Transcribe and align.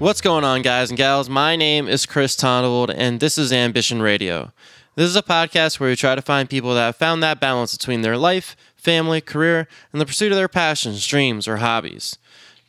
What's 0.00 0.22
going 0.22 0.44
on, 0.44 0.62
guys 0.62 0.88
and 0.88 0.96
gals? 0.96 1.28
My 1.28 1.56
name 1.56 1.86
is 1.86 2.06
Chris 2.06 2.34
Tondold, 2.34 2.90
and 2.96 3.20
this 3.20 3.36
is 3.36 3.52
Ambition 3.52 4.00
Radio. 4.00 4.50
This 4.94 5.10
is 5.10 5.14
a 5.14 5.22
podcast 5.22 5.78
where 5.78 5.90
we 5.90 5.94
try 5.94 6.14
to 6.14 6.22
find 6.22 6.48
people 6.48 6.72
that 6.72 6.86
have 6.86 6.96
found 6.96 7.22
that 7.22 7.38
balance 7.38 7.76
between 7.76 8.00
their 8.00 8.16
life, 8.16 8.56
family, 8.76 9.20
career, 9.20 9.68
and 9.92 10.00
the 10.00 10.06
pursuit 10.06 10.32
of 10.32 10.38
their 10.38 10.48
passions, 10.48 11.06
dreams, 11.06 11.46
or 11.46 11.58
hobbies. 11.58 12.16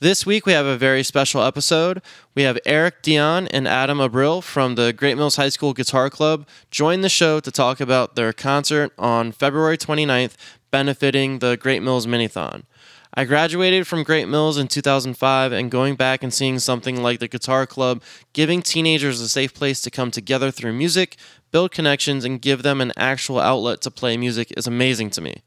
This 0.02 0.26
week 0.26 0.46
we 0.46 0.52
have 0.52 0.66
a 0.66 0.76
very 0.76 1.04
special 1.04 1.42
episode. 1.42 2.02
We 2.36 2.42
have 2.42 2.60
Eric 2.66 3.02
Dion 3.02 3.48
and 3.48 3.66
Adam 3.66 4.00
Abril 4.00 4.44
from 4.44 4.76
the 4.76 4.92
Great 4.92 5.16
Mills 5.16 5.38
High 5.38 5.48
School 5.48 5.72
Guitar 5.72 6.10
Club 6.10 6.46
join 6.70 7.00
the 7.00 7.08
show 7.08 7.40
to 7.40 7.50
talk 7.50 7.80
about 7.80 8.18
their 8.18 8.34
concert 8.34 8.92
on 8.98 9.32
February 9.32 9.78
29th 9.78 10.36
benefiting 10.70 11.40
the 11.40 11.56
Great 11.56 11.82
Mills 11.82 12.06
Minithon. 12.06 12.64
I 13.14 13.26
graduated 13.26 13.88
from 13.88 14.04
Great 14.04 14.30
Mills 14.30 14.58
in 14.58 14.70
2005 14.70 15.52
and 15.52 15.70
going 15.70 15.96
back 15.96 16.24
and 16.24 16.34
seeing 16.34 16.60
something 16.60 17.04
like 17.04 17.20
the 17.20 17.28
Guitar 17.28 17.68
Club 17.68 18.02
giving 18.32 18.62
teenagers 18.62 19.20
a 19.20 19.28
safe 19.28 19.54
place 19.54 19.82
to 19.82 19.92
come 19.92 20.12
together 20.12 20.50
through 20.50 20.72
music, 20.72 21.18
build 21.52 21.72
connections, 21.72 22.24
and 22.24 22.42
give 22.42 22.64
them 22.64 22.80
an 22.80 22.94
actual 22.96 23.38
outlet 23.38 23.82
to 23.82 23.92
play 23.92 24.16
music 24.16 24.54
is 24.56 24.66
amazing 24.66 25.10
to 25.10 25.20
me. 25.20 25.44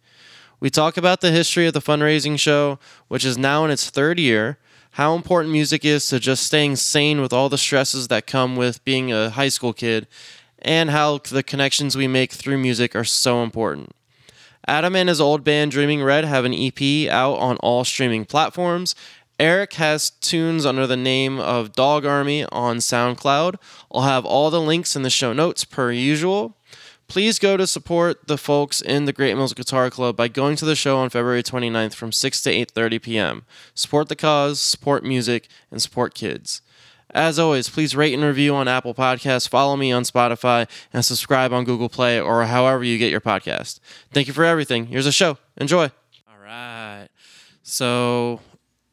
We 0.60 0.68
talk 0.68 0.98
about 0.98 1.22
the 1.22 1.30
history 1.30 1.66
of 1.66 1.72
the 1.72 1.80
fundraising 1.80 2.38
show, 2.38 2.78
which 3.08 3.24
is 3.24 3.38
now 3.38 3.64
in 3.64 3.70
its 3.70 3.88
third 3.88 4.18
year, 4.18 4.58
how 4.92 5.14
important 5.14 5.50
music 5.50 5.86
is 5.86 6.06
to 6.08 6.20
just 6.20 6.46
staying 6.46 6.76
sane 6.76 7.22
with 7.22 7.32
all 7.32 7.48
the 7.48 7.56
stresses 7.56 8.08
that 8.08 8.26
come 8.26 8.56
with 8.56 8.84
being 8.84 9.10
a 9.10 9.30
high 9.30 9.48
school 9.48 9.72
kid, 9.72 10.06
and 10.58 10.90
how 10.90 11.16
the 11.16 11.42
connections 11.42 11.96
we 11.96 12.08
make 12.08 12.30
through 12.30 12.58
music 12.58 12.94
are 12.94 13.04
so 13.04 13.42
important. 13.42 13.94
Adam 14.66 14.96
and 14.96 15.08
his 15.08 15.20
old 15.20 15.44
band 15.44 15.70
Dreaming 15.70 16.02
Red 16.02 16.24
have 16.24 16.44
an 16.44 16.54
EP 16.54 17.10
out 17.10 17.34
on 17.34 17.56
all 17.58 17.84
streaming 17.84 18.24
platforms. 18.24 18.94
Eric 19.38 19.74
has 19.74 20.10
tunes 20.10 20.64
under 20.64 20.86
the 20.86 20.96
name 20.96 21.40
of 21.40 21.72
Dog 21.72 22.06
Army 22.06 22.44
on 22.52 22.78
SoundCloud. 22.78 23.56
I'll 23.92 24.02
have 24.02 24.24
all 24.24 24.50
the 24.50 24.60
links 24.60 24.94
in 24.94 25.02
the 25.02 25.10
show 25.10 25.32
notes 25.32 25.64
per 25.64 25.90
usual. 25.90 26.56
Please 27.08 27.38
go 27.38 27.56
to 27.56 27.66
support 27.66 28.28
the 28.28 28.38
folks 28.38 28.80
in 28.80 29.04
the 29.04 29.12
Great 29.12 29.34
Mills 29.34 29.52
Guitar 29.52 29.90
Club 29.90 30.16
by 30.16 30.28
going 30.28 30.56
to 30.56 30.64
the 30.64 30.74
show 30.74 30.98
on 30.98 31.10
February 31.10 31.42
29th 31.42 31.94
from 31.94 32.12
6 32.12 32.42
to 32.42 32.50
8:30 32.50 33.02
p.m. 33.02 33.44
Support 33.74 34.08
the 34.08 34.16
cause, 34.16 34.60
support 34.60 35.04
music, 35.04 35.48
and 35.70 35.82
support 35.82 36.14
kids. 36.14 36.62
As 37.14 37.38
always, 37.38 37.68
please 37.68 37.94
rate 37.94 38.12
and 38.12 38.24
review 38.24 38.54
on 38.56 38.66
Apple 38.66 38.92
Podcasts, 38.92 39.48
follow 39.48 39.76
me 39.76 39.92
on 39.92 40.02
Spotify, 40.02 40.68
and 40.92 41.04
subscribe 41.04 41.52
on 41.52 41.64
Google 41.64 41.88
Play 41.88 42.20
or 42.20 42.44
however 42.44 42.82
you 42.82 42.98
get 42.98 43.12
your 43.12 43.20
podcast. 43.20 43.78
Thank 44.12 44.26
you 44.26 44.32
for 44.32 44.44
everything. 44.44 44.86
Here's 44.86 45.06
a 45.06 45.12
show. 45.12 45.38
Enjoy. 45.56 45.84
All 46.28 46.44
right. 46.44 47.06
So 47.62 48.40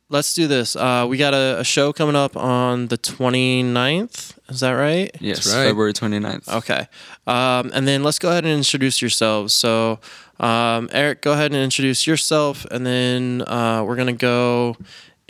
let's 0.09 0.35
do 0.35 0.47
this. 0.47 0.75
Uh, 0.75 1.07
we 1.09 1.17
got 1.17 1.33
a, 1.33 1.59
a 1.59 1.63
show 1.63 1.91
coming 1.91 2.15
up 2.15 2.37
on 2.37 2.87
the 2.87 2.97
29th. 2.97 4.37
Is 4.49 4.59
that 4.59 4.73
right? 4.73 5.09
Yes, 5.19 5.47
right. 5.47 5.67
February 5.67 5.93
29th. 5.93 6.47
Okay. 6.57 6.87
Um, 7.25 7.71
and 7.73 7.87
then 7.87 8.03
let's 8.03 8.19
go 8.19 8.29
ahead 8.29 8.45
and 8.45 8.53
introduce 8.53 9.01
yourselves. 9.01 9.53
So, 9.53 9.99
um, 10.39 10.89
Eric, 10.91 11.21
go 11.21 11.31
ahead 11.31 11.53
and 11.53 11.63
introduce 11.63 12.05
yourself, 12.05 12.65
and 12.65 12.85
then 12.85 13.41
uh, 13.47 13.83
we're 13.83 13.95
going 13.95 14.07
to 14.07 14.13
go 14.13 14.75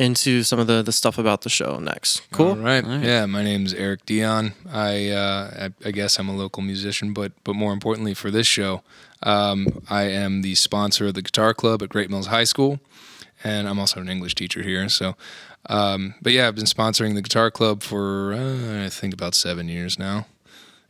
into 0.02 0.44
some 0.44 0.58
of 0.60 0.66
the, 0.68 0.82
the 0.82 0.92
stuff 0.92 1.18
about 1.18 1.42
the 1.42 1.50
show 1.50 1.78
next. 1.80 2.24
Cool? 2.32 2.50
All 2.50 2.56
right. 2.56 2.84
All 2.84 2.90
right. 2.90 3.04
Yeah, 3.04 3.26
my 3.28 3.44
name's 3.44 3.74
Eric 3.74 4.06
Dion. 4.06 4.54
I, 4.70 5.10
uh, 5.10 5.70
I 5.84 5.88
I 5.88 5.92
guess 5.92 6.18
I'm 6.18 6.28
a 6.28 6.36
local 6.36 6.64
musician, 6.64 7.14
but 7.14 7.32
but 7.44 7.54
more 7.56 7.72
importantly 7.72 8.14
for 8.16 8.32
this 8.32 8.48
show, 8.48 8.82
um, 9.24 9.84
I 9.90 10.04
am 10.04 10.42
the 10.42 10.56
sponsor 10.56 11.08
of 11.08 11.14
the 11.14 11.22
Guitar 11.22 11.54
Club 11.54 11.84
at 11.84 11.90
Great 11.90 12.10
Mills 12.10 12.28
High 12.28 12.46
School, 12.46 12.80
and 13.44 13.68
I'm 13.68 13.80
also 13.80 14.02
an 14.02 14.10
English 14.10 14.34
teacher 14.36 14.64
here. 14.64 14.90
So, 14.90 15.16
um, 15.70 16.16
but 16.22 16.34
yeah, 16.34 16.48
I've 16.48 16.56
been 16.56 16.66
sponsoring 16.66 17.14
the 17.14 17.22
Guitar 17.22 17.52
Club 17.52 17.84
for 17.84 18.34
uh, 18.34 18.86
I 18.86 18.90
think 18.90 19.14
about 19.14 19.36
seven 19.36 19.70
years 19.70 20.00
now, 20.00 20.26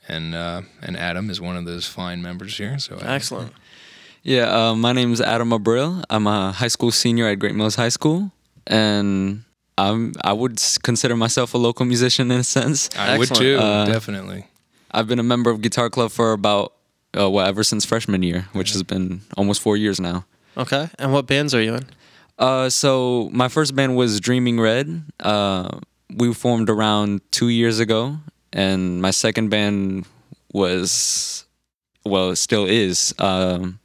and 0.08 0.34
uh, 0.34 0.62
and 0.82 0.96
Adam 0.96 1.30
is 1.30 1.42
one 1.42 1.58
of 1.58 1.66
those 1.66 1.86
fine 1.86 2.22
members 2.22 2.58
here. 2.58 2.80
So 2.80 2.98
I, 3.02 3.16
Excellent. 3.16 3.52
Yeah, 4.24 4.70
uh, 4.70 4.76
my 4.76 4.94
name 4.94 5.12
is 5.12 5.20
Adam 5.20 5.50
Abril. 5.50 6.04
I'm 6.10 6.28
a 6.28 6.52
high 6.52 6.68
school 6.70 6.92
senior 6.92 7.26
at 7.28 7.40
Great 7.40 7.56
Mills 7.56 7.76
High 7.76 7.90
School, 7.90 8.32
and 8.68 9.44
I'm 9.78 10.14
I 10.24 10.34
would 10.34 10.62
consider 10.84 11.16
myself 11.16 11.54
a 11.54 11.58
local 11.58 11.86
musician 11.86 12.32
in 12.32 12.40
a 12.40 12.44
sense. 12.44 12.90
I 12.98 13.18
would 13.18 13.34
too, 13.34 13.58
Uh, 13.58 13.86
definitely. 13.86 14.46
I've 14.92 15.08
been 15.08 15.20
a 15.20 15.24
member 15.24 15.50
of 15.50 15.62
Guitar 15.62 15.90
Club 15.90 16.12
for 16.12 16.34
about 16.34 16.74
uh, 17.18 17.30
well 17.30 17.46
ever 17.46 17.64
since 17.64 17.86
freshman 17.86 18.24
year, 18.24 18.48
which 18.54 18.72
has 18.74 18.84
been 18.84 19.22
almost 19.38 19.62
four 19.62 19.78
years 19.78 20.00
now. 20.00 20.26
Okay. 20.58 20.90
And 21.00 21.14
what 21.14 21.28
bands 21.28 21.54
are 21.54 21.62
you 21.62 21.76
in? 21.76 21.86
Uh, 22.38 22.70
so 22.70 23.30
my 23.32 23.48
first 23.48 23.76
band 23.76 23.96
was 23.96 24.20
Dreaming 24.20 24.60
Red. 24.60 25.04
Uh, 25.20 25.70
we 26.16 26.34
formed 26.34 26.70
around 26.70 27.22
two 27.32 27.48
years 27.50 27.80
ago, 27.80 28.18
and 28.52 29.02
my 29.02 29.12
second 29.12 29.50
band 29.50 30.06
was, 30.54 31.46
well, 32.04 32.32
it 32.32 32.36
still 32.38 32.66
is. 32.66 33.14
Um, 33.20 33.80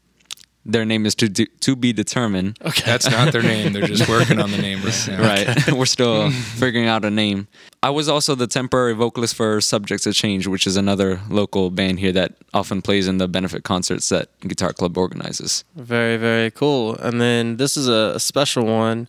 their 0.66 0.84
name 0.84 1.06
is 1.06 1.14
to 1.16 1.28
Do- 1.28 1.46
to 1.60 1.76
be 1.76 1.92
determined. 1.92 2.58
Okay. 2.64 2.82
That's 2.84 3.08
not 3.10 3.32
their 3.32 3.42
name. 3.42 3.72
They're 3.72 3.86
just 3.86 4.08
working 4.16 4.40
on 4.40 4.50
the 4.50 4.58
name 4.58 4.82
right 4.82 5.08
now. 5.08 5.22
Right, 5.22 5.72
we're 5.78 5.86
still 5.86 6.30
figuring 6.58 6.86
out 6.86 7.04
a 7.04 7.10
name. 7.10 7.46
I 7.82 7.90
was 7.90 8.08
also 8.08 8.34
the 8.34 8.46
temporary 8.46 8.94
vocalist 8.94 9.34
for 9.36 9.60
Subjects 9.60 10.06
of 10.06 10.14
Change, 10.14 10.46
which 10.46 10.66
is 10.66 10.76
another 10.76 11.20
local 11.30 11.70
band 11.70 12.00
here 12.00 12.12
that 12.12 12.34
often 12.52 12.82
plays 12.82 13.06
in 13.06 13.18
the 13.18 13.28
benefit 13.28 13.62
concerts 13.62 14.08
that 14.08 14.28
Guitar 14.40 14.72
Club 14.72 14.98
organizes. 14.98 15.64
Very, 15.76 16.16
very 16.16 16.50
cool. 16.50 16.96
And 16.96 17.20
then 17.20 17.56
this 17.58 17.76
is 17.76 17.88
a, 17.88 18.12
a 18.16 18.20
special 18.20 18.64
one. 18.64 19.08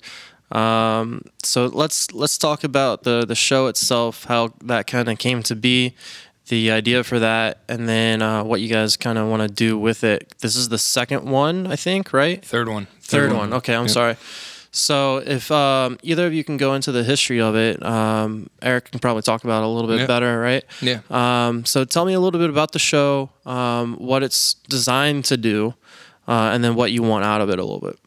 Um, 0.52 1.24
so 1.44 1.66
let's 1.66 2.14
let's 2.14 2.38
talk 2.38 2.64
about 2.64 3.04
the 3.04 3.26
the 3.26 3.36
show 3.36 3.68
itself, 3.68 4.24
how 4.26 4.54
that 4.64 4.88
kind 4.88 5.10
of 5.10 5.18
came 5.18 5.44
to 5.44 5.56
be, 5.56 5.94
the 6.50 6.72
idea 6.72 7.04
for 7.04 7.20
that, 7.20 7.60
and 7.68 7.88
then 7.90 8.22
uh, 8.22 8.44
what 8.44 8.62
you 8.62 8.70
guys 8.70 8.96
kind 8.98 9.18
of 9.18 9.28
want 9.28 9.42
to 9.42 9.48
do 9.48 9.78
with 9.78 10.04
it. 10.04 10.34
This 10.40 10.56
is 10.56 10.70
the 10.70 10.78
second 10.78 11.24
one, 11.30 11.68
I 11.68 11.76
think, 11.76 12.14
right? 12.14 12.44
Third 12.44 12.70
one. 12.70 12.88
Third 13.02 13.34
one. 13.34 13.54
Okay, 13.54 13.74
I'm 13.76 13.84
Yep. 13.86 13.92
sorry. 13.92 14.18
So 14.72 15.18
if 15.18 15.50
um, 15.52 15.98
either 16.04 16.28
of 16.28 16.34
you 16.34 16.44
can 16.44 16.58
go 16.58 16.74
into 16.76 16.92
the 16.92 17.04
history 17.04 17.42
of 17.42 17.56
it, 17.56 17.84
um, 17.84 18.50
Eric 18.62 18.92
can 18.92 19.00
probably 19.00 19.24
talk 19.24 19.44
about 19.44 19.64
it 19.64 19.66
a 19.66 19.70
little 19.70 19.90
bit 19.90 20.02
Yeah. 20.02 20.06
better, 20.08 20.40
right? 20.40 20.64
Yeah. 20.82 21.00
Um, 21.10 21.66
so 21.66 21.84
tell 21.84 22.06
me 22.06 22.14
a 22.14 22.20
little 22.20 22.40
bit 22.40 22.50
about 22.50 22.74
the 22.74 22.80
show, 22.80 23.30
um, 23.46 23.96
what 23.96 24.24
it's 24.24 24.56
designed 24.70 25.26
to 25.26 25.38
do, 25.38 25.74
uh, 26.28 26.52
and 26.54 26.64
then 26.64 26.76
what 26.76 26.92
you 26.92 27.02
want 27.02 27.26
out 27.26 27.42
of 27.42 27.50
it 27.50 27.60
a 27.60 27.64
little 27.64 27.80
bit. 27.80 27.98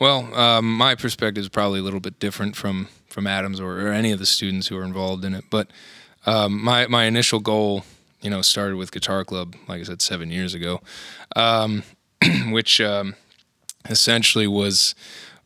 Well, 0.00 0.32
um, 0.34 0.76
my 0.76 0.94
perspective 0.94 1.42
is 1.42 1.48
probably 1.48 1.80
a 1.80 1.82
little 1.82 2.00
bit 2.00 2.18
different 2.18 2.56
from 2.56 2.88
from 3.08 3.26
Adams 3.26 3.60
or, 3.60 3.80
or 3.80 3.92
any 3.92 4.12
of 4.12 4.18
the 4.18 4.26
students 4.26 4.66
who 4.68 4.76
are 4.76 4.84
involved 4.84 5.24
in 5.24 5.32
it. 5.34 5.44
But 5.50 5.68
um, 6.26 6.62
my 6.62 6.86
my 6.86 7.04
initial 7.04 7.40
goal, 7.40 7.84
you 8.20 8.30
know, 8.30 8.42
started 8.42 8.76
with 8.76 8.92
Guitar 8.92 9.24
Club, 9.24 9.54
like 9.68 9.80
I 9.80 9.84
said, 9.84 10.02
seven 10.02 10.30
years 10.30 10.54
ago, 10.54 10.80
um, 11.34 11.82
which 12.50 12.80
um, 12.80 13.14
essentially 13.88 14.46
was 14.46 14.94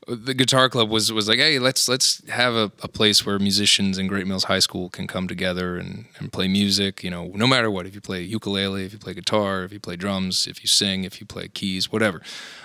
the 0.08 0.34
Guitar 0.34 0.68
Club 0.68 0.90
was 0.90 1.12
was 1.12 1.28
like, 1.28 1.38
hey, 1.38 1.58
let's 1.58 1.88
let's 1.88 2.26
have 2.28 2.54
a, 2.54 2.72
a 2.82 2.88
place 2.88 3.24
where 3.24 3.38
musicians 3.38 3.98
in 3.98 4.06
Great 4.06 4.26
Mills 4.26 4.44
High 4.44 4.58
School 4.58 4.88
can 4.88 5.06
come 5.06 5.28
together 5.28 5.76
and, 5.76 6.06
and 6.18 6.32
play 6.32 6.48
music. 6.48 7.04
You 7.04 7.10
know, 7.10 7.30
no 7.34 7.46
matter 7.46 7.70
what, 7.70 7.86
if 7.86 7.94
you 7.94 8.00
play 8.00 8.22
ukulele, 8.22 8.84
if 8.84 8.92
you 8.92 8.98
play 8.98 9.14
guitar, 9.14 9.62
if 9.62 9.72
you 9.72 9.78
play 9.80 9.96
drums, 9.96 10.46
if 10.46 10.62
you 10.62 10.66
sing, 10.66 11.04
if 11.04 11.20
you 11.20 11.26
play 11.26 11.48
keys, 11.48 11.92
whatever, 11.92 12.22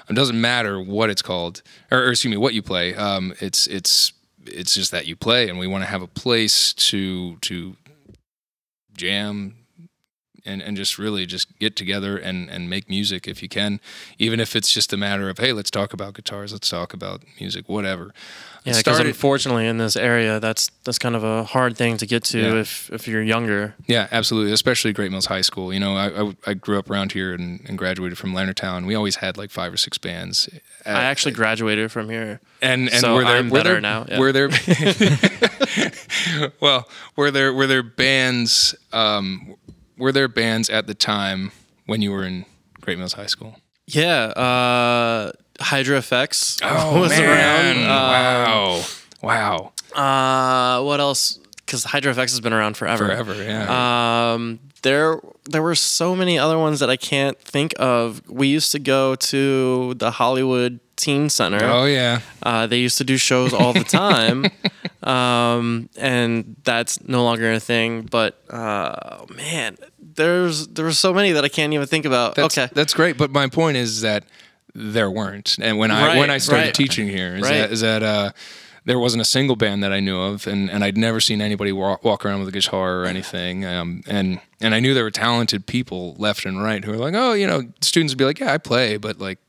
it 0.10 0.14
doesn't 0.14 0.40
matter 0.40 0.80
what 0.80 1.10
it's 1.10 1.22
called, 1.22 1.62
or, 1.92 2.00
or 2.00 2.12
excuse 2.12 2.32
me, 2.32 2.38
what 2.38 2.54
you 2.54 2.62
play. 2.62 2.96
Um, 2.96 3.34
it's 3.40 3.68
it's 3.68 4.14
it's 4.46 4.74
just 4.74 4.92
that 4.92 5.06
you 5.06 5.16
play, 5.16 5.50
and 5.50 5.60
we 5.60 5.68
want 5.68 5.84
to 5.84 5.90
have 5.90 6.02
a 6.02 6.08
place 6.08 6.74
to 6.74 7.36
to 7.38 7.76
jam 8.98 9.56
and, 10.46 10.62
and 10.62 10.78
just 10.78 10.98
really 10.98 11.26
just 11.26 11.58
get 11.60 11.76
together 11.76 12.18
and, 12.18 12.50
and 12.50 12.70
make 12.70 12.88
music 12.88 13.28
if 13.28 13.42
you 13.42 13.50
can, 13.50 13.80
even 14.20 14.40
if 14.40 14.56
it's 14.56 14.72
just 14.72 14.94
a 14.94 14.98
matter 14.98 15.30
of 15.30 15.40
hey, 15.40 15.54
let's 15.54 15.72
talk 15.72 15.94
about 15.94 16.14
guitars, 16.14 16.52
let's 16.54 16.70
talk 16.70 16.94
about 16.94 17.24
music, 17.40 17.68
whatever. 17.68 18.14
Yeah, 18.66 18.74
because 18.76 19.00
unfortunately 19.00 19.68
in 19.68 19.78
this 19.78 19.96
area, 19.96 20.40
that's 20.40 20.70
that's 20.84 20.98
kind 20.98 21.16
of 21.16 21.24
a 21.24 21.44
hard 21.44 21.78
thing 21.78 21.98
to 21.98 22.06
get 22.08 22.24
to 22.26 22.40
Yeah. 22.40 22.60
if 22.62 22.90
if 22.92 23.08
you're 23.08 23.22
younger. 23.22 23.76
Yeah, 23.86 24.08
absolutely. 24.12 24.52
Especially 24.54 24.92
Great 24.92 25.12
Mills 25.12 25.28
High 25.28 25.42
School. 25.42 25.72
You 25.72 25.80
know, 25.80 25.96
I, 25.96 26.22
I, 26.24 26.36
I 26.48 26.54
grew 26.56 26.80
up 26.80 26.90
around 26.90 27.12
here 27.12 27.34
and, 27.34 27.62
and 27.68 27.78
graduated 27.78 28.18
from 28.18 28.34
Leonardtown. 28.34 28.88
We 28.88 28.96
always 28.96 29.18
had 29.18 29.38
like 29.38 29.52
five 29.52 29.72
or 29.72 29.78
six 29.78 30.00
bands. 30.00 30.50
I 30.86 31.04
actually 31.04 31.34
graduated 31.34 31.92
from 31.92 32.10
here. 32.10 32.42
and 32.62 32.90
and 32.90 33.00
so 33.02 33.14
were 33.16 33.24
there 33.24 33.38
I'm 33.38 33.50
were 33.50 33.60
better 33.60 33.72
there, 33.74 33.82
now, 33.82 34.06
yeah. 34.10 34.20
Were 34.20 34.32
there 34.32 34.50
well 36.60 36.88
were 37.16 37.32
there 37.32 37.54
were 37.54 37.68
there 37.68 37.84
bands 37.84 38.76
um, 38.94 39.56
were 39.98 40.12
there 40.12 40.28
bands 40.28 40.70
at 40.70 40.88
the 40.88 40.94
time 40.96 41.52
when 41.86 42.02
you 42.02 42.12
were 42.12 42.24
in 42.24 42.46
Great 42.82 42.98
Mills 42.98 43.14
High 43.14 43.26
School? 43.28 43.58
Yeah, 43.88 44.26
uh, 44.36 45.32
Hydra 45.60 45.98
Effects 45.98 46.60
was 46.64 47.18
around. 47.20 47.78
Um, 47.78 47.88
wow, 47.88 48.82
wow, 49.22 49.72
Uh, 49.94 50.84
what 50.84 51.00
else? 51.00 51.40
Because 51.66 51.84
Hydra 51.84 52.12
Effects 52.12 52.32
has 52.34 52.42
been 52.42 52.54
around 52.54 52.78
forever. 52.78 53.06
forever. 53.08 53.34
Yeah. 53.44 54.34
Um, 54.34 54.60
there 54.84 55.20
there 55.46 55.62
were 55.64 55.74
so 55.76 56.16
many 56.16 56.38
other 56.38 56.60
ones 56.60 56.80
that 56.80 56.90
I 56.92 56.96
can't 56.98 57.40
think 57.40 57.74
of. 57.80 58.22
We 58.30 58.48
used 58.48 58.72
to 58.74 58.80
go 58.80 59.16
to 59.16 59.94
the 59.96 60.12
Hollywood 60.12 60.80
teen 60.96 61.28
center. 61.30 61.64
Oh 61.64 61.86
yeah. 61.86 62.20
Uh, 62.44 62.68
they 62.68 62.78
used 62.78 63.00
to 63.00 63.04
do 63.04 63.18
shows 63.18 63.52
all 63.52 63.74
the 63.74 63.84
time, 63.84 64.46
um, 65.04 65.90
and 65.98 66.56
that's 66.64 67.02
no 67.08 67.24
longer 67.24 67.52
a 67.52 67.60
thing. 67.60 68.04
But 68.04 68.40
uh, 68.50 69.26
man, 69.36 69.78
there's 70.00 70.68
there's 70.68 71.00
so 71.00 71.14
many 71.14 71.32
that 71.32 71.44
I 71.44 71.50
can't 71.50 71.74
even 71.74 71.88
think 71.88 72.06
about. 72.06 72.36
That's, 72.36 72.56
okay, 72.58 72.72
that's 72.74 72.94
great. 72.94 73.18
But 73.18 73.32
my 73.32 73.48
point 73.48 73.78
is 73.78 74.02
that 74.02 74.24
there 74.76 75.10
weren't, 75.10 75.58
and 75.62 75.78
when 75.78 75.90
I 75.90 76.08
Right, 76.08 76.18
when 76.20 76.30
I 76.30 76.38
started 76.38 76.66
right. 76.66 76.74
teaching 76.74 77.08
here, 77.08 77.36
is 77.36 77.44
Right. 77.44 77.60
that 77.60 77.72
is 77.72 77.82
that 77.82 78.04
uh, 78.04 78.32
there 78.84 79.00
wasn't 79.00 79.22
a 79.22 79.26
single 79.26 79.56
band 79.56 79.84
that 79.84 79.92
I 79.92 80.00
knew 80.00 80.20
of, 80.20 80.46
and, 80.46 80.70
and 80.70 80.84
I'd 80.84 80.98
never 80.98 81.20
seen 81.20 81.42
anybody 81.42 81.72
walk, 81.72 82.04
walk 82.04 82.24
around 82.24 82.40
with 82.42 82.50
a 82.50 82.52
guitar 82.52 82.98
or 83.02 83.06
anything. 83.06 83.66
Um, 83.66 84.04
and 84.08 84.40
and 84.62 84.76
I 84.76 84.80
knew 84.80 84.94
there 84.94 85.04
were 85.04 85.12
talented 85.12 85.66
people 85.66 86.14
left 86.20 86.46
and 86.46 86.62
right 86.62 86.84
who 86.84 86.92
were 86.92 86.98
like, 86.98 87.16
oh, 87.16 87.34
you 87.34 87.48
know, 87.48 87.64
students 87.82 88.14
would 88.14 88.18
be 88.20 88.26
like, 88.26 88.40
yeah, 88.40 88.54
I 88.54 88.58
play, 88.60 88.98
but 88.98 89.18
like, 89.20 89.40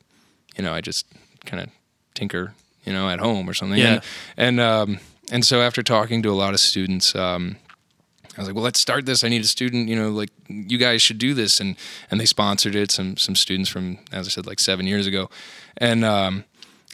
you 0.56 0.64
know, 0.64 0.72
I 0.72 0.80
just 0.80 1.06
kind 1.44 1.62
of 1.62 1.68
tinker, 2.14 2.54
you 2.84 2.92
know, 2.92 3.10
at 3.10 3.18
home 3.20 3.48
or 3.50 3.52
something. 3.54 3.78
Yeah. 3.78 4.00
And 4.36 4.58
and 4.58 4.60
um, 4.60 4.98
and 5.30 5.44
so 5.44 5.60
after 5.60 5.82
talking 5.82 6.22
to 6.22 6.30
a 6.30 6.38
lot 6.38 6.54
of 6.54 6.60
students, 6.60 7.14
um, 7.14 7.56
I 8.36 8.40
was 8.40 8.48
like, 8.48 8.54
well, 8.54 8.64
let's 8.64 8.80
start 8.80 9.06
this. 9.06 9.24
I 9.24 9.28
need 9.28 9.42
a 9.42 9.46
student, 9.46 9.88
you 9.88 9.96
know, 9.96 10.10
like 10.10 10.30
you 10.48 10.78
guys 10.78 11.02
should 11.02 11.18
do 11.18 11.34
this. 11.34 11.60
And, 11.60 11.76
and 12.10 12.20
they 12.20 12.26
sponsored 12.26 12.74
it. 12.74 12.90
Some, 12.90 13.16
some 13.16 13.34
students 13.34 13.70
from, 13.70 13.98
as 14.12 14.26
I 14.26 14.30
said, 14.30 14.46
like 14.46 14.60
seven 14.60 14.86
years 14.86 15.06
ago. 15.06 15.30
And, 15.78 16.04
um, 16.04 16.44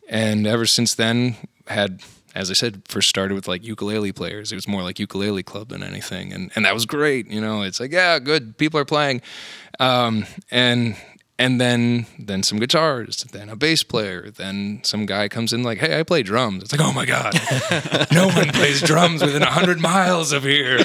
and 0.08 0.46
ever 0.46 0.66
since 0.66 0.94
then 0.94 1.36
had, 1.66 2.02
as 2.34 2.50
I 2.50 2.54
said, 2.54 2.82
first 2.88 3.08
started 3.08 3.34
with 3.34 3.48
like 3.48 3.64
ukulele 3.64 4.12
players. 4.12 4.52
It 4.52 4.54
was 4.54 4.68
more 4.68 4.82
like 4.82 4.98
ukulele 4.98 5.42
club 5.42 5.68
than 5.68 5.82
anything. 5.82 6.32
And, 6.32 6.50
and 6.54 6.64
that 6.64 6.74
was 6.74 6.86
great. 6.86 7.28
You 7.28 7.40
know, 7.40 7.62
it's 7.62 7.80
like, 7.80 7.92
yeah, 7.92 8.18
good. 8.18 8.56
People 8.56 8.78
are 8.78 8.84
playing. 8.84 9.20
Um, 9.80 10.26
and, 10.50 10.96
and 11.42 11.60
then 11.60 12.06
then 12.20 12.44
some 12.44 12.58
guitars, 12.60 13.24
then 13.32 13.48
a 13.48 13.56
bass 13.56 13.82
player, 13.82 14.30
then 14.30 14.80
some 14.84 15.06
guy 15.06 15.28
comes 15.28 15.52
in 15.52 15.64
like, 15.64 15.78
"Hey, 15.78 15.98
I 15.98 16.04
play 16.04 16.22
drums." 16.22 16.62
It's 16.62 16.72
like, 16.72 16.80
"Oh 16.80 16.92
my 16.92 17.04
god, 17.04 17.34
no 18.12 18.28
one 18.28 18.50
plays 18.50 18.80
drums 18.80 19.22
within 19.22 19.42
hundred 19.42 19.80
miles 19.80 20.32
of 20.32 20.44
here." 20.44 20.84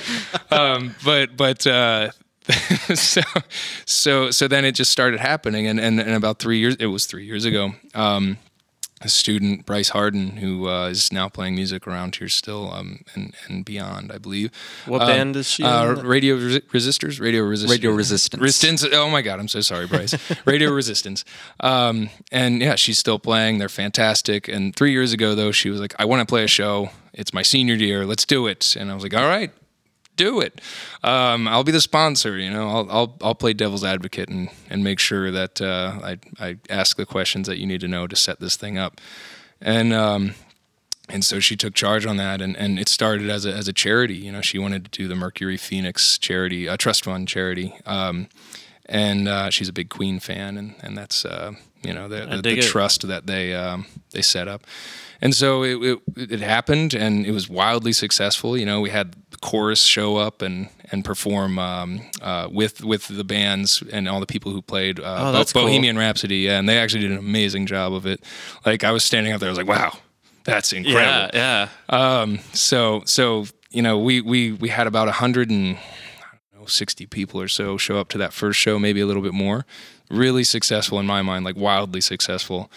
Um, 0.50 0.96
but 1.06 1.38
but 1.38 1.68
uh, 1.68 2.10
so 2.96 3.22
so 3.86 4.32
so 4.32 4.48
then 4.48 4.66
it 4.66 4.72
just 4.72 4.90
started 4.90 5.20
happening, 5.20 5.68
and 5.68 5.80
and, 5.80 6.00
and 6.00 6.16
about 6.16 6.40
three 6.40 6.58
years, 6.58 6.76
it 6.78 6.88
was 6.88 7.06
three 7.06 7.26
years 7.26 7.46
ago. 7.46 7.74
Um, 7.94 8.40
a 9.02 9.10
student, 9.10 9.66
Bryce 9.66 9.90
Harden, 9.90 10.38
who 10.38 10.68
uh, 10.68 10.88
is 10.88 11.14
now 11.14 11.30
playing 11.30 11.54
music 11.56 11.86
around 11.86 12.16
here 12.16 12.28
still 12.30 12.74
um, 12.74 13.02
and 13.14 13.36
and 13.48 13.64
beyond, 13.64 14.12
I 14.12 14.18
believe. 14.18 14.52
What 14.88 15.02
Um, 15.02 15.08
band 15.08 15.36
is 15.36 15.48
she 15.50 15.64
Uh, 15.64 15.94
in? 16.00 16.06
Radio 16.06 16.36
Resi- 16.38 16.62
Resistors. 16.72 17.20
Radio 17.22 17.44
Resistors. 17.44 17.70
Radio 17.70 17.92
Resistance. 17.92 18.42
Resistance. 18.42 18.86
Oh 18.94 19.10
my 19.10 19.22
God, 19.22 19.40
I'm 19.40 19.48
so 19.48 19.62
sorry, 19.62 19.86
Bryce. 19.88 20.16
Radio 20.46 20.72
Resistance. 20.72 21.24
Um, 21.60 22.10
and 22.32 22.60
yeah, 22.62 22.76
she's 22.76 22.98
still 22.98 23.20
playing. 23.20 23.60
They're 23.60 23.70
fantastic. 23.70 24.48
And 24.48 24.76
three 24.76 24.92
years 24.92 25.14
ago, 25.14 25.36
though, 25.36 25.52
she 25.52 25.70
was 25.70 25.80
like, 25.80 25.94
"I 26.00 26.06
want 26.06 26.22
to 26.22 26.26
play 26.26 26.44
a 26.44 26.48
show. 26.48 26.90
It's 27.14 27.34
my 27.34 27.44
senior 27.44 27.76
year. 27.76 28.06
Let's 28.06 28.26
do 28.26 28.48
it." 28.48 28.76
And 28.76 28.90
I 28.92 28.94
was 28.96 29.04
like, 29.04 29.14
"All 29.16 29.28
right." 29.28 29.52
Do 30.18 30.42
it. 30.42 30.60
Um, 31.04 31.48
I'll 31.48 31.64
be 31.64 31.72
the 31.72 31.80
sponsor. 31.80 32.38
You 32.38 32.50
know, 32.50 32.68
I'll 32.68 32.92
I'll, 32.92 33.18
I'll 33.22 33.36
play 33.36 33.54
devil's 33.54 33.84
advocate 33.86 34.28
and, 34.28 34.50
and 34.70 34.84
make 34.84 35.00
sure 35.00 35.32
that 35.32 35.62
uh, 35.62 36.00
I 36.04 36.18
I 36.40 36.58
ask 36.70 36.98
the 36.98 37.06
questions 37.06 37.48
that 37.48 37.58
you 37.58 37.66
need 37.66 37.82
to 37.82 37.88
know 37.88 38.08
to 38.08 38.16
set 38.16 38.40
this 38.40 38.58
thing 38.58 38.78
up. 38.78 39.00
And 39.62 39.94
um, 39.94 40.34
and 41.10 41.24
so 41.24 41.40
she 41.40 41.56
took 41.56 41.74
charge 41.74 42.06
on 42.06 42.18
that 42.18 42.42
and, 42.42 42.58
and 42.58 42.80
it 42.80 42.90
started 42.90 43.30
as 43.30 43.46
a, 43.46 43.54
as 43.54 43.68
a 43.68 43.74
charity 43.74 44.16
you 44.16 44.32
know 44.32 44.42
she 44.42 44.60
wanted 44.60 44.92
to 44.92 44.92
do 44.92 45.08
the 45.08 45.16
mercury 45.16 45.58
phoenix 45.58 46.18
charity 46.18 46.68
a 46.68 46.78
trust 46.78 47.06
fund 47.06 47.28
charity 47.28 47.74
um, 47.86 48.28
and 48.88 49.28
uh, 49.28 49.50
she's 49.50 49.70
a 49.70 49.74
big 49.74 49.90
queen 49.90 50.20
fan 50.20 50.58
and, 50.58 50.76
and 50.82 50.98
that's 50.98 51.26
uh, 51.26 51.54
you 51.82 51.94
know 51.94 52.08
the, 52.08 52.26
the, 52.26 52.42
the 52.42 52.62
trust 52.62 53.08
that 53.08 53.28
they 53.28 53.54
um, 53.54 53.86
they 54.12 54.22
set 54.22 54.48
up 54.48 54.64
and 55.22 55.34
so 55.36 55.64
it, 55.64 55.76
it, 56.16 56.32
it 56.32 56.40
happened 56.42 56.94
and 56.94 57.26
it 57.26 57.32
was 57.32 57.50
wildly 57.50 57.94
successful 57.94 58.58
you 58.58 58.66
know 58.66 58.82
we 58.82 58.90
had 58.90 59.14
the 59.32 59.38
chorus 59.38 59.84
show 59.84 60.18
up 60.18 60.42
and 60.42 60.70
and 60.92 61.04
perform 61.04 61.60
um, 61.60 62.02
uh, 62.22 62.48
with 62.52 62.84
with 62.84 63.08
the 63.08 63.24
bands 63.24 63.84
and 63.92 64.08
all 64.08 64.20
the 64.20 64.26
people 64.26 64.52
who 64.52 64.62
played 64.62 65.00
uh, 65.00 65.04
Oh, 65.20 65.32
Bo- 65.34 65.46
cool. 65.46 65.62
Bohemian 65.64 65.98
Rhapsody 65.98 66.38
yeah 66.38 66.60
and 66.60 66.68
they 66.70 66.78
actually 66.78 67.02
did 67.02 67.12
an 67.12 67.18
amazing 67.18 67.66
job 67.66 67.94
of 67.94 68.06
it 68.06 68.24
like 68.66 68.84
I 68.84 68.92
was 68.92 69.04
standing 69.04 69.34
up 69.34 69.40
there 69.40 69.50
I 69.50 69.52
was 69.52 69.58
like 69.58 69.68
wow 69.68 69.98
that's 70.44 70.72
incredible 70.72 71.02
Yeah, 71.38 71.70
yeah. 71.90 72.20
um, 72.22 72.40
so 72.54 73.02
so 73.06 73.46
you 73.72 73.82
know 73.82 74.00
we 74.00 74.22
we 74.22 74.54
we 74.54 74.70
had 74.70 74.88
about 74.88 75.08
a 75.10 75.12
hundred 75.14 75.50
and 75.50 75.76
I 75.76 76.38
don't 76.54 76.62
know, 76.62 76.66
sixty 76.68 77.06
people 77.06 77.42
or 77.42 77.50
so 77.50 77.78
show 77.78 77.98
up 78.00 78.08
to 78.10 78.18
that 78.20 78.32
first 78.32 78.58
show, 78.58 78.80
maybe 78.80 79.02
a 79.02 79.06
little 79.06 79.22
bit 79.22 79.34
more. 79.34 79.66
Really 80.10 80.46
successful 80.46 81.00
in 81.02 81.06
my 81.06 81.22
mind, 81.22 81.44
like 81.44 81.58
wildly 81.58 82.00
successful, 82.00 82.72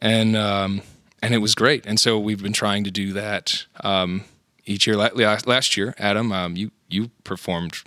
and 0.00 0.34
um, 0.36 0.82
and 1.22 1.32
it 1.34 1.38
was 1.38 1.54
great. 1.54 1.86
And 1.86 1.98
so 2.00 2.18
we've 2.18 2.42
been 2.42 2.52
trying 2.52 2.84
to 2.84 2.90
do 2.90 3.12
that 3.14 3.64
um, 3.84 4.24
each 4.66 4.86
year. 4.86 4.96
La- 4.96 5.10
la- 5.14 5.38
Last 5.46 5.76
year, 5.76 5.94
Adam, 5.98 6.32
um, 6.32 6.56
you 6.56 6.70
you 6.88 7.10
performed 7.24 7.78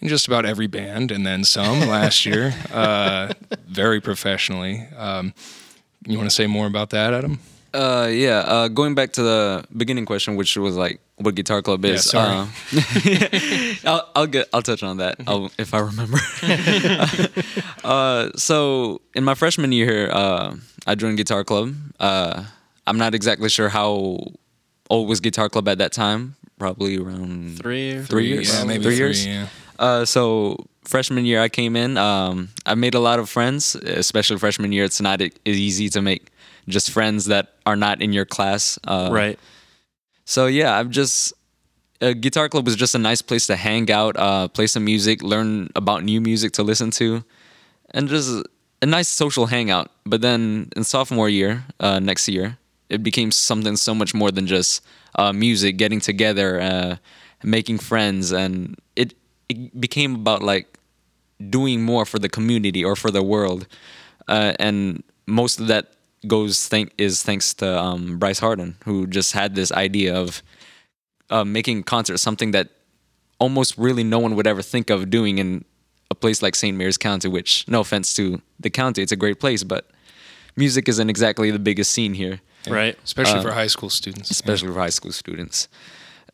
in 0.00 0.08
just 0.08 0.26
about 0.26 0.46
every 0.46 0.66
band, 0.66 1.10
and 1.10 1.26
then 1.26 1.44
some 1.44 1.80
last 1.88 2.24
year, 2.24 2.54
uh, 2.72 3.32
very 3.68 4.00
professionally. 4.00 4.86
Um, 4.96 5.34
you 6.06 6.16
want 6.16 6.30
to 6.30 6.34
say 6.34 6.46
more 6.46 6.66
about 6.66 6.90
that, 6.90 7.12
Adam? 7.12 7.38
Uh, 7.74 8.08
yeah. 8.10 8.38
Uh, 8.38 8.68
going 8.68 8.94
back 8.94 9.12
to 9.12 9.22
the 9.22 9.64
beginning 9.76 10.06
question, 10.06 10.36
which 10.36 10.56
was 10.56 10.76
like 10.76 11.00
what 11.16 11.34
Guitar 11.34 11.60
Club 11.60 11.84
is. 11.84 12.08
sorry. 12.08 12.46
Uh, 12.46 13.74
I'll, 13.84 14.10
I'll 14.14 14.26
get. 14.26 14.48
I'll 14.54 14.62
touch 14.62 14.82
on 14.82 14.96
that 14.98 15.16
I'll, 15.26 15.50
if 15.58 15.74
I 15.74 15.80
remember. 15.80 16.16
uh, 17.84 18.30
so 18.36 19.00
in 19.14 19.24
my 19.24 19.34
freshman 19.34 19.72
year, 19.72 20.10
uh, 20.10 20.56
I 20.86 20.94
joined 20.94 21.18
Guitar 21.18 21.44
Club. 21.44 21.74
Uh, 22.86 22.90
I'm 22.90 22.98
not 22.98 23.14
exactly 23.14 23.48
sure 23.48 23.68
how 23.68 24.18
old 24.90 25.08
was 25.08 25.20
Guitar 25.20 25.48
Club 25.48 25.68
at 25.68 25.78
that 25.78 25.92
time. 25.92 26.36
Probably 26.58 26.96
around 26.96 27.58
Three. 27.58 28.00
three 28.02 28.28
years. 28.28 28.52
Yeah, 28.52 28.64
maybe 28.64 28.82
three, 28.84 28.96
three, 28.96 29.04
years. 29.04 29.26
yeah. 29.26 29.46
Uh, 29.78 30.04
so 30.06 30.56
freshman 30.84 31.26
year, 31.26 31.42
I 31.42 31.48
came 31.50 31.76
in. 31.76 31.98
Um, 31.98 32.48
I 32.64 32.74
made 32.74 32.94
a 32.94 33.00
lot 33.00 33.18
of 33.18 33.28
friends, 33.28 33.74
especially 33.74 34.38
freshman 34.38 34.72
year. 34.72 34.84
It's 34.84 35.00
not 35.00 35.20
easy 35.44 35.90
to 35.90 36.00
make 36.00 36.28
just 36.68 36.90
friends 36.90 37.26
that 37.26 37.52
are 37.66 37.76
not 37.76 38.00
in 38.00 38.12
your 38.14 38.24
class. 38.24 38.78
Uh, 38.84 39.10
Right. 39.12 39.38
So 40.24 40.46
yeah, 40.46 40.78
I'm 40.78 40.90
just. 40.90 41.32
A 42.02 42.12
guitar 42.12 42.48
club 42.50 42.66
was 42.66 42.76
just 42.76 42.94
a 42.94 42.98
nice 42.98 43.22
place 43.22 43.46
to 43.46 43.56
hang 43.56 43.90
out, 43.90 44.16
uh, 44.18 44.48
play 44.48 44.66
some 44.66 44.84
music, 44.84 45.22
learn 45.22 45.70
about 45.74 46.04
new 46.04 46.20
music 46.20 46.52
to 46.52 46.62
listen 46.62 46.90
to, 46.90 47.24
and 47.92 48.06
just 48.06 48.44
a 48.82 48.86
nice 48.86 49.08
social 49.08 49.46
hangout. 49.46 49.90
But 50.04 50.20
then 50.20 50.68
in 50.76 50.84
sophomore 50.84 51.30
year, 51.30 51.64
uh, 51.80 51.98
next 51.98 52.28
year, 52.28 52.58
it 52.88 53.02
became 53.02 53.30
something 53.30 53.76
so 53.76 53.94
much 53.94 54.14
more 54.14 54.30
than 54.30 54.46
just 54.46 54.84
uh, 55.16 55.32
music, 55.32 55.76
getting 55.76 56.00
together, 56.00 56.60
uh, 56.60 56.96
making 57.42 57.78
friends, 57.78 58.32
and 58.32 58.76
it 58.94 59.14
it 59.48 59.78
became 59.80 60.14
about 60.14 60.42
like 60.42 60.78
doing 61.50 61.82
more 61.82 62.04
for 62.04 62.18
the 62.18 62.28
community 62.28 62.84
or 62.84 62.96
for 62.96 63.10
the 63.10 63.22
world, 63.22 63.66
uh, 64.28 64.52
and 64.58 65.02
most 65.26 65.60
of 65.60 65.66
that 65.66 65.92
goes 66.26 66.68
thank 66.68 66.92
is 66.98 67.22
thanks 67.22 67.54
to 67.54 67.78
um, 67.78 68.18
Bryce 68.18 68.38
Harden, 68.38 68.76
who 68.84 69.06
just 69.06 69.32
had 69.32 69.54
this 69.54 69.72
idea 69.72 70.14
of 70.14 70.42
uh, 71.30 71.44
making 71.44 71.82
concerts 71.84 72.22
something 72.22 72.52
that 72.52 72.70
almost 73.38 73.76
really 73.76 74.04
no 74.04 74.18
one 74.18 74.34
would 74.34 74.46
ever 74.46 74.62
think 74.62 74.90
of 74.90 75.10
doing 75.10 75.38
in 75.38 75.64
a 76.10 76.14
place 76.14 76.42
like 76.42 76.54
St. 76.54 76.76
Mary's 76.76 76.98
County. 76.98 77.28
Which, 77.28 77.66
no 77.68 77.80
offense 77.80 78.14
to 78.14 78.40
the 78.60 78.70
county, 78.70 79.02
it's 79.02 79.12
a 79.12 79.16
great 79.16 79.40
place, 79.40 79.64
but 79.64 79.90
music 80.56 80.88
isn't 80.88 81.10
exactly 81.10 81.50
the 81.50 81.58
biggest 81.58 81.92
scene 81.92 82.14
here 82.14 82.40
Right. 82.66 82.96
especially 83.04 83.42
for 83.42 83.52
high 83.52 83.66
school 83.68 83.90
students. 83.90 84.30
especially 84.30 84.68
for 84.68 84.78
high 84.78 84.90
school 84.90 85.12
students. 85.12 85.68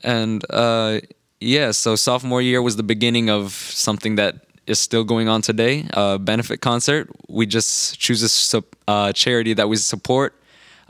And 0.02 0.44
uh, 0.50 1.00
yeah, 1.40 1.70
so 1.72 1.96
sophomore 1.96 2.42
year 2.42 2.62
was 2.62 2.76
the 2.76 2.82
beginning 2.82 3.30
of 3.30 3.52
something 3.52 4.16
that 4.16 4.36
is 4.66 4.78
still 4.78 5.04
going 5.04 5.28
on 5.28 5.42
today. 5.42 5.86
A 5.92 6.18
benefit 6.18 6.60
concert. 6.60 7.10
We 7.28 7.46
just 7.46 7.98
choose 7.98 8.22
a 8.22 8.28
sup- 8.28 8.76
uh, 8.86 9.12
charity 9.12 9.54
that 9.54 9.68
we 9.68 9.76
support. 9.76 10.34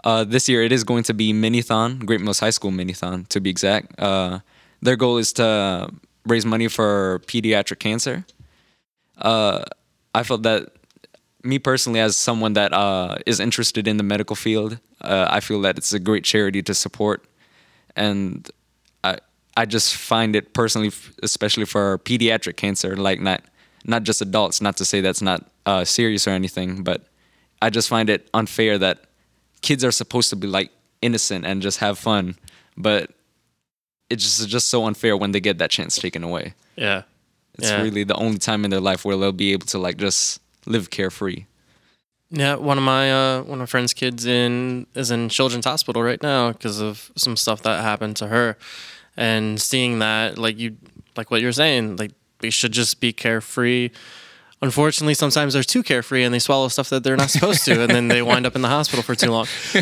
Uh, 0.04 0.24
this 0.24 0.48
year 0.48 0.62
it 0.62 0.72
is 0.72 0.84
going 0.84 1.04
to 1.04 1.14
be 1.14 1.32
Minithon, 1.32 2.04
Great 2.04 2.20
Mills 2.20 2.40
High 2.40 2.50
School 2.50 2.70
Minithon 2.72 3.28
to 3.28 3.40
be 3.40 3.50
exact. 3.50 3.98
Uh, 4.00 4.40
their 4.80 4.96
goal 4.96 5.16
is 5.18 5.32
to 5.34 5.88
raise 6.26 6.44
money 6.44 6.68
for 6.68 7.20
pediatric 7.26 7.78
cancer. 7.78 8.24
Uh, 9.18 9.62
I 10.14 10.22
felt 10.24 10.42
that 10.42 10.72
me 11.44 11.58
personally, 11.58 12.00
as 12.00 12.16
someone 12.16 12.52
that 12.54 12.72
uh, 12.72 13.16
is 13.26 13.40
interested 13.40 13.86
in 13.88 13.96
the 13.96 14.02
medical 14.04 14.36
field, 14.36 14.78
uh, 15.00 15.26
I 15.30 15.40
feel 15.40 15.60
that 15.62 15.76
it's 15.78 15.92
a 15.92 15.98
great 15.98 16.24
charity 16.24 16.62
to 16.62 16.74
support, 16.74 17.24
and 17.96 18.48
I 19.04 19.18
I 19.56 19.64
just 19.66 19.94
find 19.96 20.34
it 20.36 20.54
personally, 20.54 20.90
especially 21.22 21.64
for 21.66 21.98
pediatric 21.98 22.56
cancer, 22.56 22.96
like 22.96 23.20
not 23.20 23.42
not 23.84 24.02
just 24.04 24.20
adults. 24.22 24.60
Not 24.60 24.76
to 24.78 24.84
say 24.84 25.00
that's 25.00 25.22
not 25.22 25.44
uh, 25.66 25.84
serious 25.84 26.26
or 26.26 26.30
anything, 26.30 26.82
but 26.84 27.06
I 27.60 27.70
just 27.70 27.88
find 27.88 28.08
it 28.10 28.28
unfair 28.34 28.78
that 28.78 29.04
kids 29.62 29.84
are 29.84 29.92
supposed 29.92 30.30
to 30.30 30.36
be 30.36 30.46
like 30.46 30.70
innocent 31.00 31.44
and 31.44 31.62
just 31.62 31.78
have 31.78 31.98
fun, 31.98 32.36
but 32.76 33.10
it's 34.10 34.22
just 34.24 34.48
just 34.48 34.70
so 34.70 34.86
unfair 34.86 35.16
when 35.16 35.32
they 35.32 35.40
get 35.40 35.58
that 35.58 35.70
chance 35.70 35.96
taken 35.96 36.22
away. 36.22 36.54
Yeah. 36.76 37.02
It's 37.58 37.68
Yeah. 37.70 37.82
really 37.82 38.04
the 38.04 38.14
only 38.14 38.38
time 38.38 38.64
in 38.64 38.70
their 38.70 38.80
life 38.80 39.04
where 39.04 39.16
they'll 39.16 39.32
be 39.32 39.52
able 39.52 39.66
to 39.66 39.78
like 39.78 39.96
just 39.98 40.40
live 40.66 40.90
carefree. 40.90 41.46
Yeah, 42.30 42.54
one 42.54 42.78
of 42.78 42.84
my 42.84 43.12
uh, 43.12 43.42
one 43.42 43.54
of 43.54 43.58
my 43.58 43.66
friend's 43.66 43.92
kids 43.92 44.24
in 44.24 44.86
is 44.94 45.10
in 45.10 45.28
Children's 45.28 45.66
Hospital 45.66 46.02
right 46.02 46.22
now 46.22 46.52
because 46.52 46.80
of 46.80 47.10
some 47.14 47.36
stuff 47.36 47.62
that 47.62 47.82
happened 47.82 48.16
to 48.16 48.28
her, 48.28 48.56
and 49.16 49.60
seeing 49.60 49.98
that, 49.98 50.38
like 50.38 50.58
you, 50.58 50.78
like 51.14 51.30
what 51.30 51.42
you're 51.42 51.52
saying, 51.52 51.96
like 51.96 52.12
they 52.38 52.48
should 52.48 52.72
just 52.72 53.00
be 53.00 53.12
carefree. 53.12 53.90
Unfortunately, 54.62 55.12
sometimes 55.12 55.52
they're 55.52 55.62
too 55.62 55.82
carefree 55.82 56.22
and 56.22 56.32
they 56.32 56.38
swallow 56.38 56.68
stuff 56.68 56.88
that 56.88 57.04
they're 57.04 57.16
not 57.16 57.30
supposed 57.30 57.64
to, 57.66 57.82
and 57.82 57.90
then 57.90 58.08
they 58.08 58.22
wind 58.22 58.46
up 58.46 58.56
in 58.56 58.62
the 58.62 58.68
hospital 58.68 59.02
for 59.02 59.14
too 59.14 59.30
long. 59.30 59.44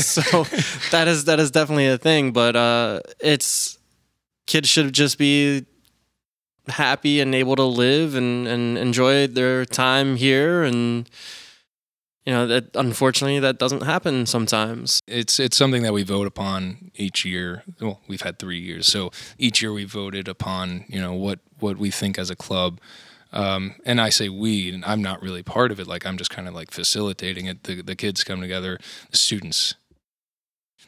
so 0.00 0.44
that 0.92 1.08
is 1.08 1.26
that 1.26 1.40
is 1.40 1.50
definitely 1.50 1.88
a 1.88 1.98
thing, 1.98 2.32
but 2.32 2.56
uh, 2.56 3.00
it's 3.20 3.78
kids 4.46 4.68
should 4.68 4.94
just 4.94 5.18
be 5.18 5.66
happy 6.68 7.20
and 7.20 7.34
able 7.34 7.56
to 7.56 7.64
live 7.64 8.14
and, 8.14 8.46
and 8.46 8.78
enjoy 8.78 9.26
their 9.26 9.64
time 9.64 10.16
here 10.16 10.62
and 10.62 11.08
you 12.24 12.32
know 12.32 12.46
that 12.46 12.74
unfortunately 12.76 13.40
that 13.40 13.58
doesn't 13.58 13.82
happen 13.82 14.26
sometimes 14.26 15.00
It's 15.06 15.40
it's 15.40 15.56
something 15.56 15.82
that 15.82 15.92
we 15.92 16.02
vote 16.04 16.26
upon 16.26 16.90
each 16.94 17.24
year. 17.24 17.64
Well, 17.80 18.00
we've 18.06 18.22
had 18.22 18.38
three 18.38 18.60
years, 18.60 18.86
so 18.86 19.10
each 19.38 19.60
year 19.60 19.72
we 19.72 19.84
voted 19.84 20.28
upon 20.28 20.84
you 20.88 21.00
know 21.00 21.14
what 21.14 21.40
what 21.58 21.78
we 21.78 21.90
think 21.90 22.18
as 22.18 22.30
a 22.30 22.36
club. 22.36 22.80
Um, 23.32 23.76
and 23.86 23.98
I 23.98 24.10
say 24.10 24.28
we, 24.28 24.72
and 24.72 24.84
I'm 24.84 25.00
not 25.02 25.22
really 25.22 25.42
part 25.42 25.72
of 25.72 25.80
it. 25.80 25.86
Like 25.86 26.06
I'm 26.06 26.18
just 26.18 26.30
kind 26.30 26.46
of 26.46 26.54
like 26.54 26.70
facilitating 26.70 27.46
it. 27.46 27.64
The 27.64 27.82
the 27.82 27.96
kids 27.96 28.24
come 28.24 28.40
together, 28.40 28.78
the 29.10 29.16
students. 29.16 29.74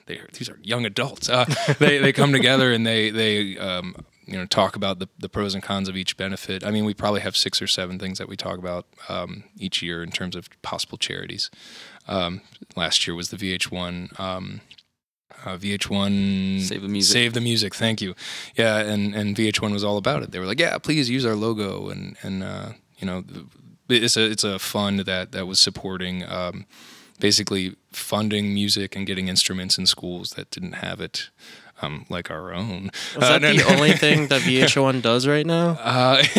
They 0.06 0.20
these 0.34 0.50
are 0.50 0.58
young 0.62 0.84
adults. 0.84 1.28
Uh, 1.28 1.46
they 1.78 1.98
they 1.98 2.12
come 2.12 2.32
together 2.32 2.70
and 2.72 2.86
they 2.86 3.10
they 3.10 3.56
um, 3.58 3.96
you 4.26 4.36
know 4.36 4.46
talk 4.46 4.76
about 4.76 4.98
the, 4.98 5.08
the 5.18 5.28
pros 5.28 5.54
and 5.54 5.62
cons 5.62 5.88
of 5.88 5.96
each 5.96 6.16
benefit. 6.16 6.64
I 6.64 6.70
mean, 6.70 6.84
we 6.84 6.94
probably 6.94 7.20
have 7.20 7.36
six 7.36 7.60
or 7.60 7.66
seven 7.66 7.98
things 7.98 8.18
that 8.18 8.28
we 8.28 8.36
talk 8.36 8.58
about 8.58 8.86
um, 9.08 9.44
each 9.56 9.82
year 9.82 10.02
in 10.02 10.10
terms 10.10 10.36
of 10.36 10.48
possible 10.62 10.98
charities. 10.98 11.50
Um, 12.08 12.40
last 12.76 13.06
year 13.06 13.14
was 13.14 13.30
the 13.30 13.36
VH1 13.36 14.18
um, 14.18 14.60
uh, 15.44 15.56
VH1 15.56 16.62
Save 16.62 16.82
the 16.82 16.88
Music. 16.88 17.12
Save 17.12 17.32
the 17.34 17.40
music. 17.40 17.74
Thank 17.74 18.00
you. 18.00 18.14
Yeah, 18.56 18.78
and 18.78 19.14
and 19.14 19.36
VH1 19.36 19.72
was 19.72 19.84
all 19.84 19.96
about 19.96 20.22
it. 20.22 20.30
They 20.30 20.38
were 20.38 20.46
like, 20.46 20.60
yeah, 20.60 20.78
please 20.78 21.10
use 21.10 21.24
our 21.24 21.34
logo, 21.34 21.88
and 21.88 22.16
and 22.22 22.42
uh, 22.42 22.68
you 22.98 23.06
know, 23.06 23.24
it's 23.88 24.16
a 24.16 24.30
it's 24.30 24.44
a 24.44 24.58
fund 24.58 25.00
that 25.00 25.32
that 25.32 25.46
was 25.46 25.60
supporting. 25.60 26.24
Um, 26.28 26.66
basically 27.20 27.76
funding 27.92 28.52
music 28.52 28.96
and 28.96 29.06
getting 29.06 29.28
instruments 29.28 29.78
in 29.78 29.86
schools 29.86 30.30
that 30.30 30.50
didn't 30.50 30.72
have 30.72 31.00
it 31.00 31.30
um, 31.84 32.06
like 32.08 32.30
our 32.30 32.52
own 32.52 32.90
is 33.14 33.20
that 33.20 33.32
Uh, 33.32 33.38
no, 33.38 33.52
the 33.52 33.58
no. 33.64 33.68
only 33.74 33.92
thing 33.92 34.28
that 34.28 34.40
vh1 34.48 35.02
does 35.02 35.26
right 35.26 35.46
now 35.46 35.70
Uh, 35.80 36.22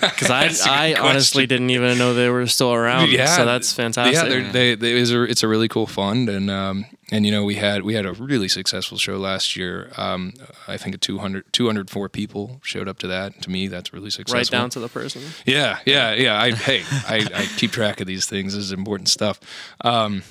because 0.00 0.30
i, 0.30 0.44
a 0.44 0.48
good 0.48 0.60
I 0.66 0.94
honestly 0.94 1.46
didn't 1.46 1.70
even 1.70 1.98
know 1.98 2.14
they 2.14 2.28
were 2.28 2.46
still 2.46 2.72
around 2.72 3.10
Yeah, 3.10 3.26
so 3.36 3.44
that's 3.44 3.72
fantastic 3.72 4.14
Yeah, 4.14 4.28
they're- 4.28 4.52
they, 4.52 4.74
they, 4.74 4.92
it's, 4.92 5.10
a, 5.10 5.22
it's 5.22 5.42
a 5.42 5.48
really 5.48 5.68
cool 5.68 5.86
fund, 5.86 6.28
and 6.28 6.50
um, 6.50 6.84
and 7.10 7.24
you 7.26 7.32
know 7.32 7.44
we 7.44 7.56
had 7.56 7.82
we 7.82 7.94
had 7.94 8.06
a 8.06 8.12
really 8.12 8.48
successful 8.48 8.98
show 8.98 9.16
last 9.18 9.56
year. 9.56 9.90
Um, 9.96 10.32
I 10.68 10.76
think 10.76 10.98
200, 11.00 11.52
204 11.52 12.08
people 12.08 12.60
showed 12.62 12.88
up 12.88 12.98
to 13.00 13.06
that. 13.08 13.42
To 13.42 13.50
me, 13.50 13.68
that's 13.68 13.92
really 13.92 14.10
successful. 14.10 14.38
right 14.38 14.48
down 14.50 14.70
to 14.70 14.80
the 14.80 14.88
person 14.88 15.22
Yeah, 15.46 15.78
yeah, 15.86 16.14
yeah. 16.14 16.40
I 16.40 16.50
hey, 16.52 16.82
I, 17.08 17.16
I 17.34 17.46
keep 17.56 17.70
track 17.72 18.00
of 18.00 18.06
these 18.06 18.26
things. 18.26 18.54
This 18.54 18.64
is 18.64 18.72
important 18.72 19.08
stuff. 19.08 19.40
Um, 19.82 20.22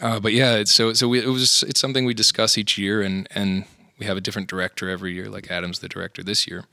uh, 0.00 0.20
but 0.20 0.32
yeah, 0.32 0.64
so 0.64 0.92
so 0.92 1.08
we, 1.08 1.20
it 1.20 1.28
was 1.28 1.62
it's 1.64 1.80
something 1.80 2.04
we 2.04 2.14
discuss 2.14 2.58
each 2.58 2.78
year, 2.78 3.02
and 3.02 3.28
and 3.34 3.64
we 3.98 4.06
have 4.06 4.16
a 4.16 4.20
different 4.20 4.48
director 4.48 4.88
every 4.88 5.12
year. 5.12 5.28
Like 5.28 5.50
Adam's 5.50 5.78
the 5.80 5.88
director 5.88 6.22
this 6.22 6.46
year, 6.46 6.64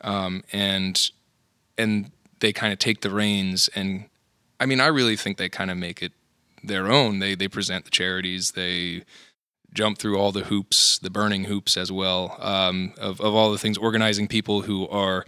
um, 0.00 0.42
and 0.52 1.10
and 1.78 2.10
they 2.40 2.52
kind 2.52 2.72
of 2.72 2.78
take 2.78 3.00
the 3.00 3.10
reins. 3.10 3.68
And 3.74 4.06
I 4.60 4.66
mean, 4.66 4.80
I 4.80 4.86
really 4.86 5.16
think 5.16 5.38
they 5.38 5.48
kind 5.48 5.70
of 5.70 5.76
make 5.76 6.02
it 6.02 6.12
their 6.62 6.90
own. 6.90 7.18
They 7.18 7.34
they 7.34 7.48
present 7.48 7.84
the 7.84 7.90
charities. 7.90 8.52
They 8.52 9.04
jump 9.72 9.98
through 9.98 10.18
all 10.18 10.32
the 10.32 10.44
hoops, 10.44 10.98
the 10.98 11.10
burning 11.10 11.44
hoops 11.44 11.76
as 11.76 11.92
well, 11.92 12.36
um, 12.40 12.94
of 12.98 13.20
of 13.20 13.34
all 13.34 13.52
the 13.52 13.58
things, 13.58 13.78
organizing 13.78 14.26
people 14.26 14.62
who 14.62 14.88
are 14.88 15.24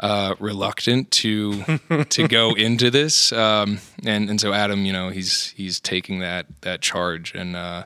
uh, 0.00 0.34
reluctant 0.38 1.10
to 1.10 1.62
to 2.08 2.28
go 2.28 2.52
into 2.54 2.90
this, 2.90 3.32
um, 3.32 3.78
and 4.04 4.28
and 4.28 4.40
so 4.40 4.52
Adam, 4.52 4.84
you 4.84 4.92
know, 4.92 5.08
he's 5.08 5.50
he's 5.50 5.80
taking 5.80 6.20
that 6.20 6.46
that 6.62 6.80
charge, 6.82 7.34
and 7.34 7.56
uh, 7.56 7.84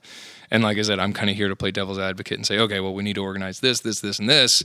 and 0.51 0.63
like 0.63 0.79
I 0.79 0.83
said, 0.83 0.99
I'm 0.99 1.13
kind 1.13 1.31
of 1.31 1.37
here 1.37 1.49
to 1.49 1.57
play 1.57 1.71
devil's 1.71 1.99
advocate 1.99 2.37
and 2.39 2.47
say, 2.47 2.59
okay, 2.59 2.81
well, 2.81 2.95
we 2.95 3.03
need 3.03 3.15
to 3.15 3.23
organize 3.23 3.61
this, 3.61 3.81
this, 3.81 4.01
this, 4.01 4.19
and 4.19 4.29
this. 4.29 4.65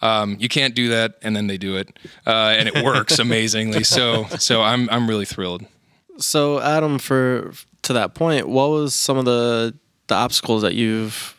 Um, 0.00 0.36
you 0.38 0.48
can't 0.48 0.74
do 0.74 0.88
that, 0.90 1.18
and 1.22 1.34
then 1.34 1.48
they 1.48 1.58
do 1.58 1.76
it, 1.76 1.98
uh, 2.26 2.54
and 2.56 2.68
it 2.68 2.84
works 2.84 3.18
amazingly. 3.18 3.84
So 3.84 4.24
so 4.38 4.62
I'm 4.62 4.88
I'm 4.90 5.08
really 5.08 5.24
thrilled. 5.24 5.64
so 6.18 6.60
adam 6.60 6.98
for 6.98 7.52
to 7.82 7.92
that 7.92 8.14
point 8.14 8.48
what 8.48 8.70
was 8.70 8.94
some 8.94 9.16
of 9.16 9.24
the 9.24 9.74
the 10.06 10.14
obstacles 10.14 10.62
that 10.62 10.74
you've 10.74 11.36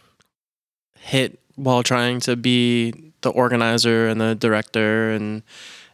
hit 1.00 1.40
while 1.56 1.84
trying 1.84 2.20
to 2.20 2.36
be 2.36 3.05
the 3.28 3.32
organizer 3.44 4.00
and 4.12 4.18
the 4.22 4.34
director 4.36 5.12
and 5.18 5.42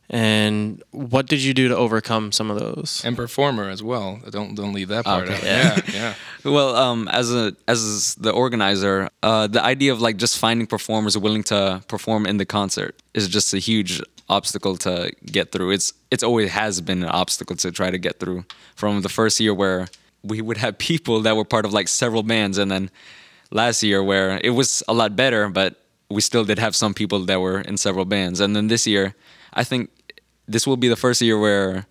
and 0.09 0.83
what 0.91 1.25
did 1.27 1.41
you 1.41 1.53
do 1.53 1.69
to 1.69 1.75
overcome 1.85 2.31
some 2.31 2.51
of 2.51 2.59
those 2.59 3.01
and 3.05 3.15
performer 3.15 3.69
as 3.69 3.81
well. 3.81 4.19
Don't 4.29 4.55
don't 4.55 4.73
leave 4.73 4.89
that 4.89 5.05
part 5.05 5.23
Okay. 5.29 5.35
out. 5.35 5.43
Yeah. 5.43 5.75
Yeah, 5.87 5.93
yeah. 5.93 6.13
Well, 6.43 6.75
um, 6.75 7.07
as 7.07 7.33
a 7.33 7.53
as 7.67 8.15
the 8.15 8.31
organizer, 8.31 9.09
uh, 9.23 9.47
the 9.47 9.63
idea 9.63 9.91
of 9.93 10.01
like 10.01 10.17
just 10.17 10.37
finding 10.37 10.67
performers 10.67 11.17
willing 11.17 11.43
to 11.43 11.81
perform 11.87 12.25
in 12.25 12.37
the 12.37 12.45
concert 12.45 12.93
is 13.13 13.27
just 13.29 13.53
a 13.53 13.59
huge 13.59 14.01
obstacle 14.27 14.75
to 14.77 15.11
get 15.37 15.51
through. 15.51 15.71
It's 15.71 15.93
it's 16.13 16.23
always 16.23 16.49
has 16.51 16.81
been 16.81 17.03
an 17.03 17.09
obstacle 17.09 17.55
to 17.57 17.71
try 17.71 17.89
to 17.91 17.97
get 18.07 18.19
through. 18.19 18.43
From 18.75 19.01
the 19.01 19.09
first 19.09 19.39
year 19.39 19.53
where 19.53 19.87
we 20.23 20.41
would 20.41 20.57
have 20.57 20.73
people 20.91 21.21
that 21.21 21.35
were 21.37 21.45
part 21.45 21.65
of 21.65 21.71
like 21.73 21.87
several 21.87 22.23
bands, 22.23 22.57
and 22.57 22.69
then 22.69 22.89
last 23.51 23.81
year 23.83 24.03
where 24.03 24.39
it 24.43 24.51
was 24.59 24.83
a 24.87 24.93
lot 24.93 25.15
better, 25.15 25.47
but 25.49 25.75
we 26.11 26.21
still 26.21 26.43
did 26.45 26.59
have 26.59 26.75
some 26.75 26.93
people 26.93 27.19
that 27.25 27.39
were 27.39 27.61
in 27.61 27.77
several 27.77 28.05
bands, 28.05 28.39
and 28.39 28.55
then 28.55 28.67
this 28.67 28.85
year, 28.85 29.15
I 29.53 29.63
think 29.63 29.89
this 30.47 30.67
will 30.67 30.77
be 30.77 30.87
the 30.87 30.95
first 30.95 31.21
year 31.21 31.39
where 31.39 31.85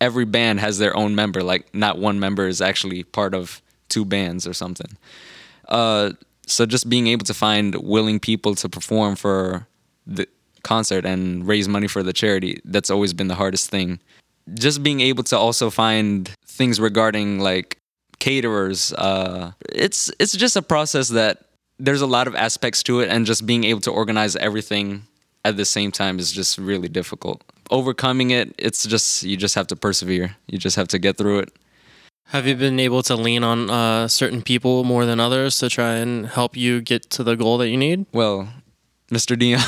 every 0.00 0.24
band 0.24 0.60
has 0.60 0.78
their 0.78 0.96
own 0.96 1.14
member. 1.14 1.42
Like 1.42 1.74
not 1.74 1.98
one 1.98 2.20
member 2.20 2.46
is 2.46 2.60
actually 2.60 3.04
part 3.04 3.34
of 3.34 3.62
two 3.88 4.04
bands 4.04 4.46
or 4.46 4.52
something. 4.52 4.96
Uh, 5.68 6.12
so 6.46 6.66
just 6.66 6.88
being 6.88 7.06
able 7.06 7.24
to 7.24 7.34
find 7.34 7.74
willing 7.76 8.20
people 8.20 8.54
to 8.56 8.68
perform 8.68 9.16
for 9.16 9.66
the 10.06 10.26
concert 10.62 11.04
and 11.04 11.46
raise 11.46 11.68
money 11.68 11.86
for 11.86 12.02
the 12.02 12.12
charity 12.12 12.60
that's 12.64 12.90
always 12.90 13.12
been 13.12 13.28
the 13.28 13.34
hardest 13.34 13.70
thing. 13.70 14.00
Just 14.52 14.82
being 14.82 15.00
able 15.00 15.24
to 15.24 15.38
also 15.38 15.70
find 15.70 16.28
things 16.46 16.78
regarding 16.78 17.38
like 17.38 17.78
caterers. 18.18 18.92
Uh, 18.92 19.52
it's 19.70 20.10
it's 20.18 20.36
just 20.36 20.56
a 20.56 20.62
process 20.62 21.08
that 21.08 21.46
there's 21.78 22.00
a 22.00 22.06
lot 22.06 22.26
of 22.26 22.34
aspects 22.34 22.82
to 22.84 23.00
it, 23.00 23.08
and 23.08 23.26
just 23.26 23.46
being 23.46 23.64
able 23.64 23.80
to 23.82 23.90
organize 23.90 24.36
everything 24.36 25.04
at 25.44 25.56
the 25.56 25.64
same 25.64 25.92
time 25.92 26.18
is 26.18 26.32
just 26.32 26.58
really 26.58 26.88
difficult. 26.88 27.42
Overcoming 27.70 28.30
it, 28.30 28.54
it's 28.58 28.86
just 28.86 29.22
you 29.22 29.36
just 29.36 29.54
have 29.54 29.66
to 29.68 29.76
persevere. 29.76 30.36
You 30.46 30.58
just 30.58 30.76
have 30.76 30.88
to 30.88 30.98
get 30.98 31.16
through 31.18 31.40
it. 31.40 31.52
Have 32.28 32.46
you 32.46 32.54
been 32.54 32.80
able 32.80 33.02
to 33.02 33.16
lean 33.16 33.44
on 33.44 33.70
uh, 33.70 34.08
certain 34.08 34.42
people 34.42 34.82
more 34.84 35.04
than 35.04 35.20
others 35.20 35.58
to 35.58 35.68
try 35.68 35.94
and 35.94 36.26
help 36.26 36.56
you 36.56 36.80
get 36.80 37.10
to 37.10 37.22
the 37.22 37.36
goal 37.36 37.58
that 37.58 37.68
you 37.68 37.76
need? 37.76 38.06
Well, 38.12 38.48
Mr. 39.10 39.38
Dion, 39.38 39.60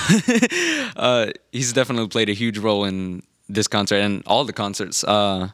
uh, 0.96 1.32
he's 1.52 1.72
definitely 1.72 2.08
played 2.08 2.30
a 2.30 2.32
huge 2.32 2.58
role 2.58 2.84
in 2.84 3.22
this 3.48 3.68
concert 3.68 3.96
and 3.96 4.22
all 4.26 4.44
the 4.44 4.54
concerts. 4.54 5.04
Uh, 5.04 5.50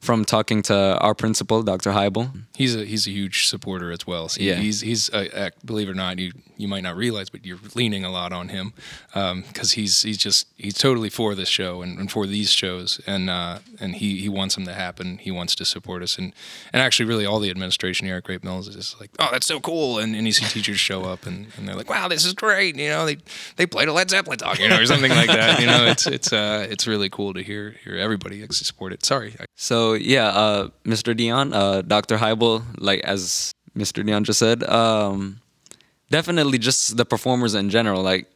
from 0.00 0.24
talking 0.24 0.62
to 0.62 0.98
our 1.00 1.14
principal, 1.14 1.62
Dr. 1.62 1.90
Heibel. 1.92 2.30
He's 2.56 2.74
a 2.74 2.84
he's 2.84 3.06
a 3.06 3.10
huge 3.10 3.46
supporter 3.46 3.90
as 3.92 4.06
well. 4.06 4.28
So 4.28 4.40
Yeah. 4.42 4.54
he's 4.56 4.80
he's 4.80 5.10
uh, 5.10 5.50
believe 5.64 5.88
it 5.88 5.92
or 5.92 5.94
not, 5.94 6.18
you 6.18 6.32
you 6.56 6.68
might 6.68 6.82
not 6.82 6.96
realize, 6.96 7.30
but 7.30 7.44
you're 7.46 7.58
leaning 7.74 8.04
a 8.04 8.10
lot 8.10 8.32
on 8.32 8.48
him 8.48 8.72
because 9.14 9.72
he's 9.72 10.02
he's 10.02 10.18
just 10.18 10.46
he's 10.56 10.74
totally 10.74 11.08
for 11.10 11.34
this 11.34 11.48
show 11.48 11.80
and, 11.82 11.98
and 11.98 12.10
for 12.10 12.26
these 12.26 12.50
shows, 12.50 13.00
and 13.06 13.30
uh, 13.30 13.58
and 13.80 13.94
he 13.96 14.18
he 14.20 14.28
wants 14.28 14.54
them 14.56 14.64
to 14.66 14.74
happen. 14.74 15.18
He 15.18 15.30
wants 15.30 15.54
to 15.56 15.64
support 15.64 16.02
us, 16.02 16.18
and 16.18 16.32
and 16.72 16.82
actually, 16.82 17.06
really, 17.06 17.24
all 17.26 17.40
the 17.40 17.50
administration 17.50 18.06
here 18.06 18.16
at 18.16 18.24
Great 18.24 18.44
Mills 18.44 18.68
is 18.68 18.76
just 18.76 19.00
like, 19.00 19.10
oh, 19.18 19.28
that's 19.32 19.46
so 19.46 19.60
cool, 19.60 19.98
and, 19.98 20.14
and 20.14 20.26
you 20.26 20.32
see 20.32 20.44
teachers 20.46 20.78
show 20.80 21.04
up, 21.04 21.26
and, 21.26 21.46
and 21.56 21.66
they're 21.68 21.76
like, 21.76 21.88
wow, 21.90 22.08
this 22.08 22.24
is 22.26 22.34
great. 22.34 22.76
You 22.76 22.88
know, 22.90 23.06
they 23.06 23.16
they 23.56 23.66
played 23.66 23.88
a 23.88 23.92
Led 23.92 24.10
Zeppelin 24.10 24.38
song, 24.38 24.56
you 24.58 24.68
know, 24.68 24.80
or 24.80 24.86
something 24.86 25.10
like 25.10 25.28
that. 25.28 25.60
You 25.60 25.66
know, 25.66 25.86
it's 25.86 26.06
it's 26.06 26.32
uh 26.32 26.66
it's 26.70 26.86
really 26.86 27.08
cool 27.08 27.32
to 27.34 27.42
hear 27.42 27.76
hear 27.84 27.96
everybody 27.96 28.42
actually 28.42 28.64
support 28.64 28.92
it. 28.92 29.04
Sorry, 29.04 29.34
I- 29.40 29.44
So 29.90 29.94
yeah, 29.94 30.28
uh, 30.28 30.68
Mr. 30.84 31.16
Dion, 31.16 31.52
uh, 31.52 31.82
Dr. 31.82 32.16
Heibel, 32.16 32.62
like 32.78 33.00
as 33.00 33.52
Mr. 33.76 34.06
Dion 34.06 34.22
just 34.22 34.38
said, 34.38 34.62
um, 34.62 35.40
definitely 36.10 36.58
just 36.58 36.96
the 36.96 37.04
performers 37.04 37.54
in 37.54 37.70
general. 37.70 38.00
Like, 38.00 38.30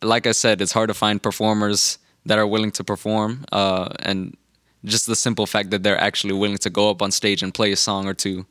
like 0.00 0.26
I 0.26 0.32
said, 0.32 0.62
it's 0.62 0.72
hard 0.72 0.88
to 0.88 0.94
find 0.94 1.22
performers 1.22 1.98
that 2.24 2.38
are 2.38 2.46
willing 2.46 2.70
to 2.72 2.84
perform, 2.84 3.44
uh, 3.52 3.90
and 4.00 4.34
just 4.84 5.06
the 5.06 5.16
simple 5.16 5.44
fact 5.44 5.70
that 5.70 5.82
they're 5.82 6.00
actually 6.00 6.32
willing 6.32 6.56
to 6.58 6.70
go 6.70 6.88
up 6.88 7.02
on 7.02 7.10
stage 7.10 7.42
and 7.42 7.52
play 7.52 7.70
a 7.72 7.76
song 7.76 8.08
or 8.08 8.14
two 8.14 8.46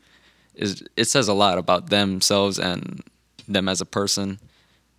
is 0.54 0.84
it 0.96 1.06
says 1.06 1.28
a 1.28 1.34
lot 1.34 1.58
about 1.58 1.90
themselves 1.90 2.60
and 2.60 3.02
them 3.48 3.68
as 3.68 3.82
a 3.82 3.86
person. 3.86 4.40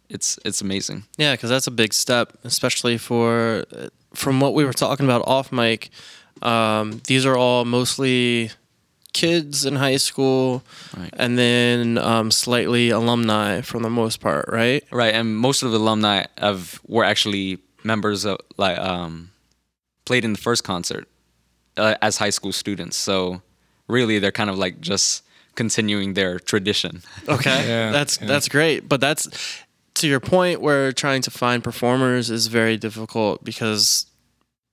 It's 0.08 0.40
it's 0.44 0.60
amazing. 0.60 1.04
Yeah, 1.18 1.34
because 1.34 1.50
that's 1.50 1.68
a 1.68 1.76
big 1.82 1.94
step, 1.94 2.32
especially 2.42 2.98
for 2.98 3.64
from 4.12 4.40
what 4.40 4.54
we 4.54 4.64
were 4.64 4.72
talking 4.72 5.06
about 5.06 5.22
off 5.28 5.52
mic. 5.52 5.90
Um, 6.42 7.00
these 7.06 7.26
are 7.26 7.36
all 7.36 7.64
mostly 7.64 8.50
kids 9.12 9.64
in 9.64 9.76
high 9.76 9.96
school, 9.96 10.62
Right. 10.96 11.10
and 11.16 11.36
then 11.38 11.98
um, 11.98 12.30
slightly 12.30 12.90
alumni 12.90 13.60
for 13.62 13.80
the 13.80 13.90
most 13.90 14.20
part, 14.20 14.46
right? 14.48 14.84
Right, 14.92 15.14
and 15.14 15.36
most 15.36 15.62
of 15.62 15.72
the 15.72 15.78
alumni 15.78 16.24
of 16.36 16.80
were 16.86 17.04
actually 17.04 17.58
members 17.84 18.24
of 18.24 18.38
like 18.56 18.78
um, 18.78 19.30
played 20.04 20.24
in 20.24 20.32
the 20.32 20.38
first 20.38 20.62
concert 20.64 21.08
uh, 21.76 21.94
as 22.02 22.18
high 22.18 22.30
school 22.30 22.52
students. 22.52 22.96
So 22.96 23.42
really, 23.88 24.18
they're 24.18 24.30
kind 24.32 24.50
of 24.50 24.58
like 24.58 24.80
just 24.80 25.24
continuing 25.54 26.14
their 26.14 26.38
tradition. 26.38 27.02
Okay, 27.28 27.66
Yeah, 27.68 27.90
that's 27.90 28.20
yeah. 28.20 28.26
that's 28.28 28.48
great. 28.48 28.88
But 28.88 29.00
that's 29.00 29.26
to 29.94 30.06
your 30.06 30.20
point 30.20 30.60
where 30.60 30.92
trying 30.92 31.22
to 31.22 31.30
find 31.30 31.64
performers 31.64 32.30
is 32.30 32.46
very 32.46 32.76
difficult 32.76 33.42
because 33.42 34.06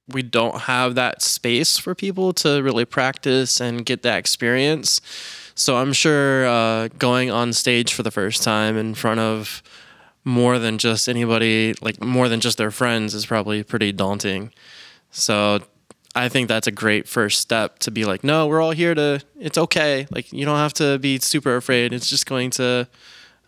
we 0.08 0.22
don't 0.22 0.62
have 0.62 0.96
that 0.96 1.22
space 1.22 1.78
for 1.78 1.96
people 1.96 2.32
to 2.34 2.62
really 2.62 2.86
practice 2.86 3.60
and 3.60 3.86
get 3.86 4.04
that 4.04 4.18
experience. 4.18 5.02
So 5.56 5.78
I'm 5.78 5.94
sure 5.94 6.46
uh, 6.46 6.90
going 6.98 7.32
on 7.32 7.54
stage 7.54 7.94
for 7.94 8.04
the 8.04 8.12
first 8.12 8.44
time 8.44 8.78
in 8.78 8.94
front 8.94 9.20
of 9.20 9.64
more 10.24 10.60
than 10.60 10.78
just 10.78 11.08
anybody, 11.08 11.76
like 11.82 12.04
more 12.04 12.30
than 12.30 12.40
just 12.40 12.58
their 12.58 12.72
friends, 12.72 13.14
is 13.14 13.26
probably 13.26 13.64
pretty 13.64 13.92
daunting. 13.92 14.52
So 15.12 15.62
I 16.14 16.30
think 16.30 16.50
that's 16.50 16.68
a 16.68 16.72
great 16.72 17.08
first 17.08 17.42
step 17.42 17.80
to 17.80 17.92
be 17.92 18.06
like, 18.06 18.24
no, 18.24 18.48
we're 18.48 18.62
all 18.62 18.72
here 18.72 18.96
to, 18.96 19.22
it's 19.40 19.58
okay. 19.58 20.08
Like, 20.12 20.32
you 20.34 20.46
don't 20.46 20.58
have 20.58 20.74
to 20.76 20.98
be 21.00 21.20
super 21.20 21.56
afraid. 21.56 21.94
It's 21.94 22.10
just 22.10 22.26
going 22.26 22.50
to, 22.52 22.88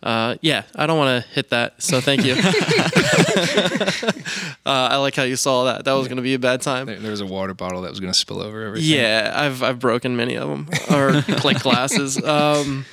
uh, 0.02 0.36
yeah, 0.40 0.62
I 0.74 0.86
don't 0.86 0.98
want 0.98 1.24
to 1.24 1.30
hit 1.30 1.50
that. 1.50 1.82
So 1.82 2.00
thank 2.00 2.24
you. 2.24 2.34
uh, 4.66 4.74
I 4.92 4.96
like 4.96 5.14
how 5.16 5.22
you 5.24 5.36
saw 5.36 5.64
that. 5.64 5.84
That 5.84 5.92
was 5.92 6.08
going 6.08 6.16
to 6.16 6.22
be 6.22 6.34
a 6.34 6.38
bad 6.38 6.62
time. 6.62 6.86
There, 6.86 6.98
there 6.98 7.10
was 7.10 7.20
a 7.20 7.26
water 7.26 7.54
bottle 7.54 7.82
that 7.82 7.90
was 7.90 8.00
going 8.00 8.12
to 8.12 8.18
spill 8.18 8.40
over 8.40 8.62
everything. 8.62 8.90
Yeah, 8.90 9.32
I've, 9.34 9.62
I've 9.62 9.78
broken 9.78 10.16
many 10.16 10.36
of 10.36 10.48
them 10.48 10.68
or 10.90 11.12
like 11.44 11.62
glasses. 11.62 12.22
Um, 12.22 12.84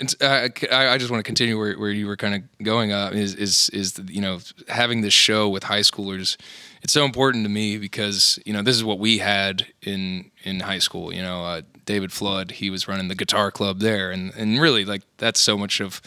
And, 0.00 0.12
uh, 0.20 0.48
I, 0.72 0.88
I 0.88 0.98
just 0.98 1.10
want 1.10 1.20
to 1.20 1.26
continue 1.26 1.56
where, 1.56 1.78
where 1.78 1.90
you 1.90 2.08
were 2.08 2.16
kind 2.16 2.34
of 2.34 2.64
going. 2.64 2.90
Uh, 2.92 3.10
is 3.14 3.34
is 3.36 3.68
is 3.70 4.00
you 4.08 4.20
know 4.20 4.40
having 4.68 5.02
this 5.02 5.14
show 5.14 5.48
with 5.48 5.62
high 5.62 5.80
schoolers? 5.82 6.36
It's 6.82 6.92
so 6.92 7.04
important 7.04 7.44
to 7.44 7.48
me 7.48 7.78
because 7.78 8.40
you 8.44 8.52
know 8.52 8.60
this 8.60 8.74
is 8.74 8.82
what 8.82 8.98
we 8.98 9.18
had 9.18 9.66
in 9.82 10.32
in 10.42 10.58
high 10.60 10.80
school. 10.80 11.14
You 11.14 11.22
know, 11.22 11.44
uh, 11.44 11.62
David 11.84 12.12
Flood, 12.12 12.52
he 12.52 12.70
was 12.70 12.88
running 12.88 13.08
the 13.08 13.14
guitar 13.14 13.50
club 13.50 13.80
there, 13.80 14.10
and 14.10 14.32
and 14.34 14.60
really 14.60 14.84
like 14.84 15.02
that's 15.18 15.40
so 15.40 15.56
much 15.56 15.80
of 15.80 16.00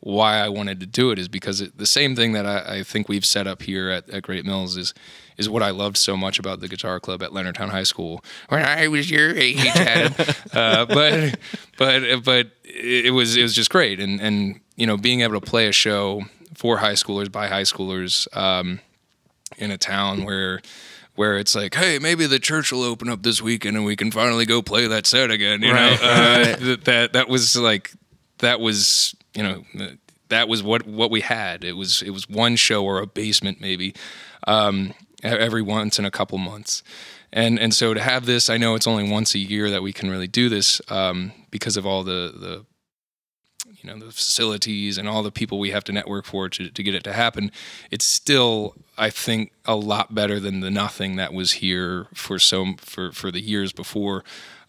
why 0.00 0.38
I 0.38 0.48
wanted 0.48 0.80
to 0.80 0.86
do 0.86 1.12
it 1.12 1.18
is 1.18 1.28
because 1.28 1.60
it, 1.60 1.78
the 1.78 1.86
same 1.86 2.16
thing 2.16 2.32
that 2.32 2.44
I, 2.44 2.78
I 2.78 2.82
think 2.82 3.08
we've 3.08 3.24
set 3.24 3.46
up 3.46 3.62
here 3.62 3.88
at, 3.88 4.10
at 4.10 4.24
Great 4.24 4.44
Mills 4.44 4.76
is 4.76 4.94
is 5.38 5.48
what 5.48 5.62
I 5.62 5.70
loved 5.70 5.96
so 5.96 6.16
much 6.16 6.38
about 6.38 6.60
the 6.60 6.68
guitar 6.68 6.98
club 6.98 7.22
at 7.22 7.30
Leonardtown 7.30 7.68
High 7.68 7.84
School. 7.84 8.22
When 8.48 8.62
I 8.64 8.88
was 8.88 9.10
your 9.10 9.30
age, 9.30 9.64
Adam. 9.64 10.12
uh, 10.52 10.86
but 10.86 11.38
but 11.78 12.24
but 12.24 12.50
it 12.64 13.12
was 13.12 13.36
it 13.36 13.42
was 13.42 13.54
just 13.54 13.70
great, 13.70 14.00
and 14.00 14.20
and 14.20 14.60
you 14.76 14.86
know 14.86 14.96
being 14.96 15.20
able 15.20 15.40
to 15.40 15.46
play 15.46 15.68
a 15.68 15.72
show 15.72 16.24
for 16.54 16.78
high 16.78 16.94
schoolers 16.94 17.30
by 17.30 17.46
high 17.46 17.62
schoolers 17.62 18.26
um, 18.36 18.80
in 19.58 19.70
a 19.70 19.78
town 19.78 20.24
where 20.24 20.60
where 21.14 21.38
it's 21.38 21.54
like, 21.54 21.74
hey, 21.74 21.98
maybe 21.98 22.26
the 22.26 22.38
church 22.38 22.72
will 22.72 22.82
open 22.82 23.08
up 23.08 23.22
this 23.22 23.42
weekend 23.42 23.76
and 23.76 23.84
we 23.84 23.96
can 23.96 24.10
finally 24.10 24.46
go 24.46 24.62
play 24.62 24.86
that 24.86 25.06
set 25.06 25.30
again. 25.30 25.62
You 25.62 25.72
Right, 25.72 26.00
know, 26.00 26.08
uh, 26.08 26.56
that, 26.56 26.84
that 26.84 27.12
that 27.12 27.28
was 27.28 27.56
like 27.56 27.92
that 28.38 28.60
was 28.60 29.14
you 29.34 29.42
know 29.42 29.64
that 30.28 30.48
was 30.48 30.62
what 30.62 30.86
what 30.86 31.10
we 31.10 31.20
had. 31.20 31.64
It 31.64 31.72
was 31.76 32.02
it 32.02 32.10
was 32.10 32.28
one 32.28 32.56
show 32.56 32.84
or 32.84 33.00
a 33.00 33.06
basement 33.06 33.60
maybe 33.60 33.94
um, 34.46 34.94
every 35.22 35.62
once 35.62 35.98
in 35.98 36.04
a 36.04 36.10
couple 36.10 36.38
months. 36.38 36.82
And 37.32 37.58
and 37.58 37.72
so 37.74 37.94
to 37.94 38.00
have 38.00 38.26
this, 38.26 38.50
I 38.50 38.56
know 38.58 38.74
it's 38.74 38.86
only 38.86 39.10
once 39.10 39.34
a 39.34 39.38
year 39.38 39.70
that 39.70 39.82
we 39.82 39.92
can 39.92 40.10
really 40.10 40.26
do 40.28 40.48
this 40.48 40.80
um, 40.90 41.32
because 41.50 41.76
of 41.76 41.86
all 41.86 42.02
the 42.04 42.32
the 42.34 42.64
you 43.82 43.90
know 43.92 43.98
the 44.06 44.12
facilities 44.12 44.96
and 44.98 45.08
all 45.08 45.22
the 45.22 45.30
people 45.32 45.58
we 45.58 45.70
have 45.70 45.84
to 45.84 45.92
network 45.92 46.24
for 46.24 46.48
to, 46.48 46.70
to 46.70 46.82
get 46.82 46.94
it 46.94 47.04
to 47.04 47.12
happen 47.12 47.50
it's 47.90 48.04
still 48.04 48.74
i 48.96 49.10
think 49.10 49.52
a 49.64 49.74
lot 49.76 50.14
better 50.14 50.38
than 50.40 50.60
the 50.60 50.70
nothing 50.70 51.16
that 51.16 51.32
was 51.32 51.52
here 51.52 52.06
for 52.14 52.38
so 52.38 52.74
for 52.78 53.12
for 53.12 53.30
the 53.30 53.40
years 53.40 53.72
before 53.72 54.24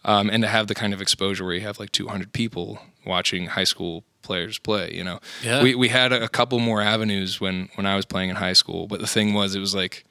um, 0.06 0.28
and 0.28 0.42
to 0.42 0.48
have 0.48 0.66
the 0.66 0.74
kind 0.74 0.92
of 0.92 1.00
exposure 1.00 1.44
where 1.44 1.54
you 1.54 1.60
have 1.62 1.78
like 1.78 1.90
200 1.92 2.32
people 2.32 2.78
watching 3.06 3.46
high 3.46 3.64
school 3.64 4.04
players 4.22 4.58
play 4.58 4.92
you 4.94 5.04
know 5.04 5.20
Yeah. 5.42 5.62
we, 5.62 5.74
we 5.74 5.88
had 5.88 6.12
a, 6.12 6.24
a 6.24 6.28
couple 6.28 6.58
more 6.58 6.80
avenues 6.82 7.40
when 7.40 7.68
when 7.76 7.86
i 7.86 7.94
was 7.96 8.04
playing 8.04 8.30
in 8.30 8.36
high 8.36 8.52
school 8.54 8.86
but 8.86 9.00
the 9.00 9.06
thing 9.06 9.32
was 9.34 9.54
it 9.54 9.60
was 9.60 9.74
like 9.74 10.04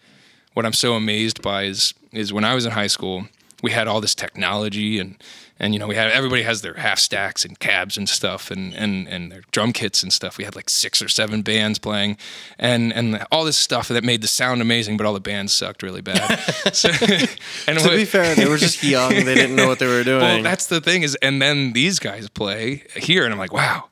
what 0.55 0.67
I'm 0.67 0.73
so 0.73 0.93
amazed 0.93 1.41
by 1.41 1.63
is 1.63 1.95
is 2.11 2.31
when 2.31 2.43
I 2.43 2.53
was 2.53 2.63
in 2.67 2.73
high 2.73 2.85
school, 2.85 3.25
we 3.63 3.71
had 3.71 3.87
all 3.87 3.99
this 4.01 4.13
technology 4.13 4.99
and 4.99 5.15
and 5.59 5.73
you 5.73 5.79
know 5.79 5.87
we 5.87 5.95
had 5.95 6.11
everybody 6.11 6.41
has 6.43 6.61
their 6.61 6.73
half 6.73 6.99
stacks 6.99 7.45
and 7.45 7.59
cabs 7.59 7.97
and 7.97 8.09
stuff 8.09 8.49
and 8.51 8.73
and 8.73 9.07
and 9.07 9.31
their 9.31 9.41
drum 9.51 9.71
kits 9.73 10.03
and 10.03 10.11
stuff. 10.11 10.37
We 10.37 10.43
had 10.43 10.55
like 10.55 10.69
six 10.69 11.01
or 11.01 11.07
seven 11.07 11.41
bands 11.41 11.79
playing 11.79 12.17
and 12.57 12.91
and 12.93 13.25
all 13.31 13.43
this 13.45 13.57
stuff 13.57 13.87
that 13.89 14.03
made 14.03 14.21
the 14.21 14.27
sound 14.27 14.61
amazing, 14.61 14.97
but 14.97 15.05
all 15.05 15.13
the 15.13 15.19
bands 15.19 15.53
sucked 15.53 15.83
really 15.83 16.01
bad. 16.01 16.37
so, 16.73 16.89
and 17.67 17.79
to 17.79 17.87
what- 17.87 17.95
be 17.95 18.05
fair, 18.05 18.35
they 18.35 18.47
were 18.47 18.57
just 18.57 18.83
young. 18.95 19.11
They 19.11 19.35
didn't 19.35 19.55
know 19.55 19.67
what 19.67 19.79
they 19.79 19.87
were 19.87 20.03
doing. 20.03 20.21
well, 20.21 20.43
that's 20.43 20.67
the 20.67 20.81
thing 20.81 21.03
is, 21.03 21.15
and 21.21 21.41
then 21.41 21.73
these 21.73 21.99
guys 21.99 22.27
play 22.29 22.83
here, 22.95 23.23
and 23.23 23.31
I'm 23.33 23.39
like, 23.39 23.53
wow. 23.53 23.89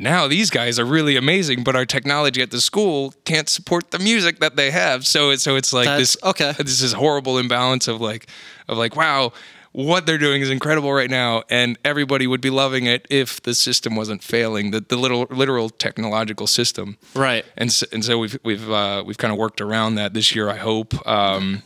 Now 0.00 0.28
these 0.28 0.50
guys 0.50 0.78
are 0.78 0.84
really 0.84 1.16
amazing, 1.16 1.64
but 1.64 1.74
our 1.74 1.84
technology 1.84 2.40
at 2.40 2.52
the 2.52 2.60
school 2.60 3.14
can't 3.24 3.48
support 3.48 3.90
the 3.90 3.98
music 3.98 4.38
that 4.38 4.54
they 4.54 4.70
have. 4.70 5.04
So 5.06 5.30
it's 5.30 5.42
so 5.42 5.56
it's 5.56 5.72
like 5.72 5.86
That's- 5.86 6.12
this 6.14 6.22
okay. 6.22 6.52
This 6.56 6.82
is 6.82 6.92
horrible 6.92 7.36
imbalance 7.36 7.88
of 7.88 8.00
like 8.00 8.28
of 8.68 8.78
like 8.78 8.94
wow, 8.94 9.32
what 9.72 10.06
they're 10.06 10.18
doing 10.18 10.40
is 10.42 10.50
incredible 10.50 10.92
right 10.92 11.10
now, 11.10 11.42
and 11.50 11.78
everybody 11.84 12.26
would 12.26 12.40
be 12.40 12.50
loving 12.50 12.86
it 12.86 13.06
if 13.10 13.40
the 13.42 13.54
system 13.54 13.94
wasn't 13.96 14.22
failing, 14.22 14.70
the 14.70 14.80
the 14.80 14.96
little 14.96 15.26
literal 15.30 15.70
technological 15.70 16.46
system 16.46 16.96
right. 17.14 17.44
and 17.56 17.72
so, 17.72 17.86
and 17.92 18.04
so 18.04 18.18
we've 18.18 18.38
we've 18.44 18.70
uh, 18.70 19.02
we've 19.06 19.18
kind 19.18 19.32
of 19.32 19.38
worked 19.38 19.60
around 19.60 19.96
that 19.96 20.14
this 20.14 20.34
year. 20.34 20.48
I 20.48 20.56
hope 20.56 20.94
um, 21.06 21.62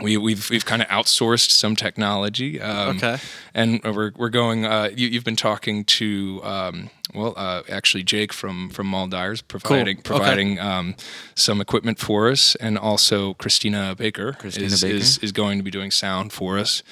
we 0.00 0.16
we've 0.16 0.48
we've 0.50 0.64
kind 0.64 0.82
of 0.82 0.88
outsourced 0.88 1.50
some 1.50 1.76
technology. 1.76 2.60
Um, 2.60 2.96
Okay. 2.96 3.18
and 3.54 3.80
we're 3.84 4.12
we're 4.16 4.28
going. 4.30 4.64
Uh, 4.64 4.90
you, 4.94 5.08
you've 5.08 5.24
been 5.24 5.36
talking 5.36 5.84
to 5.84 6.40
um, 6.42 6.90
well, 7.14 7.34
uh, 7.36 7.62
actually 7.68 8.02
Jake 8.02 8.32
from 8.32 8.70
from 8.70 8.90
Mal 8.90 9.06
Dyer's 9.06 9.42
providing 9.42 9.98
Okay. 9.98 10.02
providing 10.02 10.58
um, 10.58 10.94
some 11.34 11.60
equipment 11.60 11.98
for 11.98 12.30
us, 12.30 12.56
and 12.56 12.76
also 12.78 13.34
Christina 13.34 13.94
Baker, 13.96 14.32
Christina 14.32 14.66
is, 14.66 14.82
Baker. 14.82 14.94
is 14.96 15.18
is 15.18 15.32
going 15.32 15.58
to 15.58 15.62
be 15.64 15.70
doing 15.70 15.90
sound 15.92 16.32
for 16.32 16.58
us. 16.58 16.82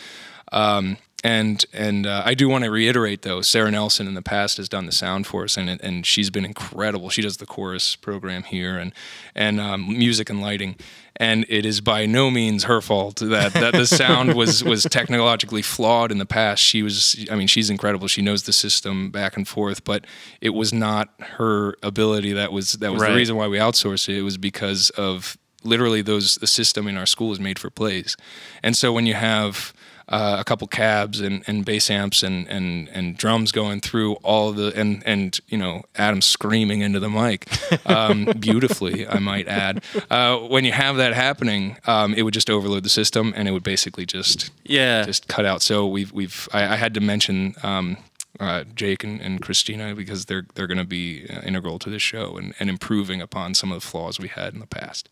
Um, 0.52 0.98
and 1.24 1.64
and 1.72 2.04
uh, 2.04 2.22
I 2.24 2.34
do 2.34 2.48
want 2.48 2.64
to 2.64 2.70
reiterate 2.70 3.22
though, 3.22 3.42
Sarah 3.42 3.70
Nelson 3.70 4.08
in 4.08 4.14
the 4.14 4.22
past 4.22 4.56
has 4.56 4.68
done 4.68 4.86
the 4.86 4.92
sound 4.92 5.24
for 5.26 5.44
us, 5.44 5.56
and 5.56 5.70
and 5.80 6.04
she's 6.04 6.30
been 6.30 6.44
incredible. 6.44 7.10
She 7.10 7.22
does 7.22 7.36
the 7.36 7.46
chorus 7.46 7.94
program 7.94 8.42
here, 8.42 8.76
and 8.76 8.92
and 9.36 9.60
um, 9.60 9.86
music 9.86 10.30
and 10.30 10.40
lighting, 10.42 10.74
and 11.14 11.46
it 11.48 11.64
is 11.64 11.80
by 11.80 12.06
no 12.06 12.28
means 12.28 12.64
her 12.64 12.80
fault 12.80 13.20
that 13.20 13.52
that 13.52 13.72
the 13.72 13.86
sound 13.86 14.34
was 14.42 14.64
was 14.64 14.82
technologically 14.90 15.62
flawed 15.62 16.10
in 16.10 16.18
the 16.18 16.26
past. 16.26 16.60
She 16.60 16.82
was, 16.82 17.24
I 17.30 17.36
mean, 17.36 17.46
she's 17.46 17.70
incredible. 17.70 18.08
She 18.08 18.20
knows 18.20 18.42
the 18.42 18.52
system 18.52 19.12
back 19.12 19.36
and 19.36 19.46
forth, 19.46 19.84
but 19.84 20.04
it 20.40 20.50
was 20.50 20.72
not 20.72 21.10
her 21.38 21.76
ability 21.84 22.32
that 22.32 22.50
was 22.52 22.72
that 22.74 22.92
was 22.92 23.00
Right. 23.00 23.10
the 23.10 23.16
reason 23.16 23.36
why 23.36 23.46
we 23.46 23.58
outsourced 23.58 24.08
it. 24.08 24.18
It 24.18 24.22
was 24.22 24.38
because 24.38 24.90
of 24.90 25.38
literally 25.62 26.02
those 26.02 26.34
the 26.38 26.48
system 26.48 26.88
in 26.88 26.96
our 26.96 27.06
school 27.06 27.30
is 27.30 27.38
made 27.38 27.60
for 27.60 27.70
plays, 27.70 28.16
and 28.60 28.76
so 28.76 28.92
when 28.92 29.06
you 29.06 29.14
have 29.14 29.72
uh, 30.08 30.36
a 30.40 30.44
couple 30.44 30.66
cabs 30.66 31.20
and, 31.20 31.42
and 31.46 31.64
bass 31.64 31.90
amps 31.90 32.22
and, 32.22 32.46
and, 32.48 32.88
and 32.90 33.16
drums 33.16 33.52
going 33.52 33.80
through 33.80 34.14
all 34.16 34.52
the 34.52 34.72
and 34.78 35.02
and 35.06 35.38
you 35.48 35.56
know 35.58 35.82
Adam 35.96 36.20
screaming 36.20 36.80
into 36.80 36.98
the 37.00 37.08
mic 37.08 37.46
um, 37.88 38.24
beautifully 38.40 39.06
I 39.06 39.18
might 39.18 39.48
add 39.48 39.82
uh, 40.10 40.38
when 40.38 40.64
you 40.64 40.72
have 40.72 40.96
that 40.96 41.14
happening 41.14 41.76
um, 41.86 42.14
it 42.14 42.22
would 42.22 42.34
just 42.34 42.50
overload 42.50 42.82
the 42.82 42.88
system 42.88 43.32
and 43.36 43.48
it 43.48 43.52
would 43.52 43.62
basically 43.62 44.06
just 44.06 44.50
Yeah. 44.64 45.04
just 45.04 45.28
cut 45.28 45.44
out 45.46 45.62
so 45.62 45.86
we've 45.86 46.12
we've 46.12 46.48
I, 46.52 46.74
I 46.74 46.76
had 46.76 46.94
to 46.94 47.00
mention 47.00 47.54
um, 47.62 47.96
uh, 48.40 48.64
Jake 48.74 49.04
and, 49.04 49.20
and 49.20 49.40
Christina 49.40 49.94
because 49.94 50.24
they're 50.26 50.46
they're 50.54 50.66
going 50.66 50.78
to 50.78 50.84
be 50.84 51.26
uh, 51.30 51.40
integral 51.42 51.78
to 51.78 51.90
this 51.90 52.02
show 52.02 52.36
and, 52.36 52.54
and 52.58 52.68
improving 52.70 53.20
upon 53.20 53.54
some 53.54 53.70
of 53.70 53.80
the 53.80 53.86
flaws 53.86 54.18
we 54.18 54.28
had 54.28 54.52
in 54.54 54.60
the 54.60 54.66
past. 54.66 55.08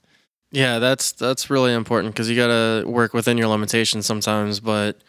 Yeah, 0.53 0.79
that's 0.81 1.13
that's 1.13 1.49
really 1.49 1.73
important 1.73 2.13
because 2.15 2.29
you 2.29 2.35
got 2.37 2.49
to 2.49 2.85
work 2.89 3.15
within 3.15 3.39
your 3.39 3.47
limitations 3.49 4.07
sometimes. 4.07 4.59
But 4.59 5.01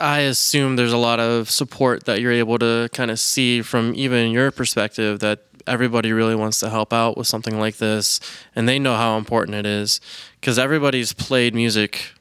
I 0.00 0.20
assume 0.20 0.76
there's 0.76 0.92
a 0.92 0.96
lot 0.98 1.20
of 1.20 1.50
support 1.50 2.04
that 2.04 2.20
you're 2.20 2.32
able 2.32 2.58
to 2.58 2.88
kind 2.92 3.10
of 3.10 3.18
see 3.20 3.62
from 3.62 3.92
even 3.94 4.30
your 4.30 4.50
perspective 4.50 5.20
that 5.20 5.44
everybody 5.66 6.12
really 6.12 6.34
wants 6.34 6.60
to 6.60 6.70
help 6.70 6.92
out 6.92 7.16
with 7.16 7.26
something 7.26 7.58
like 7.58 7.76
this, 7.76 8.18
and 8.56 8.68
they 8.68 8.78
know 8.78 8.96
how 8.96 9.18
important 9.18 9.54
it 9.56 9.66
is 9.66 10.00
because 10.40 10.58
everybody's 10.58 11.12
played 11.12 11.54
music. 11.54 12.12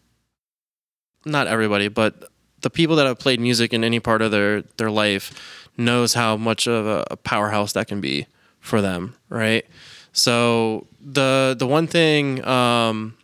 Not 1.25 1.47
everybody, 1.47 1.87
but 1.87 2.29
the 2.61 2.69
people 2.69 2.95
that 2.95 3.05
have 3.05 3.19
played 3.19 3.39
music 3.39 3.73
in 3.73 3.83
any 3.83 3.99
part 3.99 4.21
of 4.21 4.31
their 4.31 4.61
their 4.77 4.89
life 4.91 5.67
knows 5.77 6.13
how 6.13 6.35
much 6.35 6.67
of 6.67 6.85
a, 6.87 7.05
a 7.11 7.17
powerhouse 7.17 7.73
that 7.73 7.87
can 7.87 8.01
be 8.01 8.25
for 8.59 8.81
them, 8.81 9.15
right? 9.29 9.65
So 10.13 10.87
the 11.03 11.55
the 11.57 11.67
one 11.67 11.87
thing 11.87 12.43
um, 12.45 13.15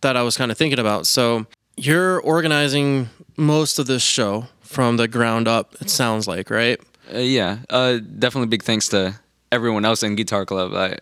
that 0.00 0.16
I 0.16 0.22
was 0.22 0.36
kind 0.36 0.50
of 0.50 0.58
thinking 0.58 0.78
about. 0.78 1.06
So 1.06 1.46
you're 1.76 2.20
organizing 2.20 3.08
most 3.36 3.78
of 3.78 3.86
this 3.86 4.02
show 4.02 4.46
from 4.60 4.96
the 4.96 5.08
ground 5.08 5.48
up. 5.48 5.74
It 5.80 5.90
sounds 5.90 6.28
like, 6.28 6.50
right? 6.50 6.80
Uh, 7.12 7.18
yeah, 7.18 7.58
uh, 7.70 7.98
definitely 7.98 8.48
big 8.48 8.62
thanks 8.62 8.88
to 8.88 9.18
everyone 9.50 9.84
else 9.84 10.02
in 10.02 10.14
Guitar 10.14 10.46
Club. 10.46 10.74
I, 10.74 10.98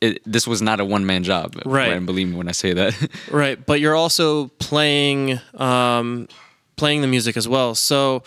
it, 0.00 0.20
this 0.24 0.46
was 0.46 0.60
not 0.62 0.80
a 0.80 0.84
one 0.84 1.06
man 1.06 1.22
job, 1.22 1.56
Right. 1.64 1.92
And 1.92 2.06
believe 2.06 2.28
me 2.28 2.36
when 2.36 2.48
I 2.48 2.52
say 2.52 2.72
that. 2.72 3.08
Right, 3.30 3.64
but 3.64 3.80
you're 3.80 3.94
also 3.94 4.48
playing 4.58 5.40
um, 5.54 6.28
playing 6.76 7.02
the 7.02 7.06
music 7.06 7.36
as 7.36 7.46
well. 7.46 7.74
So 7.74 8.22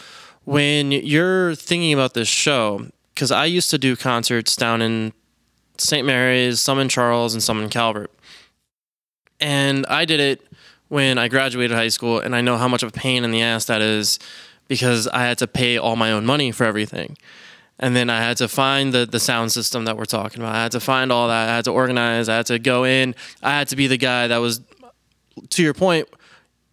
when 0.45 0.91
you're 0.91 1.55
thinking 1.55 1.93
about 1.93 2.13
this 2.13 2.27
show, 2.27 2.87
because 3.13 3.31
I 3.31 3.45
used 3.45 3.69
to 3.71 3.77
do 3.77 3.95
concerts 3.95 4.55
down 4.55 4.81
in 4.81 5.13
St. 5.77 6.05
Mary's, 6.05 6.61
some 6.61 6.79
in 6.79 6.89
Charles, 6.89 7.33
and 7.33 7.41
some 7.41 7.61
in 7.61 7.69
Calvert, 7.69 8.11
and 9.39 9.85
I 9.87 10.05
did 10.05 10.19
it 10.19 10.41
when 10.87 11.17
I 11.17 11.27
graduated 11.27 11.75
high 11.75 11.89
school, 11.89 12.19
and 12.19 12.35
I 12.35 12.41
know 12.41 12.57
how 12.57 12.67
much 12.67 12.83
of 12.83 12.89
a 12.89 12.91
pain 12.91 13.23
in 13.23 13.31
the 13.31 13.41
ass 13.41 13.65
that 13.65 13.81
is 13.81 14.19
because 14.67 15.07
I 15.07 15.23
had 15.23 15.37
to 15.39 15.47
pay 15.47 15.77
all 15.77 15.95
my 15.95 16.11
own 16.11 16.25
money 16.25 16.51
for 16.51 16.63
everything. 16.63 17.17
And 17.77 17.95
then 17.95 18.09
I 18.09 18.21
had 18.21 18.37
to 18.37 18.47
find 18.47 18.93
the, 18.93 19.05
the 19.05 19.19
sound 19.19 19.51
system 19.51 19.85
that 19.85 19.97
we're 19.97 20.05
talking 20.05 20.41
about. 20.41 20.55
I 20.55 20.63
had 20.63 20.71
to 20.71 20.79
find 20.79 21.11
all 21.11 21.27
that. 21.27 21.49
I 21.49 21.55
had 21.57 21.65
to 21.65 21.71
organize. 21.71 22.29
I 22.29 22.37
had 22.37 22.45
to 22.45 22.57
go 22.57 22.85
in. 22.85 23.15
I 23.43 23.51
had 23.51 23.67
to 23.69 23.75
be 23.75 23.87
the 23.87 23.97
guy 23.97 24.27
that 24.27 24.37
was 24.37 24.61
to 25.49 25.63
your 25.63 25.73
point, 25.73 26.07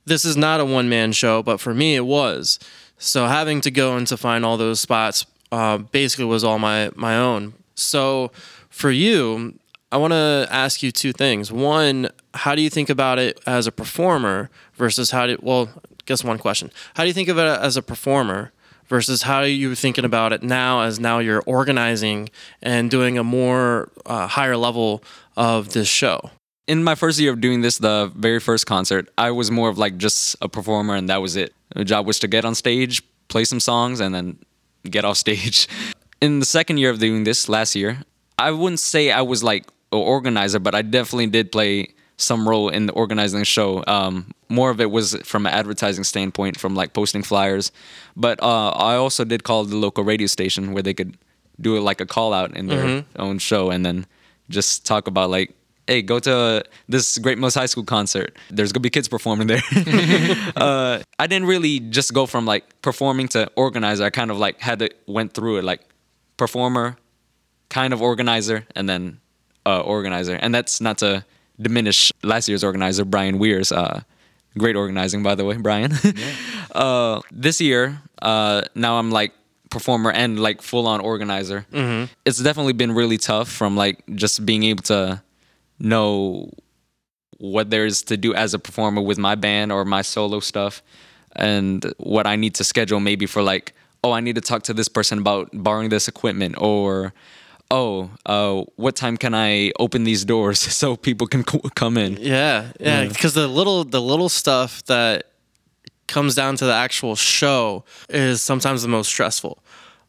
this 0.05 0.25
is 0.25 0.37
not 0.37 0.61
a 0.61 0.65
one 0.65 0.89
man 0.89 1.13
show, 1.13 1.43
but 1.43 1.61
for 1.61 1.75
me 1.75 1.97
it 1.97 2.07
was. 2.07 2.59
So 2.99 3.27
having 3.27 3.61
to 3.63 3.71
go 3.71 3.97
and 3.97 4.07
to 4.07 4.17
find 4.17 4.45
all 4.45 4.57
those 4.57 4.81
spots 4.81 5.27
uh, 5.51 5.79
basically 5.79 6.25
was 6.25 6.45
all 6.45 6.59
my 6.59 6.91
my 6.95 7.17
own. 7.17 7.55
So 7.75 8.31
for 8.73 8.91
you, 8.91 9.59
I 9.93 9.99
want 9.99 10.13
to 10.13 10.49
ask 10.51 10.83
you 10.83 10.91
two 10.91 11.13
things. 11.13 11.53
One, 11.53 12.09
how 12.35 12.55
do 12.55 12.63
you 12.63 12.71
think 12.71 12.91
about 12.91 13.19
it 13.19 13.39
as 13.47 13.67
a 13.67 13.73
performer 13.73 14.51
versus 14.75 15.13
how 15.13 15.27
do 15.27 15.39
well, 15.41 15.69
guess 16.07 16.25
one 16.25 16.39
question. 16.39 16.73
How 16.95 17.05
do 17.05 17.09
you 17.09 17.15
think 17.15 17.29
of 17.29 17.39
it 17.39 17.43
as 17.43 17.77
a 17.77 17.83
performer 17.83 18.51
versus 18.89 19.23
how 19.23 19.39
are 19.39 19.47
you 19.47 19.75
thinking 19.75 20.05
about 20.05 20.33
it 20.33 20.43
now 20.43 20.81
as 20.81 20.99
now 20.99 21.21
you're 21.21 21.43
organizing 21.47 22.31
and 22.61 22.91
doing 22.91 23.17
a 23.17 23.25
more 23.25 23.91
uh, 24.07 24.27
higher 24.27 24.57
level 24.57 25.05
of 25.37 25.73
this 25.75 25.89
show? 25.89 26.31
in 26.67 26.85
my 26.85 26.95
first 26.95 27.19
year 27.19 27.33
of 27.33 27.41
doing 27.41 27.61
this, 27.61 27.79
the 27.79 28.11
very 28.15 28.41
first 28.41 28.67
concert, 28.67 29.09
I 29.19 29.31
was 29.31 29.51
more 29.51 29.69
of 29.69 29.79
like 29.79 29.97
just 29.97 30.37
a 30.41 30.49
performer, 30.49 30.95
and 30.95 31.09
that 31.09 31.21
was 31.21 31.37
it. 31.37 31.53
The 31.75 31.85
job 31.85 32.07
was 32.07 32.19
to 32.21 32.29
get 32.29 32.45
on 32.45 32.55
stage, 32.55 33.03
play 33.29 33.45
some 33.45 33.61
songs, 33.61 34.01
and 34.01 34.15
then 34.15 34.39
get 34.85 35.05
off 35.05 35.17
stage. 35.17 35.69
In 36.21 36.39
the 36.39 36.47
second 36.47 36.79
year 36.79 36.91
of 36.91 37.01
doing 37.01 37.25
this 37.25 37.49
last 37.49 37.75
year, 37.75 38.05
I 38.43 38.51
wouldn't 38.51 38.81
say 38.81 39.11
I 39.11 39.23
was 39.23 39.43
like 39.43 39.65
an 39.93 39.99
organizer, 39.99 40.59
but 40.59 40.75
I 40.75 40.83
definitely 40.83 41.29
did 41.29 41.53
play 41.53 41.95
some 42.17 42.49
role 42.49 42.69
in 42.69 42.87
the 42.87 42.93
organizing 42.93 43.41
the 43.41 43.45
show. 43.45 43.83
Um, 43.87 44.33
more 44.49 44.71
of 44.71 44.81
it 44.81 44.91
was 44.91 45.15
from 45.25 45.47
an 45.47 45.53
advertising 45.53 46.05
standpoint, 46.05 46.59
from 46.59 46.75
like 46.75 46.93
posting 46.93 47.23
flyers. 47.23 47.73
But 48.17 48.43
uh, 48.43 48.71
I 48.71 48.97
also 48.97 49.25
did 49.25 49.45
call 49.45 49.65
the 49.65 49.77
local 49.77 50.05
radio 50.05 50.27
station 50.27 50.73
where 50.73 50.83
they 50.83 50.95
could 50.95 51.17
do 51.61 51.77
it 51.77 51.81
like 51.81 52.01
a 52.01 52.07
call 52.07 52.33
out 52.33 52.57
in 52.57 52.67
their 52.67 53.05
own 53.17 53.39
show, 53.39 53.71
and 53.71 53.85
then 53.85 54.07
just 54.49 54.87
talk 54.87 55.07
about 55.07 55.31
like 55.31 55.55
hey, 55.87 56.01
go 56.01 56.19
to 56.21 56.65
this 56.89 57.19
Great 57.19 57.39
Mills 57.39 57.55
High 57.55 57.67
School 57.67 57.85
concert. 57.85 58.37
There's 58.51 58.73
gonna 58.73 58.83
be 58.83 58.91
kids 58.91 59.09
performing 59.09 59.49
there. 59.49 59.63
uh, 60.57 61.03
I 61.19 61.27
didn't 61.27 61.49
really 61.49 61.81
just 61.81 62.15
go 62.15 62.27
from 62.27 62.47
like 62.47 62.65
performing 62.83 63.29
to 63.29 63.51
organizer. 63.57 64.05
I 64.05 64.11
kind 64.11 64.31
of 64.31 64.39
like 64.39 64.61
had 64.61 64.79
to 64.79 64.91
went 65.07 65.35
through 65.35 65.59
it 65.59 65.65
like 65.65 65.81
performer, 66.37 66.97
kind 67.73 67.95
of 67.95 68.03
organizer, 68.03 68.67
and 68.77 68.87
then 68.89 69.19
uh, 69.65 69.81
organizer. 69.81 70.35
And 70.35 70.55
that's 70.55 70.81
not 70.81 70.99
to 70.99 71.25
diminish 71.59 72.13
last 72.23 72.49
year's 72.49 72.63
organizer, 72.63 73.05
Brian 73.05 73.39
Weir's. 73.39 73.73
Uh, 73.73 74.03
great 74.59 74.77
organizing, 74.77 75.23
by 75.23 75.35
the 75.35 75.45
way, 75.45 75.57
Brian. 75.69 75.93
uh, 76.73 77.21
this 77.33 77.61
year, 77.61 77.99
uh, 78.21 78.63
now 78.75 78.99
I'm 78.99 79.11
like 79.11 79.33
performer 79.71 80.13
and 80.13 80.39
like 80.39 80.61
full 80.61 80.87
on 80.87 81.01
organizer. 81.01 81.65
It's 82.27 82.39
definitely 82.39 82.75
been 82.75 82.93
really 82.93 83.17
tough 83.17 83.49
from 83.49 83.75
like 83.75 84.05
just 84.15 84.45
being 84.45 84.65
able 84.65 84.83
to 84.85 85.23
know 85.79 86.51
what 87.39 87.71
there 87.71 87.87
is 87.87 88.03
to 88.03 88.17
do 88.19 88.35
as 88.35 88.53
a 88.53 88.59
performer 88.59 89.01
with 89.01 89.19
my 89.19 89.35
band 89.35 89.73
or 89.73 89.85
my 89.85 90.03
solo 90.03 90.41
stuff 90.41 90.83
and 91.35 91.93
what 91.97 92.27
I 92.27 92.37
need 92.37 92.55
to 92.57 92.65
schedule 92.65 93.01
maybe 93.01 93.27
for 93.27 93.43
like 93.43 93.73
oh 94.05 94.13
I 94.13 94.21
need 94.21 94.35
to 94.37 94.41
talk 94.41 94.63
to 94.65 94.75
this 94.75 94.89
person 94.89 95.19
about 95.19 95.49
borrowing 95.53 95.89
this 95.89 96.07
equipment 96.07 96.55
or 96.59 97.15
oh 97.73 98.11
uh, 98.27 98.63
what 98.77 98.95
time 98.95 99.17
can 99.17 99.35
I 99.35 99.73
open 99.81 100.05
these 100.05 100.25
doors 100.25 100.61
so 100.81 100.97
people 100.97 101.27
can 101.27 101.43
co- 101.43 101.69
come 101.75 101.97
in 101.97 102.19
Yeah, 102.19 102.71
yeah, 102.79 103.07
because 103.09 103.35
the 103.35 103.49
little 103.49 103.83
the 103.85 104.01
little 104.01 104.29
stuff 104.29 104.85
that 104.85 105.25
comes 106.07 106.35
down 106.35 106.57
to 106.57 106.67
the 106.67 106.75
actual 106.75 107.17
show 107.17 107.85
is 108.09 108.43
sometimes 108.43 108.83
the 108.83 108.89
most 108.89 109.09
stressful. 109.09 109.59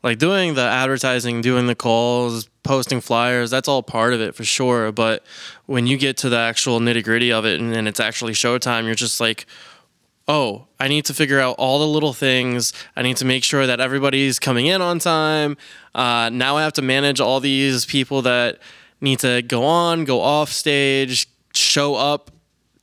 Like 0.04 0.18
doing 0.20 0.54
the 0.56 0.64
advertising, 0.64 1.40
doing 1.42 1.68
the 1.68 1.76
calls, 1.76 2.50
posting 2.64 3.00
flyers, 3.00 3.50
that's 3.50 3.70
all 3.70 3.82
part 3.82 4.14
of 4.14 4.20
it 4.20 4.36
for 4.36 4.44
sure. 4.44 4.92
But 4.92 5.24
when 5.66 5.88
you 5.88 5.96
get 5.98 6.18
to 6.18 6.30
the 6.30 6.38
actual 6.38 6.82
nitty 6.82 7.06
gritty 7.06 7.32
of 7.32 7.46
it 7.46 7.62
and 7.62 7.74
then 7.74 7.88
it's 7.88 8.02
actually 8.02 8.34
showtime, 8.34 8.84
you're 8.84 8.96
just 8.96 9.22
like, 9.22 9.46
oh, 10.28 10.68
I 10.80 10.88
need 10.88 11.06
to 11.06 11.14
figure 11.14 11.40
out 11.40 11.56
all 11.58 11.80
the 11.80 11.88
little 11.88 12.14
things. 12.14 12.74
I 12.96 13.02
need 13.02 13.18
to 13.18 13.26
make 13.26 13.44
sure 13.44 13.68
that 13.68 13.80
everybody's 13.80 14.40
coming 14.40 14.68
in 14.68 14.82
on 14.82 15.00
time. 15.00 15.58
Uh, 15.94 16.30
now 16.32 16.58
I 16.58 16.64
have 16.64 16.74
to 16.74 16.82
manage 16.82 17.20
all 17.20 17.40
these 17.40 17.86
people 17.86 18.22
that 18.24 18.60
need 19.02 19.20
to 19.20 19.42
go 19.42 19.64
on, 19.66 20.06
go 20.06 20.22
off 20.22 20.50
stage, 20.50 21.28
show 21.54 21.96
up 21.96 22.32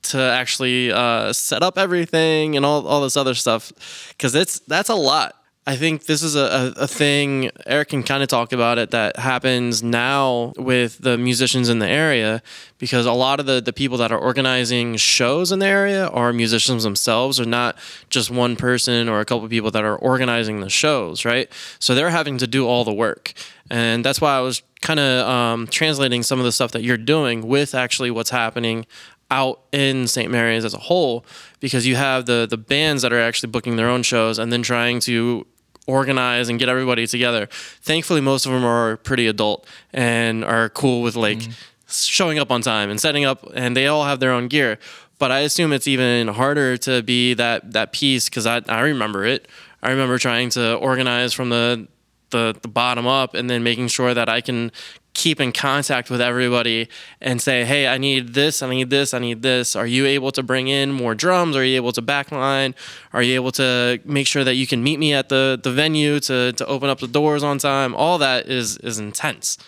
to 0.03 0.19
actually 0.19 0.93
uh, 0.93 1.33
set 1.33 1.63
up 1.63 1.77
everything 1.77 2.57
and 2.57 2.65
all, 2.65 2.87
all 2.87 3.03
this 3.03 3.17
other 3.17 3.35
stuff 3.35 3.73
because 4.11 4.35
it's 4.35 4.61
that's 4.61 4.89
a 4.89 4.95
lot. 4.95 5.40
I 5.71 5.77
think 5.77 6.07
this 6.07 6.25
is 6.25 6.35
a, 6.35 6.75
a, 6.77 6.83
a 6.83 6.89
thing 6.89 7.49
Eric 7.65 7.91
can 7.91 8.03
kind 8.03 8.25
of 8.25 8.29
talk 8.29 8.53
about 8.53 8.79
it 8.79 8.91
that 8.91 9.17
happens 9.17 9.85
now 9.85 10.53
with 10.57 10.99
the 10.99 11.17
musicians 11.17 11.69
in 11.69 11.79
the 11.79 11.87
area 11.87 12.43
because 12.79 13.07
a 13.07 13.13
lot 13.13 13.39
of 13.39 13.47
the, 13.47 13.61
the 13.61 13.73
people 13.73 13.97
that 13.99 14.11
are 14.11 14.19
organizing 14.19 14.97
shows 14.97 15.53
in 15.53 15.61
the 15.61 15.69
area 15.69 16.09
are 16.09 16.33
musicians 16.33 16.83
themselves 16.83 17.39
or 17.39 17.45
not 17.45 17.79
just 18.09 18.33
one 18.33 18.57
person 18.57 19.09
or 19.09 19.21
a 19.21 19.25
couple 19.25 19.45
of 19.45 19.51
people 19.51 19.71
that 19.71 19.85
are 19.85 19.95
organizing 19.95 20.59
the 20.59 20.69
shows, 20.69 21.25
right? 21.25 21.49
So 21.79 21.95
they're 21.95 22.11
having 22.11 22.39
to 22.39 22.49
do 22.49 22.67
all 22.67 22.85
the 22.85 22.93
work. 22.93 23.33
And 23.71 24.05
that's 24.05 24.21
why 24.21 24.37
I 24.37 24.41
was 24.41 24.63
kind 24.83 24.99
of 24.99 25.29
um, 25.29 25.69
translating 25.69 26.25
some 26.25 26.41
of 26.41 26.45
the 26.45 26.51
stuff 26.51 26.73
that 26.73 26.83
you're 26.83 26.97
doing 26.97 27.47
with 27.47 27.77
actually 27.77 28.11
what's 28.11 28.31
happening 28.31 28.87
out 29.31 29.61
in 29.71 30.09
St. 30.09 30.31
Mary's 30.33 30.65
as 30.65 30.75
a 30.75 30.79
whole 30.79 31.25
because 31.61 31.87
you 31.87 31.95
have 31.95 32.27
the 32.27 32.49
the 32.51 32.57
bands 32.57 33.03
that 33.03 33.13
are 33.13 33.21
actually 33.21 33.51
booking 33.51 33.77
their 33.77 33.89
own 33.89 34.03
shows 34.03 34.41
and 34.41 34.53
then 34.53 34.63
trying 34.63 34.99
to 35.01 35.47
organize 35.91 36.49
and 36.49 36.59
get 36.59 36.69
everybody 36.69 37.07
together. 37.07 37.49
Thankfully 37.83 38.21
most 38.21 38.47
of 38.47 38.53
them 38.53 38.65
are 38.65 38.97
pretty 38.99 39.27
adult 39.27 39.67
and 39.93 40.45
are 40.45 40.69
cool 40.69 41.03
with 41.03 41.17
like 41.17 41.39
mm-hmm. 41.39 41.53
showing 41.89 42.39
up 42.39 42.51
on 42.51 42.63
time 42.63 42.91
and 42.91 43.01
setting 43.01 43.25
up 43.25 43.47
and 43.55 43.77
they 43.77 43.87
all 43.87 44.05
have 44.05 44.21
their 44.21 44.33
own 44.33 44.49
gear. 44.49 44.79
But 45.19 45.31
I 45.31 45.41
assume 45.41 45.73
it's 45.73 45.87
even 45.87 46.29
harder 46.29 46.77
to 46.79 47.03
be 47.03 47.35
that 47.35 47.73
that 47.73 47.93
piece 47.93 48.29
cuz 48.29 48.47
I 48.47 48.63
I 48.69 48.81
remember 48.81 49.25
it. 49.25 49.49
I 49.83 49.91
remember 49.91 50.19
trying 50.19 50.51
to 50.51 50.75
organize 50.75 51.33
from 51.33 51.51
the 51.51 51.89
the, 52.31 52.57
the 52.63 52.69
bottom 52.69 53.07
up 53.07 53.35
and 53.35 53.51
then 53.51 53.63
making 53.63 53.89
sure 53.89 54.15
that 54.15 54.29
I 54.29 54.41
can 54.41 54.73
keep 55.21 55.39
in 55.39 55.53
contact 55.53 56.09
with 56.09 56.19
everybody 56.19 56.89
and 57.21 57.43
say, 57.43 57.63
hey, 57.63 57.87
I 57.87 57.99
need 57.99 58.33
this, 58.33 58.63
I 58.63 58.71
need 58.71 58.89
this, 58.89 59.13
I 59.13 59.19
need 59.19 59.43
this. 59.43 59.77
Are 59.77 59.87
you 59.87 60.07
able 60.07 60.33
to 60.33 60.43
bring 60.43 60.69
in 60.69 60.93
more 60.93 61.15
drums? 61.15 61.55
Are 61.57 61.65
you 61.65 61.77
able 61.77 61.93
to 61.93 62.01
backline? 62.01 62.75
Are 63.13 63.23
you 63.23 63.35
able 63.35 63.53
to 63.53 64.01
make 64.07 64.27
sure 64.27 64.45
that 64.45 64.55
you 64.55 64.67
can 64.67 64.83
meet 64.83 64.99
me 64.99 65.13
at 65.13 65.29
the, 65.29 65.61
the 65.63 65.73
venue 65.73 66.21
to, 66.21 66.53
to 66.53 66.67
open 66.67 66.89
up 66.89 67.01
the 67.01 67.07
doors 67.07 67.43
on 67.43 67.59
time? 67.59 67.95
All 67.95 68.17
that 68.17 68.47
is 68.47 68.79
is 68.79 68.99
intense. 68.99 69.59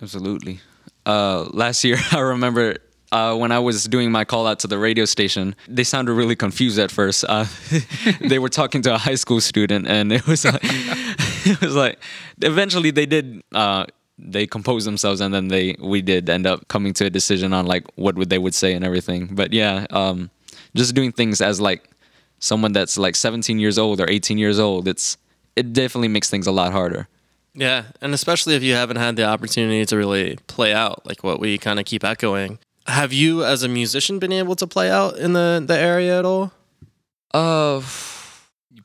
Absolutely. 0.00 0.60
Uh, 1.04 1.48
last 1.52 1.82
year, 1.82 1.96
I 2.12 2.20
remember 2.20 2.76
uh, 3.10 3.34
when 3.36 3.50
I 3.50 3.58
was 3.58 3.86
doing 3.86 4.12
my 4.12 4.24
call 4.24 4.46
out 4.46 4.60
to 4.60 4.68
the 4.68 4.78
radio 4.78 5.06
station, 5.06 5.56
they 5.66 5.82
sounded 5.82 6.12
really 6.12 6.36
confused 6.36 6.78
at 6.78 6.92
first. 6.92 7.24
Uh, 7.28 7.46
they 8.20 8.38
were 8.38 8.48
talking 8.48 8.80
to 8.82 8.94
a 8.94 8.98
high 8.98 9.16
school 9.16 9.40
student, 9.40 9.88
and 9.88 10.12
it 10.12 10.24
was 10.28 10.44
like, 10.44 10.60
it 10.62 11.60
was 11.60 11.74
like 11.74 11.98
eventually 12.42 12.92
they 12.92 13.06
did. 13.06 13.42
Uh, 13.52 13.86
they 14.22 14.46
composed 14.46 14.86
themselves, 14.86 15.20
and 15.20 15.32
then 15.32 15.48
they 15.48 15.76
we 15.80 16.02
did 16.02 16.28
end 16.28 16.46
up 16.46 16.68
coming 16.68 16.92
to 16.94 17.06
a 17.06 17.10
decision 17.10 17.52
on 17.52 17.66
like 17.66 17.84
what 17.96 18.16
would 18.16 18.30
they 18.30 18.38
would 18.38 18.54
say 18.54 18.74
and 18.74 18.84
everything. 18.84 19.34
But 19.34 19.52
yeah, 19.52 19.86
um, 19.90 20.30
just 20.74 20.94
doing 20.94 21.12
things 21.12 21.40
as 21.40 21.60
like 21.60 21.90
someone 22.38 22.72
that's 22.72 22.96
like 22.96 23.14
17 23.16 23.58
years 23.58 23.78
old 23.78 24.00
or 24.00 24.10
18 24.10 24.38
years 24.38 24.58
old, 24.58 24.88
it's 24.88 25.16
it 25.56 25.72
definitely 25.72 26.08
makes 26.08 26.30
things 26.30 26.46
a 26.46 26.52
lot 26.52 26.72
harder. 26.72 27.08
Yeah, 27.54 27.84
and 28.00 28.14
especially 28.14 28.54
if 28.54 28.62
you 28.62 28.74
haven't 28.74 28.96
had 28.96 29.16
the 29.16 29.24
opportunity 29.24 29.84
to 29.84 29.96
really 29.96 30.38
play 30.46 30.72
out, 30.72 31.04
like 31.04 31.24
what 31.24 31.40
we 31.40 31.58
kind 31.58 31.78
of 31.80 31.84
keep 31.84 32.04
echoing. 32.04 32.58
Have 32.86 33.12
you, 33.12 33.44
as 33.44 33.62
a 33.62 33.68
musician, 33.68 34.18
been 34.18 34.32
able 34.32 34.56
to 34.56 34.66
play 34.66 34.90
out 34.90 35.16
in 35.16 35.32
the, 35.32 35.62
the 35.64 35.76
area 35.76 36.18
at 36.18 36.24
all? 36.24 36.52
Uh, 37.32 37.80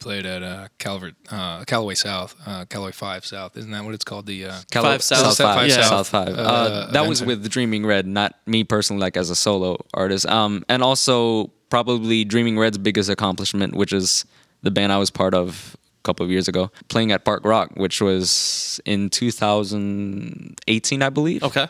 played 0.05 0.25
at 0.27 0.43
uh, 0.43 0.67
Calvert, 0.77 1.15
uh, 1.31 1.63
Callaway 1.65 1.95
South, 1.95 2.35
uh, 2.45 2.63
Callaway 2.65 2.91
Five 2.91 3.25
South. 3.25 3.57
Isn't 3.57 3.71
that 3.71 3.83
what 3.83 3.95
it's 3.95 4.03
called? 4.05 4.27
The 4.27 4.45
uh, 4.45 4.59
Cal- 4.69 4.83
Five 4.83 5.01
South. 5.01 5.33
South 5.33 5.37
Five, 5.37 5.55
Five 5.61 5.71
South, 5.71 5.85
South, 5.89 6.07
Five. 6.09 6.27
uh, 6.29 6.41
Uh, 6.41 6.91
that 6.91 7.07
was 7.07 7.23
with 7.23 7.49
Dreaming 7.49 7.87
Red, 7.87 8.05
not 8.05 8.35
me 8.45 8.63
personally, 8.63 9.01
like 9.01 9.17
as 9.17 9.31
a 9.31 9.35
solo 9.35 9.83
artist. 9.95 10.27
Um, 10.27 10.63
and 10.69 10.83
also 10.83 11.47
probably 11.71 12.23
Dreaming 12.23 12.59
Red's 12.59 12.77
biggest 12.77 13.09
accomplishment, 13.09 13.73
which 13.75 13.91
is 13.91 14.25
the 14.61 14.69
band 14.69 14.93
I 14.93 14.99
was 14.99 15.09
part 15.09 15.33
of 15.33 15.75
a 15.75 16.03
couple 16.03 16.23
of 16.23 16.31
years 16.31 16.47
ago, 16.47 16.69
playing 16.87 17.11
at 17.11 17.25
Park 17.25 17.43
Rock, 17.43 17.71
which 17.75 17.99
was 17.99 18.79
in 18.85 19.09
2018, 19.09 21.01
I 21.01 21.09
believe. 21.09 21.41
Okay. 21.43 21.67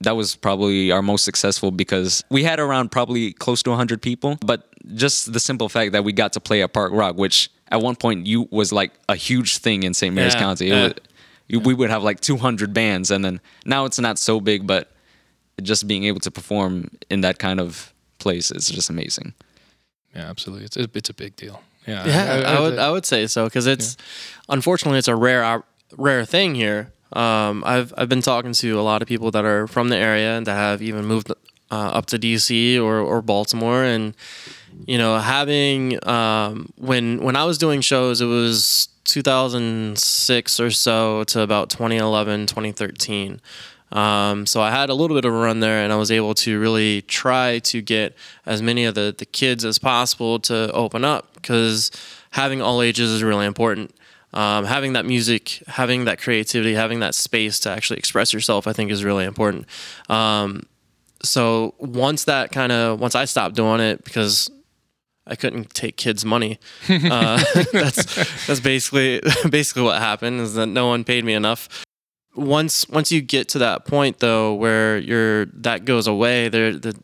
that 0.00 0.14
was 0.16 0.36
probably 0.36 0.92
our 0.92 1.02
most 1.02 1.24
successful 1.24 1.70
because 1.72 2.22
we 2.30 2.44
had 2.44 2.60
around 2.60 2.90
probably 2.92 3.32
close 3.32 3.62
to 3.62 3.70
100 3.70 4.02
people 4.02 4.36
but 4.44 4.68
just 4.94 5.32
the 5.32 5.40
simple 5.40 5.68
fact 5.68 5.92
that 5.92 6.04
we 6.04 6.12
got 6.12 6.32
to 6.32 6.40
play 6.40 6.62
at 6.62 6.72
park 6.74 6.92
rock 6.92 7.16
which 7.16 7.48
at 7.70 7.80
one 7.80 7.96
point 7.96 8.26
you 8.26 8.48
was 8.50 8.72
like 8.72 8.92
a 9.08 9.16
huge 9.16 9.58
thing 9.58 9.82
in 9.82 9.94
st 9.94 10.14
mary's 10.14 10.34
Yeah, 10.34 10.40
county 10.40 10.66
yeah. 10.68 10.82
was- 10.84 10.94
you- 11.48 11.60
we 11.60 11.74
would 11.74 11.90
have 11.90 12.02
like 12.02 12.20
200 12.20 12.72
bands 12.72 13.10
and 13.10 13.24
then 13.24 13.40
now 13.66 13.84
it's 13.84 13.98
not 13.98 14.18
so 14.18 14.40
big 14.40 14.66
but 14.66 14.90
just 15.62 15.86
being 15.86 16.04
able 16.04 16.20
to 16.20 16.30
perform 16.30 16.90
in 17.10 17.20
that 17.20 17.38
kind 17.38 17.60
of 17.60 17.92
place 18.18 18.50
is 18.50 18.66
just 18.68 18.90
amazing 18.90 19.34
yeah, 20.16 20.30
absolutely. 20.30 20.64
It's 20.66 20.76
a, 20.76 20.86
it's 20.94 21.10
a 21.10 21.14
big 21.14 21.34
deal. 21.34 21.60
Yeah, 21.88 22.06
Yeah, 22.06 22.48
I, 22.56 22.60
would 22.60 22.78
I 22.78 22.88
would 22.92 23.04
say 23.04 23.26
so 23.26 23.44
because 23.46 23.66
it's 23.66 23.96
unfortunately 24.48 25.00
it's 25.00 25.08
a 25.08 25.16
rare 25.16 25.64
rare 25.96 26.24
thing 26.24 26.54
here. 26.54 26.92
Um, 27.12 27.64
I've 27.66 27.92
I've 27.98 28.08
been 28.08 28.22
talking 28.22 28.52
to 28.52 28.78
a 28.78 28.82
lot 28.82 29.02
of 29.02 29.08
people 29.08 29.32
that 29.32 29.44
are 29.44 29.66
from 29.66 29.88
the 29.88 29.96
area 29.96 30.36
and 30.36 30.46
that 30.46 30.54
have 30.54 30.82
even 30.82 31.04
moved 31.04 31.32
uh, 31.32 31.34
up 31.74 32.06
to 32.06 32.16
DC 32.18 32.80
or 32.80 32.98
or 33.00 33.22
Baltimore, 33.22 33.82
and 33.82 34.14
you 34.86 34.98
know 34.98 35.18
having 35.18 35.98
um, 36.08 36.72
when 36.76 37.22
when 37.22 37.36
I 37.36 37.44
was 37.44 37.58
doing 37.58 37.80
shows, 37.80 38.20
it 38.20 38.26
was 38.26 38.88
2006 39.04 40.60
or 40.60 40.70
so 40.70 41.24
to 41.24 41.40
about 41.40 41.70
2011, 41.70 42.46
2013. 42.46 43.40
Um, 43.92 44.44
so 44.46 44.60
I 44.60 44.70
had 44.70 44.90
a 44.90 44.94
little 44.94 45.16
bit 45.16 45.24
of 45.24 45.32
a 45.32 45.36
run 45.36 45.60
there, 45.60 45.84
and 45.84 45.92
I 45.92 45.96
was 45.96 46.10
able 46.10 46.34
to 46.34 46.58
really 46.58 47.02
try 47.02 47.60
to 47.60 47.80
get 47.80 48.16
as 48.44 48.60
many 48.60 48.84
of 48.84 48.94
the, 48.94 49.14
the 49.16 49.26
kids 49.26 49.64
as 49.64 49.78
possible 49.78 50.40
to 50.40 50.70
open 50.72 51.04
up 51.04 51.32
because 51.34 51.90
having 52.30 52.60
all 52.60 52.82
ages 52.82 53.10
is 53.10 53.22
really 53.22 53.46
important. 53.46 53.94
Um, 54.32 54.64
having 54.64 54.94
that 54.94 55.06
music, 55.06 55.62
having 55.68 56.06
that 56.06 56.20
creativity, 56.20 56.74
having 56.74 56.98
that 57.00 57.14
space 57.14 57.60
to 57.60 57.70
actually 57.70 57.98
express 57.98 58.32
yourself, 58.32 58.66
I 58.66 58.72
think 58.72 58.90
is 58.90 59.04
really 59.04 59.24
important. 59.24 59.66
Um, 60.08 60.66
so 61.22 61.74
once 61.78 62.24
that 62.24 62.50
kind 62.50 62.72
of 62.72 63.00
once 63.00 63.14
I 63.14 63.26
stopped 63.26 63.54
doing 63.54 63.80
it 63.80 64.04
because 64.04 64.50
I 65.26 65.36
couldn't 65.36 65.72
take 65.72 65.96
kids' 65.96 66.24
money. 66.24 66.58
Uh, 66.88 67.42
that's 67.72 68.46
that's 68.46 68.60
basically 68.60 69.20
basically 69.50 69.82
what 69.82 70.00
happened 70.00 70.40
is 70.40 70.54
that 70.54 70.66
no 70.66 70.86
one 70.86 71.04
paid 71.04 71.24
me 71.24 71.34
enough. 71.34 71.84
Once 72.34 72.88
once 72.88 73.10
you 73.12 73.22
get 73.22 73.48
to 73.50 73.58
that 73.58 73.86
point 73.86 74.18
though, 74.18 74.54
where 74.54 74.98
you're 74.98 75.46
that 75.46 75.84
goes 75.84 76.06
away, 76.06 76.48
there 76.48 76.76
that 76.76 76.96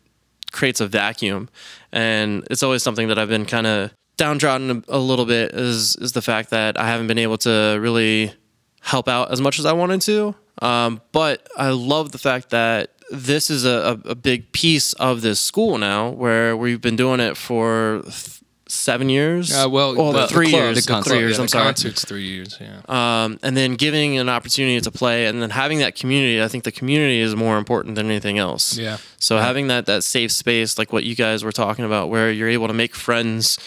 creates 0.52 0.80
a 0.80 0.86
vacuum, 0.86 1.48
and 1.92 2.46
it's 2.50 2.62
always 2.62 2.82
something 2.82 3.08
that 3.08 3.18
I've 3.18 3.28
been 3.28 3.46
kind 3.46 3.66
of 3.66 3.92
downtrodden 4.16 4.84
a, 4.88 4.96
a 4.96 4.98
little 4.98 5.24
bit 5.24 5.52
is 5.54 5.96
is 5.96 6.12
the 6.12 6.22
fact 6.22 6.50
that 6.50 6.78
I 6.78 6.86
haven't 6.86 7.06
been 7.06 7.18
able 7.18 7.38
to 7.38 7.78
really 7.80 8.34
help 8.80 9.08
out 9.08 9.30
as 9.30 9.40
much 9.40 9.58
as 9.58 9.64
I 9.64 9.72
wanted 9.72 10.02
to. 10.02 10.34
Um, 10.60 11.00
but 11.12 11.48
I 11.56 11.70
love 11.70 12.12
the 12.12 12.18
fact 12.18 12.50
that 12.50 12.90
this 13.10 13.50
is 13.50 13.64
a, 13.64 14.00
a, 14.04 14.14
big 14.14 14.52
piece 14.52 14.92
of 14.94 15.22
this 15.22 15.40
school 15.40 15.78
now, 15.78 16.10
where 16.10 16.56
we've 16.56 16.80
been 16.80 16.96
doing 16.96 17.18
it 17.20 17.36
for 17.36 18.02
th- 18.04 18.40
seven 18.68 19.08
years. 19.08 19.52
Uh, 19.52 19.68
well, 19.68 19.96
well, 19.96 20.12
the- 20.12 20.28
three 20.28 20.46
the 20.46 20.52
club- 20.52 20.62
years, 20.62 20.84
the 20.84 20.92
concert, 20.92 21.10
three 21.10 21.18
years. 21.18 21.36
the 21.36 21.42
I'm 21.42 21.48
sorry. 21.48 21.64
concert's 21.64 22.04
three 22.04 22.22
years. 22.22 22.56
Yeah. 22.60 22.80
Um, 22.88 23.38
and 23.42 23.56
then 23.56 23.74
giving 23.74 24.18
an 24.18 24.28
opportunity 24.28 24.80
to 24.80 24.90
play, 24.90 25.26
and 25.26 25.42
then 25.42 25.50
having 25.50 25.80
that 25.80 25.96
community. 25.96 26.42
I 26.42 26.48
think 26.48 26.64
the 26.64 26.72
community 26.72 27.20
is 27.20 27.34
more 27.34 27.58
important 27.58 27.96
than 27.96 28.06
anything 28.06 28.38
else. 28.38 28.76
Yeah. 28.76 28.98
So 29.18 29.38
having 29.38 29.66
that 29.68 29.86
that 29.86 30.04
safe 30.04 30.30
space, 30.30 30.78
like 30.78 30.92
what 30.92 31.04
you 31.04 31.16
guys 31.16 31.42
were 31.42 31.52
talking 31.52 31.84
about, 31.84 32.10
where 32.10 32.30
you're 32.30 32.48
able 32.48 32.68
to 32.68 32.74
make 32.74 32.94
friends, 32.94 33.58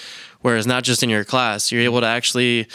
whereas 0.41 0.65
not 0.65 0.83
just 0.83 1.03
in 1.03 1.09
your 1.09 1.25
class, 1.25 1.71
you're 1.71 1.81
able 1.83 1.99
to 1.99 2.07
actually 2.07 2.67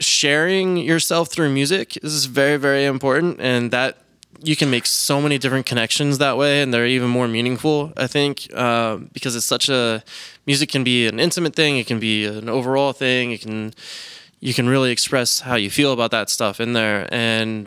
sharing 0.00 0.76
yourself 0.76 1.28
through 1.28 1.50
music 1.50 1.96
is 2.02 2.24
very 2.24 2.56
very 2.56 2.84
important, 2.86 3.38
and 3.40 3.70
that 3.70 3.98
you 4.42 4.56
can 4.56 4.70
make 4.70 4.86
so 4.86 5.20
many 5.20 5.38
different 5.38 5.66
connections 5.66 6.18
that 6.18 6.36
way, 6.36 6.62
and 6.62 6.72
they're 6.72 6.86
even 6.86 7.08
more 7.08 7.28
meaningful. 7.28 7.92
I 7.96 8.06
think 8.06 8.54
um, 8.56 9.10
because 9.12 9.36
it's 9.36 9.46
such 9.46 9.68
a 9.68 10.02
music 10.46 10.68
can 10.70 10.84
be 10.84 11.06
an 11.06 11.20
intimate 11.20 11.54
thing, 11.54 11.78
it 11.78 11.86
can 11.86 11.98
be 11.98 12.26
an 12.26 12.48
overall 12.48 12.92
thing, 12.92 13.32
it 13.32 13.42
can 13.42 13.72
you 14.40 14.52
can 14.52 14.68
really 14.68 14.90
express 14.90 15.40
how 15.40 15.54
you 15.54 15.70
feel 15.70 15.92
about 15.92 16.10
that 16.10 16.28
stuff 16.28 16.60
in 16.60 16.74
there 16.74 17.08
and 17.10 17.66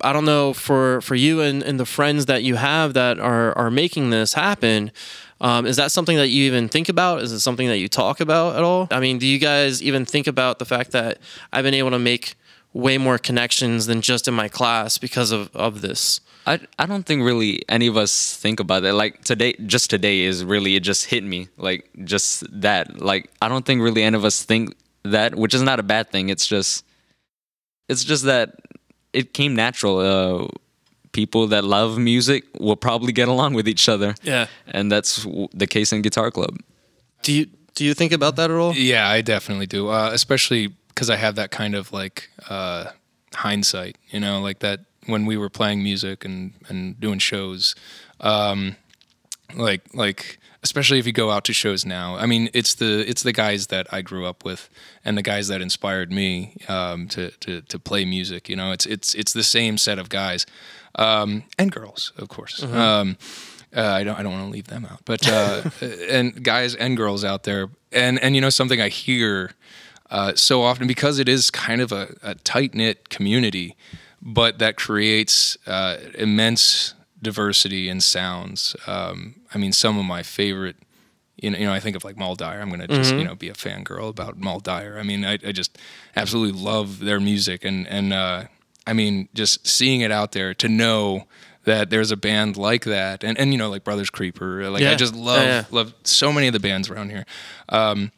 I 0.00 0.12
don't 0.12 0.24
know 0.24 0.52
for 0.52 1.00
for 1.00 1.14
you 1.14 1.40
and, 1.40 1.62
and 1.62 1.80
the 1.80 1.86
friends 1.86 2.26
that 2.26 2.42
you 2.42 2.56
have 2.56 2.94
that 2.94 3.18
are 3.18 3.56
are 3.56 3.70
making 3.70 4.10
this 4.10 4.34
happen. 4.34 4.92
Um, 5.40 5.66
is 5.66 5.76
that 5.76 5.92
something 5.92 6.16
that 6.16 6.28
you 6.28 6.44
even 6.44 6.68
think 6.68 6.88
about? 6.88 7.22
Is 7.22 7.32
it 7.32 7.40
something 7.40 7.68
that 7.68 7.78
you 7.78 7.88
talk 7.88 8.20
about 8.20 8.56
at 8.56 8.62
all? 8.62 8.88
I 8.90 9.00
mean, 9.00 9.18
do 9.18 9.26
you 9.26 9.38
guys 9.38 9.82
even 9.82 10.04
think 10.06 10.26
about 10.26 10.58
the 10.58 10.64
fact 10.64 10.92
that 10.92 11.18
I've 11.52 11.64
been 11.64 11.74
able 11.74 11.90
to 11.90 11.98
make 11.98 12.36
way 12.84 12.98
more 12.98 13.18
connections 13.28 13.86
than 13.86 13.98
just 14.10 14.28
in 14.28 14.34
my 14.34 14.48
class 14.48 14.98
because 14.98 15.30
of, 15.38 15.42
of 15.54 15.80
this? 15.86 16.20
I, 16.46 16.60
I 16.78 16.86
don't 16.86 17.04
think 17.08 17.22
really 17.24 17.62
any 17.68 17.86
of 17.88 17.96
us 17.96 18.36
think 18.36 18.60
about 18.60 18.82
that. 18.84 18.94
Like 18.94 19.24
today, 19.24 19.54
just 19.74 19.90
today 19.90 20.20
is 20.30 20.44
really 20.44 20.76
it 20.76 20.82
just 20.92 21.06
hit 21.06 21.24
me 21.24 21.48
like 21.56 21.88
just 22.04 22.44
that. 22.60 23.00
Like 23.10 23.30
I 23.42 23.48
don't 23.48 23.64
think 23.66 23.80
really 23.82 24.02
any 24.02 24.16
of 24.16 24.24
us 24.24 24.44
think 24.44 24.74
that, 25.02 25.34
which 25.34 25.54
is 25.54 25.62
not 25.62 25.80
a 25.80 25.82
bad 25.82 26.10
thing. 26.12 26.28
It's 26.28 26.46
just 26.46 26.84
it's 27.88 28.04
just 28.04 28.24
that 28.24 28.48
it 29.12 29.32
came 29.32 29.54
natural. 29.54 29.98
Uh, 29.98 30.48
people 31.12 31.46
that 31.48 31.64
love 31.64 31.96
music 31.98 32.44
will 32.60 32.76
probably 32.76 33.12
get 33.12 33.26
along 33.26 33.54
with 33.54 33.66
each 33.66 33.88
other, 33.88 34.14
Yeah. 34.22 34.46
and 34.66 34.92
that's 34.92 35.24
the 35.54 35.66
case 35.66 35.90
in 35.94 36.02
Guitar 36.02 36.30
Club. 36.30 36.54
Do 37.22 37.32
you 37.32 37.46
do 37.74 37.84
you 37.86 37.94
think 37.94 38.12
about 38.12 38.36
that 38.36 38.50
at 38.50 38.56
all? 38.56 38.74
Yeah, 38.74 39.08
I 39.08 39.22
definitely 39.22 39.66
do. 39.66 39.88
Uh, 39.88 40.10
especially 40.12 40.74
because 40.96 41.10
I 41.10 41.16
have 41.16 41.34
that 41.34 41.50
kind 41.50 41.74
of 41.74 41.92
like 41.92 42.30
uh, 42.48 42.86
hindsight, 43.34 43.98
you 44.08 44.18
know, 44.18 44.40
like 44.40 44.60
that 44.60 44.80
when 45.04 45.26
we 45.26 45.36
were 45.36 45.50
playing 45.50 45.82
music 45.82 46.24
and 46.24 46.54
and 46.68 46.98
doing 46.98 47.18
shows, 47.18 47.74
um, 48.20 48.76
like 49.54 49.82
like 49.94 50.38
especially 50.62 50.98
if 50.98 51.06
you 51.06 51.12
go 51.12 51.30
out 51.30 51.44
to 51.44 51.52
shows 51.52 51.84
now. 51.84 52.16
I 52.16 52.24
mean, 52.24 52.48
it's 52.54 52.74
the 52.74 53.08
it's 53.08 53.22
the 53.22 53.32
guys 53.32 53.66
that 53.66 53.86
I 53.92 54.00
grew 54.00 54.24
up 54.24 54.42
with 54.42 54.70
and 55.04 55.18
the 55.18 55.22
guys 55.22 55.48
that 55.48 55.60
inspired 55.60 56.10
me 56.10 56.56
um, 56.66 57.08
to, 57.08 57.30
to 57.30 57.60
to 57.60 57.78
play 57.78 58.06
music. 58.06 58.48
You 58.48 58.56
know, 58.56 58.72
it's 58.72 58.86
it's 58.86 59.14
it's 59.14 59.34
the 59.34 59.44
same 59.44 59.76
set 59.76 59.98
of 59.98 60.08
guys 60.08 60.46
um, 60.94 61.44
and 61.58 61.70
girls, 61.70 62.12
of 62.16 62.28
course. 62.28 62.62
Um, 62.62 63.18
uh, 63.76 63.82
I 63.82 64.04
don't 64.04 64.18
I 64.18 64.22
don't 64.22 64.32
want 64.32 64.46
to 64.46 64.50
leave 64.50 64.68
them 64.68 64.86
out, 64.86 65.02
but 65.04 65.28
uh, 65.28 65.68
and 66.08 66.42
guys 66.42 66.74
and 66.74 66.96
girls 66.96 67.22
out 67.22 67.42
there, 67.42 67.68
and 67.92 68.18
and 68.20 68.34
you 68.34 68.40
know 68.40 68.48
something 68.48 68.80
I 68.80 68.88
hear 68.88 69.52
uh, 70.10 70.34
so 70.34 70.62
often 70.62 70.86
because 70.86 71.18
it 71.18 71.28
is 71.28 71.50
kind 71.50 71.80
of 71.80 71.92
a, 71.92 72.14
a 72.22 72.34
tight 72.36 72.74
knit 72.74 73.08
community, 73.08 73.76
but 74.22 74.58
that 74.58 74.76
creates 74.76 75.56
uh, 75.66 75.96
immense 76.14 76.94
diversity 77.22 77.88
in 77.88 78.00
sounds. 78.00 78.76
Um, 78.86 79.36
I 79.54 79.58
mean, 79.58 79.72
some 79.72 79.98
of 79.98 80.04
my 80.04 80.22
favorite. 80.22 80.76
You 81.42 81.50
know, 81.50 81.58
you 81.58 81.66
know, 81.66 81.72
I 81.74 81.80
think 81.80 81.96
of 81.96 82.04
like 82.04 82.16
Mal 82.16 82.34
Dyer. 82.34 82.60
I'm 82.62 82.70
gonna 82.70 82.88
just, 82.88 83.14
you 83.14 83.22
know, 83.24 83.34
be 83.34 83.50
a 83.50 83.52
fangirl 83.52 84.08
about 84.08 84.38
Mal 84.38 84.58
Dyer. 84.58 84.96
I 84.98 85.02
mean, 85.02 85.22
I, 85.22 85.34
I 85.34 85.52
just 85.52 85.76
absolutely 86.16 86.58
love 86.58 87.00
their 87.00 87.20
music, 87.20 87.62
and 87.62 87.86
and 87.88 88.12
uh, 88.14 88.44
I 88.86 88.94
mean, 88.94 89.28
just 89.34 89.66
seeing 89.66 90.00
it 90.00 90.10
out 90.10 90.32
there 90.32 90.54
to 90.54 90.66
know 90.68 91.26
that 91.64 91.90
there's 91.90 92.10
a 92.10 92.16
band 92.16 92.56
like 92.56 92.84
that, 92.84 93.22
and 93.22 93.36
and 93.38 93.52
you 93.52 93.58
know, 93.58 93.68
like 93.68 93.84
Brothers 93.84 94.08
Creeper. 94.08 94.70
Like 94.70 94.82
I 94.82 94.94
just 94.94 95.14
love 95.14 95.42
Yeah, 95.42 95.48
yeah. 95.58 95.64
love 95.70 95.92
so 96.04 96.32
many 96.32 96.46
of 96.46 96.54
the 96.54 96.60
bands 96.60 96.88
around 96.88 97.10
here. 97.10 97.26
Um, 97.68 98.12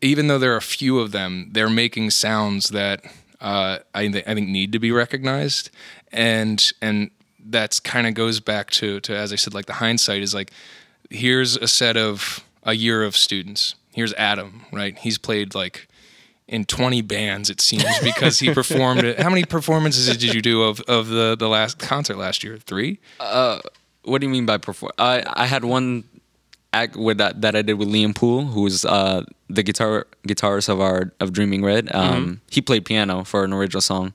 even 0.00 0.26
though 0.28 0.38
there 0.38 0.52
are 0.52 0.58
a 0.58 0.62
few 0.62 0.98
of 0.98 1.12
them, 1.12 1.48
they're 1.52 1.70
making 1.70 2.10
sounds 2.10 2.70
that 2.70 3.04
uh, 3.40 3.78
I, 3.94 4.08
th- 4.08 4.24
I 4.26 4.34
think 4.34 4.48
need 4.48 4.72
to 4.72 4.78
be 4.78 4.92
recognized, 4.92 5.70
and 6.12 6.72
and 6.80 7.10
that's 7.48 7.80
kind 7.80 8.06
of 8.06 8.14
goes 8.14 8.40
back 8.40 8.70
to 8.70 9.00
to 9.00 9.16
as 9.16 9.32
I 9.32 9.36
said, 9.36 9.54
like 9.54 9.66
the 9.66 9.74
hindsight 9.74 10.22
is 10.22 10.34
like 10.34 10.50
here's 11.10 11.56
a 11.56 11.68
set 11.68 11.96
of 11.96 12.44
a 12.62 12.74
year 12.74 13.02
of 13.04 13.16
students. 13.16 13.74
Here's 13.94 14.12
Adam, 14.14 14.62
right? 14.72 14.98
He's 14.98 15.18
played 15.18 15.54
like 15.54 15.88
in 16.48 16.64
20 16.64 17.02
bands 17.02 17.50
it 17.50 17.60
seems 17.60 17.98
because 18.02 18.38
he 18.38 18.52
performed 18.52 19.04
it. 19.04 19.18
How 19.18 19.30
many 19.30 19.44
performances 19.44 20.06
did 20.16 20.34
you 20.34 20.42
do 20.42 20.62
of 20.62 20.80
of 20.82 21.08
the 21.08 21.36
the 21.36 21.48
last 21.48 21.78
concert 21.78 22.16
last 22.16 22.42
year? 22.44 22.58
3? 22.58 22.98
What 24.02 24.20
do 24.20 24.26
you 24.26 24.32
mean 24.32 24.46
by 24.46 24.58
perform? 24.58 24.92
I 24.98 25.22
I 25.26 25.46
had 25.46 25.64
one 25.64 26.04
act 26.82 26.96
with 27.06 27.18
that 27.18 27.40
that 27.42 27.54
I 27.56 27.62
did 27.62 27.74
with 27.80 27.88
Liam 27.88 28.12
Poole, 28.14 28.44
who's 28.54 28.84
uh, 28.84 29.22
the 29.56 29.62
guitar 29.62 30.06
guitarist 30.28 30.68
of 30.68 30.78
our 30.80 31.12
of 31.20 31.28
Dreaming 31.32 31.62
Red. 31.64 31.84
Um, 31.94 32.40
He 32.50 32.60
played 32.60 32.84
piano 32.84 33.24
for 33.24 33.44
an 33.44 33.52
original 33.52 33.80
song. 33.82 34.12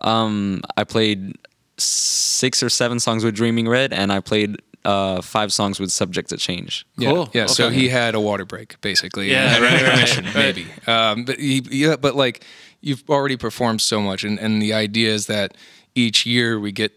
Um, 0.00 0.60
I 0.80 0.84
played 0.84 1.36
six 1.78 2.62
or 2.62 2.68
seven 2.70 3.00
songs 3.00 3.24
with 3.24 3.34
Dreaming 3.34 3.68
Red, 3.68 3.92
and 3.92 4.12
I 4.12 4.20
played 4.20 4.56
uh, 4.84 5.20
five 5.22 5.52
songs 5.52 5.80
with 5.80 5.90
subject 5.90 6.28
to 6.30 6.36
change. 6.36 6.86
Yeah, 6.96 7.10
Cool. 7.12 7.28
yeah. 7.34 7.46
So 7.46 7.66
Okay. 7.66 7.74
he 7.76 7.88
had 7.88 8.14
a 8.14 8.20
water 8.20 8.44
break 8.44 8.80
basically. 8.80 9.30
Yeah, 9.30 9.54
and 9.56 9.62
right, 9.64 9.82
right, 9.82 10.16
right. 10.16 10.34
maybe. 10.34 10.66
Um, 10.86 11.24
but 11.24 11.38
he, 11.38 11.62
yeah, 11.70 11.96
but 11.96 12.14
like 12.14 12.44
you've 12.80 13.02
already 13.08 13.36
performed 13.36 13.80
so 13.80 14.00
much, 14.00 14.24
and 14.24 14.38
and 14.38 14.62
the 14.62 14.72
idea 14.74 15.10
is 15.14 15.26
that 15.26 15.56
each 15.94 16.26
year 16.26 16.60
we 16.60 16.72
get 16.72 16.92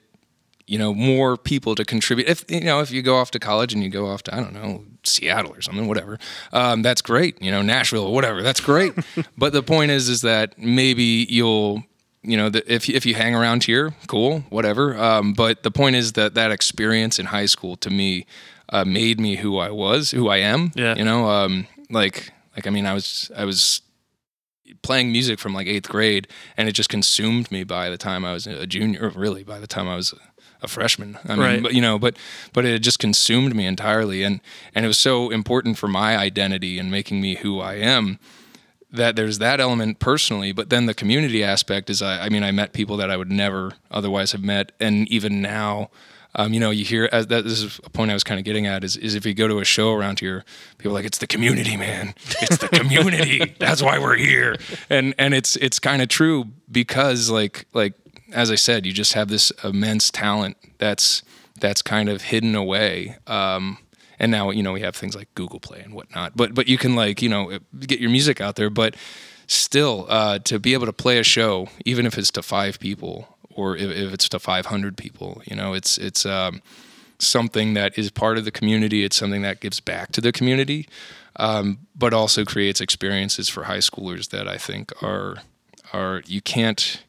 you 0.70 0.78
know 0.78 0.94
more 0.94 1.36
people 1.36 1.74
to 1.74 1.84
contribute. 1.84 2.28
If 2.28 2.46
you 2.48 2.62
know 2.62 2.80
if 2.80 2.92
you 2.92 3.02
go 3.02 3.18
off 3.18 3.32
to 3.32 3.40
college 3.40 3.74
and 3.74 3.84
you 3.84 3.90
go 3.90 4.08
off 4.08 4.22
to 4.24 4.36
I 4.36 4.38
don't 4.38 4.54
know 4.54 4.86
Seattle 5.04 5.52
or 5.52 5.62
something, 5.62 5.88
whatever, 5.88 6.20
um, 6.54 6.84
that's 6.84 7.02
great. 7.02 7.42
You 7.42 7.52
know 7.52 7.64
Nashville 7.64 8.06
or 8.06 8.14
whatever, 8.14 8.44
that's 8.44 8.62
great. 8.62 8.94
but 9.38 9.52
the 9.52 9.64
point 9.64 9.90
is, 9.90 10.08
is 10.10 10.22
that 10.22 10.58
maybe 10.60 11.26
you'll 11.28 11.84
you 12.22 12.36
know, 12.38 12.50
the, 12.50 12.72
if 12.72 12.88
if 12.88 13.06
you 13.06 13.16
hang 13.16 13.34
around 13.34 13.64
here, 13.64 13.96
cool, 14.08 14.42
whatever. 14.50 14.98
Um, 14.98 15.34
but 15.34 15.64
the 15.64 15.72
point 15.72 15.96
is 15.96 16.14
that 16.14 16.36
that 16.36 16.52
experience 16.52 17.18
in 17.18 17.28
high 17.28 17.46
school 17.48 17.76
to 17.78 17.90
me 17.90 18.26
uh, 18.70 18.86
made 18.86 19.20
me 19.20 19.38
who 19.38 19.58
I 19.58 19.72
was, 19.72 20.12
who 20.12 20.30
I 20.30 20.38
am. 20.38 20.72
Yeah. 20.76 20.96
You 20.96 21.06
know, 21.06 21.30
um, 21.30 21.66
like 21.90 22.32
like 22.56 22.68
I 22.68 22.70
mean, 22.70 22.86
I 22.86 22.94
was 22.94 23.32
I 23.36 23.46
was 23.46 23.82
playing 24.82 25.12
music 25.12 25.40
from 25.40 25.54
like 25.54 25.68
eighth 25.68 25.90
grade, 25.90 26.28
and 26.58 26.68
it 26.68 26.74
just 26.74 26.90
consumed 26.90 27.52
me 27.52 27.64
by 27.64 27.90
the 27.90 27.98
time 27.98 28.26
I 28.26 28.34
was 28.34 28.46
a 28.46 28.68
junior. 28.68 29.12
Really, 29.16 29.44
by 29.44 29.60
the 29.60 29.68
time 29.68 29.88
I 29.88 29.96
was 29.96 30.14
a 30.62 30.68
freshman. 30.68 31.18
I 31.26 31.30
mean, 31.36 31.40
Right. 31.40 31.64
but 31.64 31.74
you 31.74 31.82
know, 31.82 31.98
but 32.00 32.18
but 32.54 32.66
it 32.66 32.80
just 32.80 33.00
consumed 33.00 33.56
me 33.56 33.66
entirely, 33.66 34.24
and 34.24 34.42
and 34.76 34.86
it 34.86 34.88
was 34.88 34.98
so 34.98 35.30
important 35.30 35.78
for 35.78 35.88
my 35.88 36.18
identity 36.18 36.80
and 36.80 36.90
making 36.92 37.22
me 37.22 37.36
who 37.36 37.60
I 37.60 37.76
am 37.76 38.20
that 38.92 39.16
there's 39.16 39.38
that 39.38 39.60
element 39.60 40.00
personally, 40.00 40.52
but 40.52 40.70
then 40.72 40.88
the 40.88 40.94
community 40.96 41.44
aspect 41.44 41.90
is 41.92 42.02
I, 42.02 42.26
I 42.26 42.30
mean 42.30 42.44
I 42.44 42.52
met 42.52 42.74
people 42.74 42.98
that 42.98 43.12
I 43.12 43.18
would 43.18 43.32
never 43.32 43.74
otherwise 43.92 44.32
have 44.32 44.44
met, 44.44 44.72
and 44.80 45.08
even 45.10 45.42
now, 45.44 45.92
um, 46.36 46.54
you 46.54 46.60
know, 46.60 46.72
you 46.72 46.84
hear 46.84 47.08
as 47.12 47.28
that 47.28 47.44
this 47.44 47.62
is 47.62 47.80
a 47.84 47.90
point 47.92 48.10
I 48.12 48.16
was 48.16 48.24
kind 48.24 48.40
of 48.40 48.46
getting 48.46 48.66
at 48.68 48.84
is 48.84 48.98
is 48.98 49.14
if 49.16 49.26
you 49.26 49.34
go 49.36 49.48
to 49.48 49.60
a 49.60 49.66
show 49.66 49.94
around 49.94 50.20
here, 50.20 50.44
people 50.78 50.92
are 50.92 50.96
like 50.96 51.06
it's 51.06 51.20
the 51.20 51.28
community, 51.28 51.78
man, 51.78 52.14
it's 52.42 52.58
the 52.58 52.68
community. 52.68 53.56
That's 53.60 53.82
why 53.84 54.00
we're 54.00 54.16
here, 54.18 54.56
and 54.90 55.14
and 55.20 55.34
it's 55.36 55.56
it's 55.58 55.80
kind 55.80 56.02
of 56.02 56.08
true 56.10 56.46
because 56.72 57.30
like 57.30 57.66
like 57.74 57.94
as 58.34 58.52
I 58.52 58.56
said, 58.56 58.86
you 58.86 58.94
just 58.94 59.14
have 59.14 59.28
this 59.28 59.52
immense 59.64 60.12
talent 60.12 60.58
that's 60.78 61.24
that's 61.60 61.82
kind 61.82 62.10
of 62.10 62.24
hidden 62.24 62.56
away. 62.56 63.18
Um, 63.28 63.78
and 64.20 64.32
now 64.32 64.50
you 64.50 64.64
know 64.64 64.74
we 64.74 64.82
have 64.82 64.96
things 64.96 65.16
like 65.16 65.34
Google 65.36 65.60
Play 65.60 65.82
and 65.82 65.94
whatnot. 65.94 66.36
But 66.36 66.54
but 66.54 66.68
you 66.68 66.78
can 66.78 66.96
like 66.96 67.22
you 67.22 67.30
know 67.30 67.60
get 67.80 68.00
your 68.00 68.10
music 68.10 68.42
out 68.42 68.56
there. 68.56 68.70
But 68.70 68.96
still, 69.48 70.06
uh, 70.10 70.40
to 70.40 70.60
be 70.60 70.74
able 70.74 70.86
to 70.86 70.94
play 70.94 71.18
a 71.18 71.24
show, 71.24 71.68
even 71.86 72.06
if 72.06 72.18
it's 72.18 72.32
to 72.32 72.44
five 72.44 72.80
people 72.80 73.38
or 73.50 73.76
if, 73.76 73.90
if 73.90 74.14
it's 74.14 74.30
to 74.30 74.40
five 74.40 74.68
hundred 74.68 74.98
people, 74.98 75.42
you 75.46 75.56
know, 75.56 75.74
it's 75.74 75.98
it's 75.98 76.26
um, 76.26 76.62
something 77.18 77.74
that 77.74 77.98
is 77.98 78.12
part 78.12 78.38
of 78.38 78.46
the 78.46 78.52
community. 78.52 79.04
It's 79.04 79.16
something 79.16 79.42
that 79.42 79.60
gives 79.60 79.80
back 79.80 80.12
to 80.14 80.22
the 80.22 80.32
community, 80.32 80.88
um, 81.36 81.80
but 81.96 82.14
also 82.14 82.46
creates 82.46 82.80
experiences 82.80 83.50
for 83.50 83.64
high 83.64 83.80
schoolers 83.80 84.30
that 84.30 84.48
I 84.48 84.58
think 84.58 84.92
are 85.04 85.38
are 85.94 86.22
you 86.26 86.42
can't. 86.42 87.04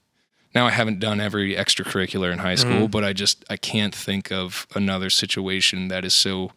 Now 0.55 0.67
I 0.67 0.71
haven't 0.71 0.99
done 0.99 1.21
every 1.21 1.55
extracurricular 1.55 2.33
in 2.33 2.41
high 2.41 2.57
school, 2.57 2.89
but 2.89 3.05
I 3.05 3.13
just 3.13 3.45
I 3.49 3.57
can't 3.57 3.95
think 3.95 4.33
of 4.33 4.67
another 4.75 5.11
situation 5.11 5.89
that 5.89 6.05
is 6.05 6.15
so 6.15 6.51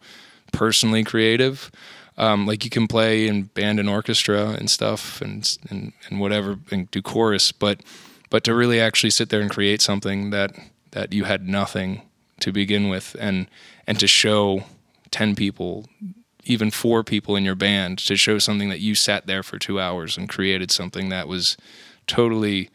personally 0.52 1.04
creative. 1.04 1.70
Um, 2.16 2.46
like 2.46 2.64
you 2.64 2.70
can 2.70 2.86
play 2.86 3.26
in 3.26 3.44
band 3.44 3.80
and 3.80 3.88
orchestra 3.88 4.50
and 4.50 4.70
stuff 4.70 5.20
and, 5.20 5.58
and 5.70 5.92
and 6.08 6.20
whatever 6.20 6.58
and 6.70 6.90
do 6.90 7.02
chorus, 7.02 7.52
but 7.52 7.80
but 8.30 8.42
to 8.44 8.54
really 8.54 8.80
actually 8.80 9.10
sit 9.10 9.28
there 9.28 9.40
and 9.40 9.50
create 9.50 9.80
something 9.80 10.30
that 10.30 10.52
that 10.90 11.12
you 11.12 11.24
had 11.24 11.46
nothing 11.46 12.02
to 12.40 12.52
begin 12.52 12.88
with 12.88 13.16
and 13.20 13.46
and 13.86 14.00
to 14.00 14.06
show 14.06 14.64
10 15.10 15.36
people 15.36 15.86
even 16.44 16.70
four 16.70 17.02
people 17.04 17.36
in 17.36 17.44
your 17.44 17.54
band 17.54 17.98
to 17.98 18.16
show 18.16 18.38
something 18.38 18.68
that 18.68 18.80
you 18.80 18.94
sat 18.94 19.26
there 19.26 19.42
for 19.42 19.58
2 19.58 19.80
hours 19.80 20.18
and 20.18 20.28
created 20.28 20.70
something 20.70 21.08
that 21.10 21.28
was 21.28 21.56
totally 22.06 22.70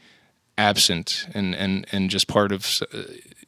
absent 0.60 1.26
and 1.34 1.56
and 1.56 1.86
and 1.94 2.10
just 2.10 2.28
part 2.28 2.52
of 2.52 2.66
uh, 2.94 3.04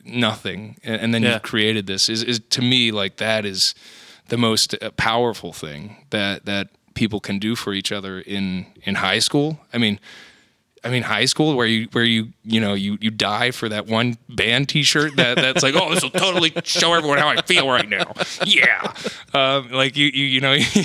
nothing 0.06 0.78
and, 0.84 1.02
and 1.02 1.14
then 1.14 1.22
Yeah. 1.24 1.34
you've 1.34 1.42
created 1.54 1.86
this 1.88 2.10
is, 2.10 2.24
is 2.24 2.40
to 2.50 2.62
me 2.62 2.92
like 2.92 3.18
that 3.18 3.46
is 3.46 3.76
the 4.30 4.38
most 4.38 4.74
uh, 4.82 4.90
powerful 4.98 5.54
thing 5.54 6.06
that 6.10 6.46
that 6.46 6.68
people 6.94 7.20
can 7.20 7.40
do 7.40 7.56
for 7.56 7.74
each 7.74 7.92
other 7.92 8.20
in 8.22 8.66
in 8.84 8.96
high 8.96 9.20
school 9.20 9.60
i 9.74 9.78
mean 9.78 10.00
I 10.84 10.90
mean, 10.90 11.04
high 11.04 11.26
school 11.26 11.56
where 11.56 11.68
you 11.68 11.88
where 11.92 12.04
you 12.04 12.30
you 12.44 12.60
know 12.60 12.74
you 12.74 12.98
you 13.00 13.12
die 13.12 13.52
for 13.52 13.70
that 13.70 13.86
one 13.86 14.18
band 14.30 14.68
T-shirt 14.68 15.16
that 15.18 15.36
that's 15.36 15.62
like, 15.62 15.76
oh, 15.76 15.94
this 15.94 16.02
will 16.02 16.10
totally 16.10 16.52
show 16.64 16.94
everyone 16.96 17.20
how 17.20 17.30
I 17.30 17.42
feel 17.44 17.68
right 17.70 17.88
now. 17.88 18.14
Yeah, 18.48 18.92
um, 19.34 19.70
like 19.72 19.96
you 19.96 20.08
you 20.08 20.26
you 20.26 20.42
know 20.42 20.54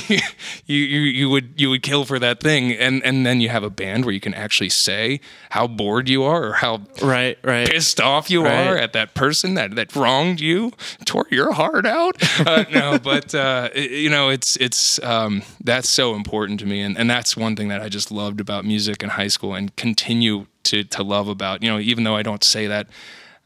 you 0.67 0.77
you 0.77 1.01
you 1.01 1.31
would 1.31 1.55
you 1.57 1.71
would 1.71 1.83
kill 1.83 2.05
for 2.05 2.19
that 2.19 2.41
thing, 2.41 2.73
and 2.73 3.03
and 3.05 3.25
then 3.25 3.41
you 3.41 3.49
have 3.49 3.63
a 3.65 3.71
band 3.71 4.05
where 4.05 4.13
you 4.13 4.21
can 4.21 4.35
actually 4.35 4.69
say 4.69 5.19
how 5.51 5.67
bored 5.67 6.09
you 6.11 6.23
are 6.25 6.45
or 6.45 6.53
how 6.55 6.83
Right, 7.03 7.39
right. 7.43 7.67
pissed 7.69 7.99
off 8.01 8.29
you 8.31 8.45
Right. 8.45 8.67
are 8.67 8.77
at 8.77 8.93
that 8.93 9.15
person 9.15 9.55
that, 9.55 9.77
that 9.77 9.97
wronged 9.97 10.41
you, 10.41 10.73
tore 11.07 11.27
your 11.31 11.53
heart 11.53 11.87
out. 11.87 12.17
Uh, 12.47 12.65
no, 12.71 12.99
but 12.99 13.35
uh, 13.35 13.71
you 13.75 14.11
know, 14.11 14.29
it's 14.29 14.57
it's 14.57 15.03
um, 15.03 15.43
that's 15.65 15.89
so 15.89 16.15
important 16.15 16.61
to 16.61 16.67
me, 16.67 16.83
and, 16.83 16.99
and 16.99 17.09
that's 17.09 17.35
one 17.37 17.57
thing 17.57 17.69
that 17.69 17.81
I 17.81 17.89
just 17.89 18.11
loved 18.13 18.41
about 18.41 18.65
music 18.67 19.03
in 19.03 19.09
high 19.09 19.29
school, 19.29 19.55
and 19.55 19.75
continue 19.87 20.47
to 20.65 20.83
to 20.85 21.03
love 21.03 21.29
about. 21.29 21.63
You 21.63 21.71
know, 21.71 21.79
even 21.79 22.05
though 22.05 22.17
I 22.17 22.23
don't 22.23 22.45
say 22.45 22.67
that. 22.67 22.87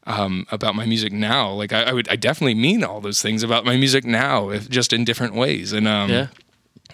Um, 0.06 0.46
about 0.50 0.74
my 0.74 0.86
music 0.86 1.12
now, 1.12 1.50
like 1.52 1.74
I, 1.74 1.82
I 1.82 1.92
would, 1.92 2.08
I 2.08 2.16
definitely 2.16 2.54
mean 2.54 2.82
all 2.82 3.00
those 3.02 3.20
things 3.20 3.42
about 3.42 3.66
my 3.66 3.76
music 3.76 4.04
now, 4.04 4.48
if 4.50 4.68
just 4.68 4.92
in 4.94 5.04
different 5.04 5.34
ways, 5.34 5.74
and 5.74 5.86
um, 5.86 6.08
Yeah. 6.10 6.28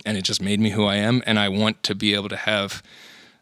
and 0.04 0.18
it 0.18 0.22
just 0.22 0.42
made 0.42 0.59
me 0.59 0.70
who 0.70 0.85
I 0.85 0.96
am. 0.96 1.22
And 1.24 1.38
I 1.38 1.48
want 1.48 1.82
to 1.85 1.94
be 1.94 2.14
able 2.14 2.28
to 2.28 2.37
have 2.37 2.82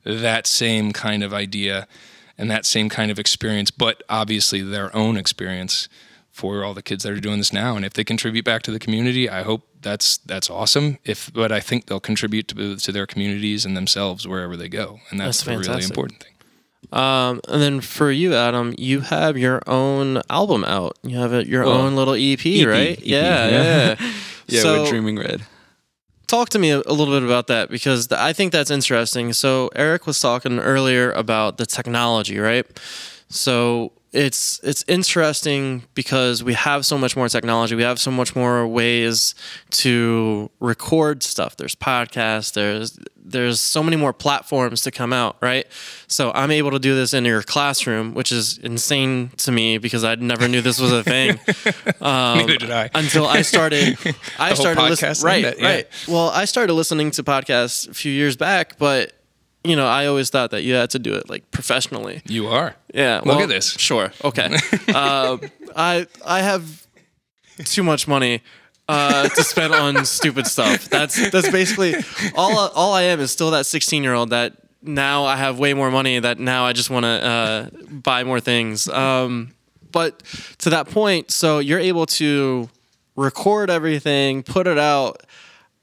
that 0.04 0.46
same 0.46 0.92
kind 0.92 1.24
of 1.24 1.32
idea 1.32 1.88
and 2.36 2.50
that 2.50 2.66
same 2.66 2.88
kind 2.90 3.10
of 3.10 3.18
experience, 3.18 3.70
but 3.72 4.02
obviously 4.08 4.60
their 4.60 4.94
own 4.94 5.16
experience 5.16 5.88
for 6.35 6.64
all 6.64 6.75
the 6.75 6.83
kids 6.83 7.05
that 7.05 7.12
are 7.12 7.20
doing 7.20 7.38
this 7.38 7.53
now. 7.53 7.77
And 7.77 7.85
if 7.85 7.92
they 7.92 8.03
contribute 8.03 8.44
back 8.44 8.62
to 8.64 8.73
the 8.73 8.81
community, 8.81 9.31
I 9.31 9.42
hope 9.44 9.62
that's 9.81 10.18
that's 10.18 10.51
awesome. 10.51 10.99
If 11.05 11.33
but 11.33 11.53
I 11.53 11.61
think 11.61 11.87
they'll 11.87 12.01
contribute 12.01 12.49
to, 12.49 12.77
to 12.77 12.92
their 12.92 13.07
communities 13.07 13.64
and 13.64 13.77
themselves 13.77 14.27
wherever 14.27 14.57
they 14.57 14.68
go, 14.68 14.99
and 15.11 15.20
that's, 15.20 15.42
That's 15.44 15.66
the 15.66 15.73
really 15.73 15.85
important 15.85 16.23
thing. 16.25 16.33
Um, 16.92 17.40
and 17.49 17.62
then 17.62 17.81
for 17.81 18.11
you, 18.11 18.35
Adam, 18.35 18.75
you 18.77 19.01
have 19.01 19.38
your 19.38 19.62
own 19.66 20.20
album 20.29 20.64
out. 20.64 20.99
You 21.03 21.18
have 21.18 21.33
a, 21.33 21.47
your 21.47 21.64
Well, 21.64 21.73
own 21.81 21.94
little 21.97 22.14
EP, 22.14 22.44
EP, 22.44 22.66
right? 22.66 22.99
EP, 22.99 23.05
yeah, 23.05 23.49
yeah. 23.49 23.97
yeah. 24.01 24.12
Yeah, 24.47 24.61
so, 24.61 24.83
with 24.83 24.90
Dreaming 24.90 25.18
Red. 25.18 25.47
talk 26.27 26.51
to 26.51 26.59
me 26.59 26.70
a, 26.70 26.83
a 26.85 26.92
little 26.92 27.14
bit 27.14 27.23
about 27.23 27.47
that 27.47 27.70
because 27.70 28.12
I 28.12 28.35
think 28.35 28.53
that's 28.53 28.70
interesting. 28.70 29.33
So 29.33 29.70
Eric 29.75 30.07
was 30.07 30.20
talking 30.20 30.59
earlier 30.59 31.11
about 31.12 31.57
the 31.57 31.64
technology, 31.64 32.38
right? 32.38 32.66
So 33.31 33.92
it's 34.14 34.61
it's 34.62 34.85
interesting 34.87 35.83
because 35.94 36.42
we 36.44 36.55
have 36.55 36.87
so 36.87 36.96
much 36.96 37.16
more 37.16 37.29
technology. 37.29 37.74
We 37.74 37.83
have 37.83 37.98
so 37.98 38.11
much 38.11 38.37
more 38.37 38.66
ways 38.66 39.35
to 39.70 40.50
record 40.61 41.22
stuff. 41.22 41.57
There's 41.57 41.74
podcasts. 41.74 42.53
There's 42.53 42.98
there's 43.27 43.61
so 43.61 43.83
many 43.83 43.96
more 43.96 44.12
platforms 44.12 44.83
to 44.83 44.90
come 44.90 45.12
out, 45.12 45.37
right? 45.40 45.66
So 46.07 46.31
I'm 46.33 46.50
able 46.50 46.70
to 46.72 46.79
do 46.79 46.94
this 46.94 47.12
in 47.14 47.24
your 47.24 47.42
classroom, 47.42 48.14
which 48.14 48.31
is 48.31 48.59
insane 48.59 49.31
to 49.38 49.50
me 49.50 49.79
because 49.79 50.05
I 50.05 50.14
never 50.16 50.46
knew 50.46 50.61
this 50.61 50.79
was 50.81 50.92
a 50.92 51.03
thing. 51.03 51.38
Um, 52.00 52.38
Neither 52.38 52.57
did 52.59 52.70
I. 52.70 52.90
until 52.94 53.27
I 53.27 53.40
started. 53.42 53.96
I 54.38 54.53
started 54.55 54.83
listening. 54.83 55.14
Right, 55.24 55.42
that- 55.44 55.59
yeah. 55.59 55.66
right. 55.66 55.88
Well, 56.07 56.29
I 56.29 56.44
started 56.44 56.74
listening 56.74 57.11
to 57.12 57.22
podcasts 57.22 57.88
a 57.88 57.94
few 57.94 58.12
years 58.12 58.37
back, 58.37 58.77
but 58.79 59.12
you 59.64 59.77
know, 59.77 59.87
I 59.87 60.07
always 60.07 60.31
thought 60.31 60.50
that 60.50 60.62
you 60.62 60.74
had 60.74 60.90
to 60.90 60.98
do 60.98 61.14
it 61.14 61.29
like 61.29 61.50
professionally. 61.50 62.22
You 62.29 62.48
are. 62.48 62.77
Yeah. 62.92 63.16
Look 63.16 63.27
well, 63.27 63.42
at 63.42 63.49
this. 63.49 63.72
Sure. 63.72 64.12
Okay. 64.22 64.55
uh, 64.88 65.38
I 65.74 66.07
I 66.24 66.43
have 66.43 66.86
too 67.64 67.82
much 67.82 68.07
money 68.07 68.43
uh, 68.88 69.28
to 69.28 69.43
spend 69.43 69.74
on 69.74 70.05
stupid 70.05 70.47
stuff. 70.47 70.88
That's 70.88 71.30
that's 71.30 71.51
basically 71.51 71.95
all. 72.36 72.68
All 72.68 72.93
I 72.93 73.03
am 73.03 73.20
is 73.20 73.30
still 73.30 73.51
that 73.53 73.66
sixteen 73.66 74.03
year 74.03 74.14
old 74.14 74.30
that 74.30 74.53
now 74.82 75.24
I 75.24 75.36
have 75.36 75.59
way 75.59 75.72
more 75.72 75.91
money. 75.91 76.18
That 76.18 76.38
now 76.38 76.66
I 76.66 76.72
just 76.72 76.91
want 76.91 77.05
to 77.05 77.09
uh, 77.09 77.68
buy 77.91 78.24
more 78.24 78.41
things. 78.41 78.88
Um, 78.88 79.55
but 79.91 80.22
to 80.59 80.70
that 80.70 80.88
point, 80.88 81.30
so 81.30 81.59
you're 81.59 81.80
able 81.80 82.07
to 82.07 82.68
record 83.16 83.70
everything, 83.70 84.43
put 84.43 84.66
it 84.66 84.78
out. 84.78 85.22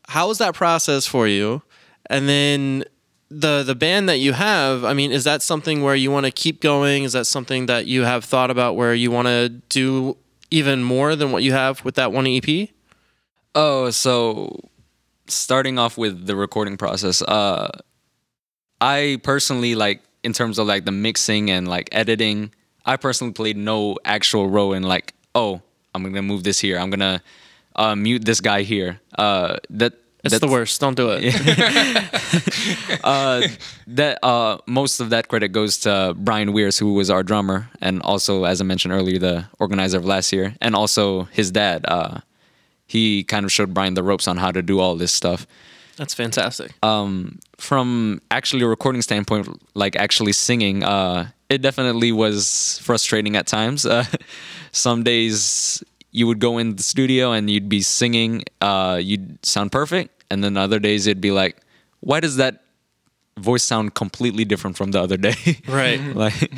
How 0.07 0.27
was 0.27 0.37
that 0.39 0.53
process 0.53 1.07
for 1.07 1.27
you? 1.27 1.61
And 2.09 2.27
then 2.27 2.83
the 3.31 3.63
the 3.63 3.75
band 3.75 4.09
that 4.09 4.19
you 4.19 4.33
have, 4.33 4.83
I 4.83 4.93
mean, 4.93 5.11
is 5.11 5.23
that 5.23 5.41
something 5.41 5.81
where 5.81 5.95
you 5.95 6.11
want 6.11 6.25
to 6.25 6.31
keep 6.31 6.61
going? 6.61 7.03
Is 7.03 7.13
that 7.13 7.25
something 7.25 7.65
that 7.67 7.87
you 7.87 8.03
have 8.03 8.25
thought 8.25 8.51
about 8.51 8.75
where 8.75 8.93
you 8.93 9.09
want 9.11 9.27
to 9.27 9.49
do 9.69 10.17
even 10.49 10.83
more 10.83 11.15
than 11.15 11.31
what 11.31 11.43
you 11.43 11.53
have 11.53 11.83
with 11.85 11.95
that 11.95 12.11
one 12.11 12.27
EP? 12.27 12.69
Oh, 13.55 13.89
so 13.89 14.59
starting 15.27 15.79
off 15.79 15.97
with 15.97 16.27
the 16.27 16.35
recording 16.35 16.77
process, 16.77 17.21
uh 17.21 17.69
I 18.81 19.19
personally 19.23 19.75
like 19.75 20.01
in 20.23 20.33
terms 20.33 20.59
of 20.59 20.67
like 20.67 20.85
the 20.85 20.91
mixing 20.91 21.49
and 21.49 21.67
like 21.67 21.89
editing, 21.91 22.51
I 22.85 22.97
personally 22.97 23.33
played 23.33 23.57
no 23.57 23.97
actual 24.03 24.49
role 24.49 24.73
in 24.73 24.83
like, 24.83 25.13
oh, 25.35 25.61
I'm 25.93 26.03
gonna 26.03 26.21
move 26.21 26.43
this 26.43 26.59
here. 26.59 26.77
I'm 26.77 26.89
gonna 26.89 27.21
uh, 27.75 27.95
mute 27.95 28.25
this 28.25 28.41
guy 28.41 28.63
here. 28.63 28.99
Uh, 29.17 29.57
that 29.69 29.93
It's 30.23 30.39
the 30.39 30.47
worst. 30.47 30.79
Don't 30.79 30.95
do 30.95 31.09
it. 31.11 31.33
uh, 33.03 33.47
that 33.87 34.19
uh, 34.23 34.59
most 34.67 34.99
of 34.99 35.09
that 35.09 35.27
credit 35.27 35.49
goes 35.49 35.79
to 35.79 36.13
Brian 36.15 36.53
Weirs, 36.53 36.77
who 36.77 36.93
was 36.93 37.09
our 37.09 37.23
drummer, 37.23 37.69
and 37.81 38.01
also, 38.03 38.43
as 38.43 38.61
I 38.61 38.63
mentioned 38.63 38.93
earlier, 38.93 39.17
the 39.17 39.45
organizer 39.59 39.97
of 39.97 40.05
last 40.05 40.31
year, 40.31 40.55
and 40.61 40.75
also 40.75 41.23
his 41.25 41.51
dad. 41.51 41.85
Uh, 41.87 42.19
he 42.85 43.23
kind 43.23 43.45
of 43.45 43.51
showed 43.51 43.73
Brian 43.73 43.93
the 43.93 44.03
ropes 44.03 44.27
on 44.27 44.37
how 44.37 44.51
to 44.51 44.61
do 44.61 44.79
all 44.79 44.95
this 44.95 45.13
stuff. 45.13 45.47
That's 45.97 46.13
fantastic. 46.13 46.73
Um, 46.83 47.39
from 47.57 48.21
actually 48.31 48.63
a 48.63 48.67
recording 48.67 49.01
standpoint, 49.01 49.47
like 49.75 49.95
actually 49.95 50.33
singing, 50.33 50.83
uh, 50.83 51.29
it 51.49 51.61
definitely 51.61 52.11
was 52.11 52.79
frustrating 52.83 53.35
at 53.35 53.47
times. 53.47 53.85
Uh, 53.91 54.05
some 54.73 55.03
days 55.03 55.83
you 56.11 56.27
would 56.27 56.39
go 56.39 56.57
in 56.57 56.75
the 56.75 56.83
studio 56.83 57.31
and 57.31 57.49
you'd 57.49 57.69
be 57.69 57.81
singing, 57.81 58.43
uh, 58.61 58.99
you'd 59.01 59.43
sound 59.45 59.71
perfect, 59.71 60.23
and 60.29 60.43
then 60.43 60.57
other 60.57 60.79
days 60.79 61.07
it'd 61.07 61.21
be 61.21 61.31
like, 61.31 61.57
why 62.01 62.19
does 62.19 62.37
that 62.37 62.63
voice 63.39 63.63
sound 63.63 63.93
completely 63.95 64.45
different 64.45 64.77
from 64.77 64.91
the 64.91 65.01
other 65.01 65.17
day? 65.17 65.35
right. 65.67 65.99
like, 66.23 66.51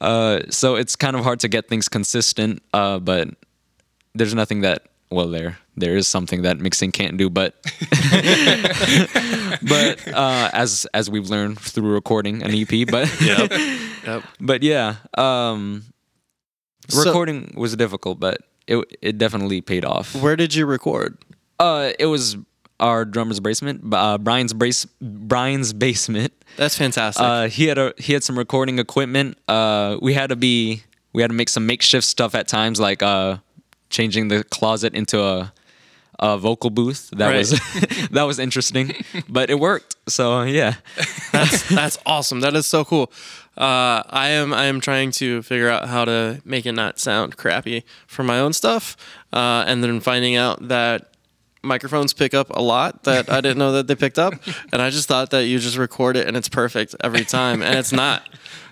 uh, 0.00 0.40
so 0.50 0.76
it's 0.76 0.96
kind 0.96 1.16
of 1.16 1.24
hard 1.24 1.40
to 1.40 1.48
get 1.48 1.68
things 1.68 1.88
consistent. 1.88 2.62
Uh, 2.72 2.98
but 2.98 3.28
there's 4.14 4.34
nothing 4.34 4.60
that 4.62 4.82
well, 5.10 5.28
there 5.28 5.58
there 5.76 5.96
is 5.96 6.06
something 6.06 6.42
that 6.42 6.58
mixing 6.60 6.92
can't 6.92 7.16
do, 7.16 7.30
but 7.30 7.54
but 9.62 10.06
uh, 10.08 10.50
as 10.52 10.86
as 10.94 11.10
we've 11.10 11.28
learned 11.30 11.58
through 11.58 11.92
recording 11.92 12.42
an 12.42 12.52
EP, 12.54 12.86
but 12.90 13.08
Yep. 13.20 13.50
Yep. 14.06 14.22
but 14.40 14.62
yeah, 14.62 14.96
um, 15.16 15.84
So- 16.88 17.04
recording 17.04 17.54
was 17.56 17.74
difficult, 17.76 18.20
but 18.20 18.38
it 18.68 18.98
it 19.02 19.18
definitely 19.18 19.60
paid 19.60 19.84
off. 19.84 20.14
Where 20.14 20.36
did 20.36 20.54
you 20.54 20.66
record? 20.66 21.18
Uh, 21.58 21.90
it 21.98 22.06
was 22.06 22.36
our 22.80 23.04
drummer's 23.04 23.40
basement, 23.40 23.92
uh, 23.92 24.18
Brian's 24.18 24.52
brace, 24.52 24.84
Brian's 25.00 25.72
basement. 25.72 26.32
That's 26.56 26.76
fantastic. 26.76 27.22
Uh, 27.24 27.48
he 27.48 27.66
had 27.66 27.78
a 27.78 27.92
he 27.98 28.12
had 28.12 28.22
some 28.22 28.38
recording 28.38 28.78
equipment. 28.78 29.36
Uh, 29.48 29.98
we 30.00 30.14
had 30.14 30.28
to 30.28 30.36
be 30.36 30.82
we 31.12 31.22
had 31.22 31.30
to 31.30 31.36
make 31.36 31.48
some 31.48 31.66
makeshift 31.66 32.06
stuff 32.06 32.34
at 32.34 32.46
times, 32.46 32.78
like 32.78 33.02
uh, 33.02 33.38
changing 33.90 34.28
the 34.28 34.44
closet 34.44 34.94
into 34.94 35.20
a 35.20 35.52
a 36.18 36.36
vocal 36.38 36.70
booth. 36.70 37.10
That 37.16 37.28
Right. 37.28 37.36
was 37.38 37.50
that 38.10 38.22
was 38.24 38.38
interesting, 38.38 38.92
but 39.28 39.50
it 39.50 39.58
worked. 39.58 39.96
So 40.08 40.42
yeah, 40.42 40.74
that's 41.32 41.68
that's 41.68 41.98
awesome. 42.06 42.40
That 42.40 42.54
is 42.54 42.66
so 42.66 42.84
cool. 42.84 43.12
Uh, 43.56 44.02
I 44.08 44.28
am 44.30 44.52
I 44.54 44.64
am 44.66 44.80
trying 44.80 45.10
to 45.12 45.42
figure 45.42 45.68
out 45.68 45.88
how 45.88 46.04
to 46.04 46.40
make 46.44 46.64
it 46.66 46.72
not 46.72 46.98
sound 46.98 47.36
crappy 47.36 47.84
for 48.06 48.22
my 48.22 48.38
own 48.40 48.52
stuff, 48.52 48.96
uh, 49.32 49.64
and 49.66 49.82
then 49.82 50.00
finding 50.00 50.36
out 50.36 50.68
that 50.68 51.12
microphones 51.62 52.12
pick 52.14 52.34
up 52.34 52.50
a 52.50 52.62
lot 52.62 53.02
that 53.02 53.28
I 53.28 53.40
didn't 53.40 53.58
know 53.58 53.72
that 53.72 53.88
they 53.88 53.96
picked 53.96 54.18
up, 54.18 54.34
and 54.72 54.80
I 54.80 54.90
just 54.90 55.08
thought 55.08 55.30
that 55.30 55.46
you 55.46 55.58
just 55.58 55.76
record 55.76 56.16
it 56.16 56.26
and 56.28 56.36
it's 56.36 56.48
perfect 56.48 56.94
every 57.02 57.24
time, 57.24 57.62
and 57.62 57.76
it's 57.78 57.92
not. 57.92 58.22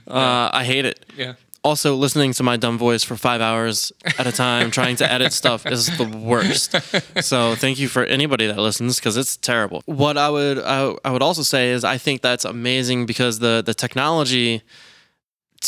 Uh, 0.08 0.50
I 0.52 0.62
hate 0.62 0.84
it. 0.84 1.04
Yeah. 1.16 1.34
Also, 1.66 1.96
listening 1.96 2.32
to 2.34 2.44
my 2.44 2.56
dumb 2.56 2.78
voice 2.78 3.02
for 3.02 3.16
five 3.16 3.40
hours 3.40 3.92
at 4.20 4.24
a 4.24 4.30
time, 4.30 4.70
trying 4.70 4.94
to 4.94 5.12
edit 5.12 5.32
stuff 5.32 5.66
is 5.66 5.86
the 5.98 6.04
worst. 6.04 6.76
So, 7.22 7.56
thank 7.56 7.80
you 7.80 7.88
for 7.88 8.04
anybody 8.04 8.46
that 8.46 8.56
listens 8.56 9.00
because 9.00 9.16
it's 9.16 9.36
terrible. 9.36 9.82
What 9.86 10.16
I 10.16 10.30
would 10.30 10.60
I, 10.60 10.94
I 11.04 11.10
would 11.10 11.22
also 11.22 11.42
say 11.42 11.70
is 11.70 11.82
I 11.82 11.98
think 11.98 12.22
that's 12.22 12.44
amazing 12.44 13.04
because 13.04 13.40
the 13.40 13.64
the 13.66 13.74
technology 13.74 14.62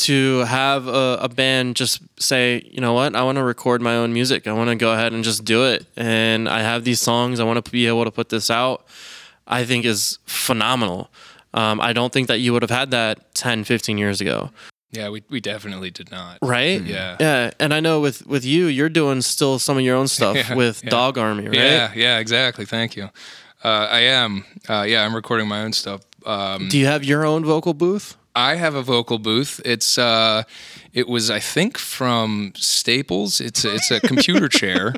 to 0.05 0.41
have 0.45 0.87
a, 0.87 1.19
a 1.21 1.29
band 1.29 1.75
just 1.75 2.01
say, 2.23 2.63
you 2.71 2.81
know 2.81 2.93
what, 2.93 3.17
I 3.17 3.23
want 3.25 3.37
to 3.37 3.43
record 3.43 3.83
my 3.83 3.97
own 3.97 4.13
music. 4.13 4.47
I 4.47 4.53
want 4.53 4.71
to 4.71 4.77
go 4.77 4.93
ahead 4.93 5.13
and 5.13 5.25
just 5.25 5.45
do 5.45 5.65
it. 5.65 5.85
And 5.97 6.49
I 6.49 6.61
have 6.61 6.85
these 6.85 7.01
songs. 7.01 7.41
I 7.41 7.45
want 7.45 7.65
to 7.65 7.73
be 7.73 7.89
able 7.89 8.05
to 8.05 8.13
put 8.13 8.29
this 8.29 8.51
out. 8.51 8.87
I 9.49 9.65
think 9.65 9.85
is 9.85 10.21
phenomenal. 10.27 11.11
Um, 11.55 11.81
I 11.81 11.93
don't 11.93 12.13
think 12.13 12.29
that 12.29 12.39
you 12.39 12.53
would 12.53 12.63
have 12.63 12.71
had 12.71 12.93
that 12.93 13.35
10, 13.35 13.65
15 13.65 13.99
years 13.99 14.21
ago. 14.21 14.51
Yeah, 14.91 15.11
we, 15.11 15.23
we 15.29 15.41
definitely 15.41 15.91
did 15.91 16.11
not. 16.11 16.39
Right? 16.43 16.81
Yeah. 16.81 17.17
Yeah. 17.21 17.51
And 17.61 17.75
I 17.75 17.81
know 17.81 18.01
with 18.01 18.27
with 18.27 18.45
you, 18.45 18.67
you're 18.67 18.89
doing 18.89 19.21
still 19.23 19.59
some 19.59 19.77
of 19.77 19.85
your 19.85 19.97
own 19.97 20.09
stuff 20.09 20.37
Yeah, 20.49 20.55
with 20.55 20.83
yeah. 20.83 20.91
Dog 20.91 21.19
Army, 21.19 21.47
right? 21.47 21.55
Yeah, 21.55 21.93
yeah, 21.95 22.19
exactly. 22.19 22.65
Thank 22.65 22.97
you. 22.97 23.11
Uh, 23.63 23.89
I 23.91 24.01
am. 24.01 24.45
Uh, 24.69 24.85
yeah, 24.89 25.05
I'm 25.05 25.15
recording 25.15 25.49
my 25.49 25.63
own 25.63 25.73
stuff. 25.73 26.03
Um, 26.25 26.69
Do 26.69 26.79
you 26.79 26.87
have 26.87 27.05
your 27.05 27.27
own 27.27 27.45
vocal 27.45 27.75
booth? 27.75 28.17
I 28.35 28.55
have 28.55 28.75
a 28.77 28.83
vocal 28.83 29.19
booth. 29.19 29.61
It's 29.65 29.99
uh, 29.99 30.45
it 30.93 31.09
was 31.09 31.29
I 31.31 31.41
think 31.41 31.77
from 31.77 32.53
Staples. 32.57 33.41
It's 33.41 33.65
a, 33.65 33.75
it's 33.75 33.91
a 33.91 34.01
computer 34.01 34.49
chair, 34.61 34.95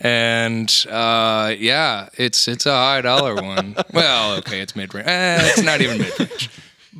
and 0.00 0.72
uh, 0.88 1.54
yeah, 1.58 2.08
it's 2.16 2.46
it's 2.46 2.66
a 2.66 2.72
high 2.72 3.00
dollar 3.00 3.34
one. 3.34 3.74
well, 3.92 4.36
okay, 4.38 4.60
it's 4.60 4.76
mid 4.76 4.94
range. 4.94 5.08
Eh, 5.08 5.38
it's 5.42 5.62
not 5.62 5.80
even 5.80 5.98
mid 5.98 6.18
range. 6.20 6.50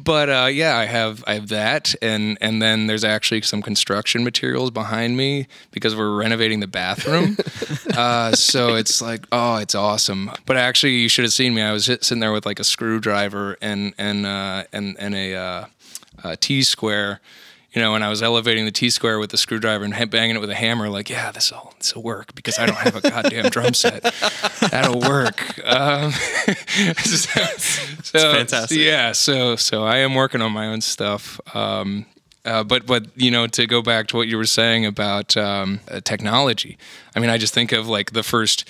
But 0.04 0.28
uh, 0.28 0.48
yeah, 0.52 0.76
I 0.76 0.84
have 0.84 1.24
I 1.26 1.34
have 1.34 1.48
that, 1.48 1.94
and 2.02 2.36
and 2.40 2.60
then 2.60 2.86
there's 2.86 3.04
actually 3.04 3.40
some 3.42 3.62
construction 3.62 4.22
materials 4.22 4.70
behind 4.70 5.16
me 5.16 5.46
because 5.70 5.96
we're 5.96 6.14
renovating 6.14 6.60
the 6.60 6.66
bathroom. 6.66 7.38
uh, 7.96 8.32
so 8.32 8.74
it's 8.74 9.00
like, 9.00 9.26
oh, 9.32 9.56
it's 9.56 9.74
awesome. 9.74 10.30
But 10.44 10.58
actually, 10.58 10.96
you 10.96 11.08
should 11.08 11.24
have 11.24 11.32
seen 11.32 11.54
me. 11.54 11.62
I 11.62 11.72
was 11.72 11.86
sitting 11.86 12.20
there 12.20 12.32
with 12.32 12.44
like 12.44 12.60
a 12.60 12.64
screwdriver 12.64 13.56
and 13.62 13.94
and 13.96 14.26
uh, 14.26 14.64
and 14.72 14.96
and 14.98 15.14
a 15.14 15.34
uh, 15.34 16.36
T 16.38 16.62
square. 16.62 17.20
You 17.74 17.80
know, 17.82 17.96
and 17.96 18.04
I 18.04 18.08
was 18.08 18.22
elevating 18.22 18.64
the 18.66 18.70
T 18.70 18.88
square 18.88 19.18
with 19.18 19.30
the 19.30 19.36
screwdriver 19.36 19.84
and 19.84 20.10
banging 20.10 20.36
it 20.36 20.38
with 20.38 20.50
a 20.50 20.54
hammer, 20.54 20.88
like, 20.88 21.10
yeah, 21.10 21.32
this 21.32 21.50
will 21.50 21.74
this 21.78 21.94
will 21.94 22.04
work 22.04 22.34
because 22.34 22.58
I 22.58 22.66
don't 22.66 22.78
have 22.78 22.94
a 22.94 23.00
goddamn 23.10 23.50
drum 23.50 23.74
set. 23.74 24.02
That'll 24.60 25.00
work. 25.00 25.58
Um, 25.66 26.12
so, 26.98 27.40
so- 28.02 28.32
fantastic. 28.32 28.78
Yeah, 28.78 29.10
so 29.12 29.56
so 29.56 29.82
I 29.84 29.96
am 29.98 30.14
working 30.14 30.40
on 30.40 30.52
my 30.52 30.68
own 30.68 30.80
stuff. 30.80 31.40
Um, 31.54 32.06
uh, 32.44 32.62
but 32.62 32.86
but 32.86 33.06
you 33.16 33.30
know 33.30 33.46
to 33.48 33.66
go 33.66 33.82
back 33.82 34.06
to 34.08 34.16
what 34.16 34.28
you 34.28 34.36
were 34.36 34.44
saying 34.46 34.86
about 34.86 35.36
um, 35.36 35.80
uh, 35.90 36.00
technology, 36.00 36.78
I 37.16 37.20
mean 37.20 37.30
I 37.30 37.38
just 37.38 37.54
think 37.54 37.72
of 37.72 37.88
like 37.88 38.12
the 38.12 38.22
first 38.22 38.68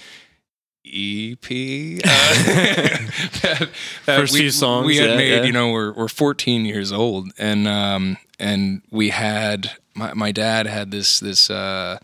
EP, 0.86 1.42
uh, 1.44 2.08
that- 3.42 3.68
that 4.06 4.16
First 4.16 4.32
we, 4.32 4.40
few 4.40 4.50
songs, 4.50 4.86
we 4.86 4.96
had 4.96 5.10
yeah, 5.10 5.16
made. 5.16 5.30
yeah. 5.30 5.42
You 5.44 5.52
know, 5.52 5.70
we're 5.70 5.92
we're 5.92 6.08
14 6.08 6.64
years 6.64 6.92
old, 6.92 7.30
and 7.38 7.66
um, 7.68 8.16
and 8.38 8.82
we 8.90 9.10
had 9.10 9.72
my 9.94 10.12
my 10.14 10.32
dad 10.32 10.66
had 10.66 10.90
this 10.90 11.20
this 11.20 11.50
uh, 11.50 11.98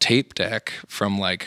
tape 0.00 0.34
deck 0.34 0.72
from 0.88 1.18
like 1.18 1.46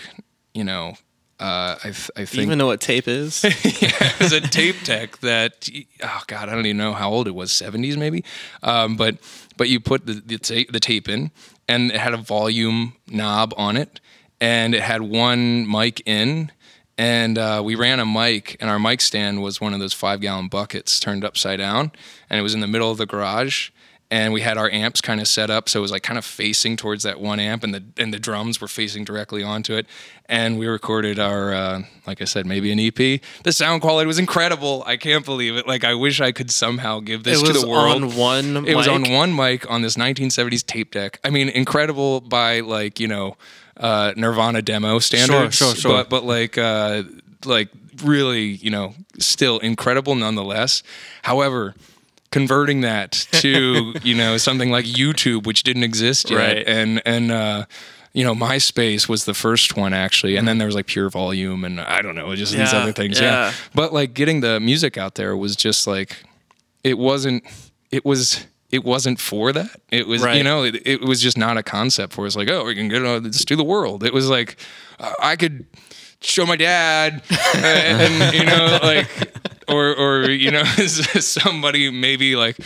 you 0.54 0.64
know. 0.64 0.96
Uh, 1.40 1.78
I, 1.84 1.90
I 1.90 1.92
think 2.26 2.38
even 2.38 2.58
know 2.58 2.66
what 2.66 2.82
tape 2.82 3.08
is? 3.08 3.44
yeah, 3.44 3.52
it 3.62 4.20
was 4.20 4.32
a 4.32 4.42
tape 4.42 4.84
deck 4.84 5.20
that 5.20 5.70
oh 6.02 6.22
god, 6.26 6.50
I 6.50 6.56
don't 6.56 6.66
even 6.66 6.78
know 6.78 6.94
how 6.94 7.12
old 7.12 7.28
it 7.28 7.36
was, 7.36 7.52
seventies 7.52 7.96
maybe. 7.96 8.24
Um, 8.64 8.96
but 8.98 9.18
but 9.56 9.70
you 9.70 9.80
put 9.80 10.08
the 10.08 10.14
the 10.14 10.40
tape, 10.40 10.72
the 10.72 10.80
tape 10.80 11.08
in, 11.08 11.30
and 11.68 11.92
it 11.92 11.98
had 11.98 12.16
a 12.16 12.18
volume 12.18 12.94
knob 13.08 13.54
on 13.56 13.78
it, 13.78 14.00
and 14.42 14.74
it 14.74 14.82
had 14.82 15.04
one 15.04 15.70
mic 15.70 16.02
in. 16.08 16.52
And 16.98 17.38
uh, 17.38 17.62
we 17.64 17.76
ran 17.76 18.00
a 18.00 18.06
mic, 18.06 18.58
and 18.60 18.70
our 18.70 18.80
mic 18.80 19.02
stand 19.02 19.44
was 19.44 19.62
one 19.62 19.74
of 19.74 19.80
those 19.80 19.94
five 19.94 20.20
gallon 20.20 20.48
buckets 20.48 21.00
turned 21.00 21.24
upside 21.24 21.60
down, 21.60 21.92
and 22.30 22.40
it 22.40 22.42
was 22.42 22.56
in 22.56 22.60
the 22.60 22.68
middle 22.68 22.90
of 22.90 22.98
the 22.98 23.06
garage. 23.06 23.70
And 24.10 24.32
we 24.32 24.40
had 24.40 24.58
our 24.58 24.70
amps 24.72 25.02
kind 25.02 25.20
of 25.20 25.28
set 25.28 25.50
up, 25.50 25.68
so 25.68 25.80
it 25.80 25.82
was 25.82 25.92
like 25.92 26.02
kind 26.02 26.18
of 26.18 26.24
facing 26.24 26.78
towards 26.78 27.04
that 27.04 27.20
one 27.20 27.42
amp, 27.42 27.62
and 27.66 27.74
the 27.74 27.84
and 27.98 28.14
the 28.14 28.20
drums 28.20 28.62
were 28.62 28.70
facing 28.70 29.04
directly 29.04 29.44
onto 29.44 29.76
it. 29.76 29.86
And 30.28 30.58
we 30.58 30.66
recorded 30.66 31.20
our, 31.20 31.54
uh, 31.54 31.82
like 32.06 32.22
I 32.22 32.26
said, 32.26 32.46
maybe 32.46 32.72
an 32.72 32.80
EP. 32.80 33.22
The 33.44 33.52
sound 33.52 33.82
quality 33.82 34.08
was 34.08 34.18
incredible. 34.18 34.82
I 34.88 34.96
can't 34.96 35.26
believe 35.26 35.58
it. 35.58 35.68
Like 35.68 35.84
I 35.84 35.94
wish 35.94 36.22
I 36.22 36.32
could 36.32 36.52
somehow 36.52 37.02
give 37.02 37.24
this 37.24 37.42
to 37.44 37.52
the 37.52 37.68
world. 37.68 38.02
on 38.02 38.16
one. 38.16 38.66
It 38.66 38.76
was 38.76 38.88
on 38.88 39.12
one 39.12 39.36
mic 39.36 39.70
on 39.70 39.82
this 39.82 39.98
1970s 39.98 40.66
tape 40.66 40.92
deck. 40.92 41.20
I 41.26 41.30
mean, 41.30 41.50
incredible 41.50 42.22
by 42.22 42.62
like 42.62 43.02
you 43.02 43.10
know 43.10 43.36
uh, 43.80 44.14
Nirvana 44.16 44.62
demo 44.62 45.00
standards. 45.00 45.56
sure, 45.56 45.76
sure. 45.76 45.92
But 45.92 46.10
but 46.10 46.24
like 46.26 46.58
uh, 46.58 47.04
like 47.46 47.70
really 48.04 48.46
you 48.46 48.70
know 48.70 48.94
still 49.20 49.60
incredible 49.60 50.16
nonetheless. 50.16 50.84
However. 51.24 51.76
Converting 52.30 52.82
that 52.82 53.14
to 53.32 53.94
you 54.04 54.14
know 54.14 54.36
something 54.36 54.70
like 54.70 54.84
YouTube, 54.84 55.48
which 55.48 55.64
didn't 55.64 55.84
exist 55.84 56.30
yet, 56.30 56.38
Right. 56.38 56.68
and 56.68 57.02
and 57.06 57.32
uh, 57.32 57.66
you 58.12 58.26
know 58.26 58.36
MySpace 58.36 59.08
was 59.08 59.24
the 59.24 59.34
first 59.34 59.78
one 59.78 59.94
actually, 59.94 60.36
and 60.36 60.46
then 60.46 60.58
there 60.58 60.66
was 60.68 60.76
like 60.76 60.88
PureVolume, 60.88 61.66
and 61.66 61.80
I 61.80 62.02
don't 62.02 62.16
know, 62.16 62.36
just 62.36 62.52
these 62.52 62.74
other 62.74 62.92
things. 62.92 63.18
yeah. 63.22 63.32
yeah, 63.32 63.54
but 63.74 63.94
like 63.94 64.14
getting 64.14 64.42
the 64.42 64.60
music 64.60 64.98
out 64.98 65.16
there 65.16 65.38
was 65.38 65.56
just 65.56 65.88
like 65.88 66.18
it 66.84 66.98
wasn't 66.98 67.46
it 67.92 68.04
was 68.04 68.46
it 68.72 68.84
wasn't 68.84 69.20
for 69.20 69.54
that 69.54 69.80
it 69.92 70.08
was 70.08 70.22
Right. 70.22 70.38
you 70.38 70.44
know 70.44 70.64
it, 70.64 70.82
it 70.86 71.02
was 71.02 71.22
just 71.22 71.38
not 71.38 71.58
a 71.58 71.64
concept 71.64 72.14
for 72.14 72.26
us 72.26 72.36
like 72.36 72.50
oh 72.50 72.66
we 72.66 72.76
can 72.76 72.90
get 72.90 73.06
on 73.06 73.24
just 73.32 73.48
do 73.48 73.56
the 73.56 73.64
world 73.64 74.04
it 74.04 74.14
was 74.14 74.30
like 74.30 74.58
uh, 75.00 75.14
i 75.22 75.36
could 75.36 75.66
show 76.22 76.46
my 76.46 76.56
dad 76.56 77.22
uh, 77.32 77.58
and 77.66 78.34
you 78.34 78.44
know 78.46 78.80
like 78.84 79.08
or 79.68 79.96
or 79.96 80.30
you 80.30 80.52
know 80.52 80.64
somebody 81.20 81.90
maybe 81.92 82.36
like 82.36 82.58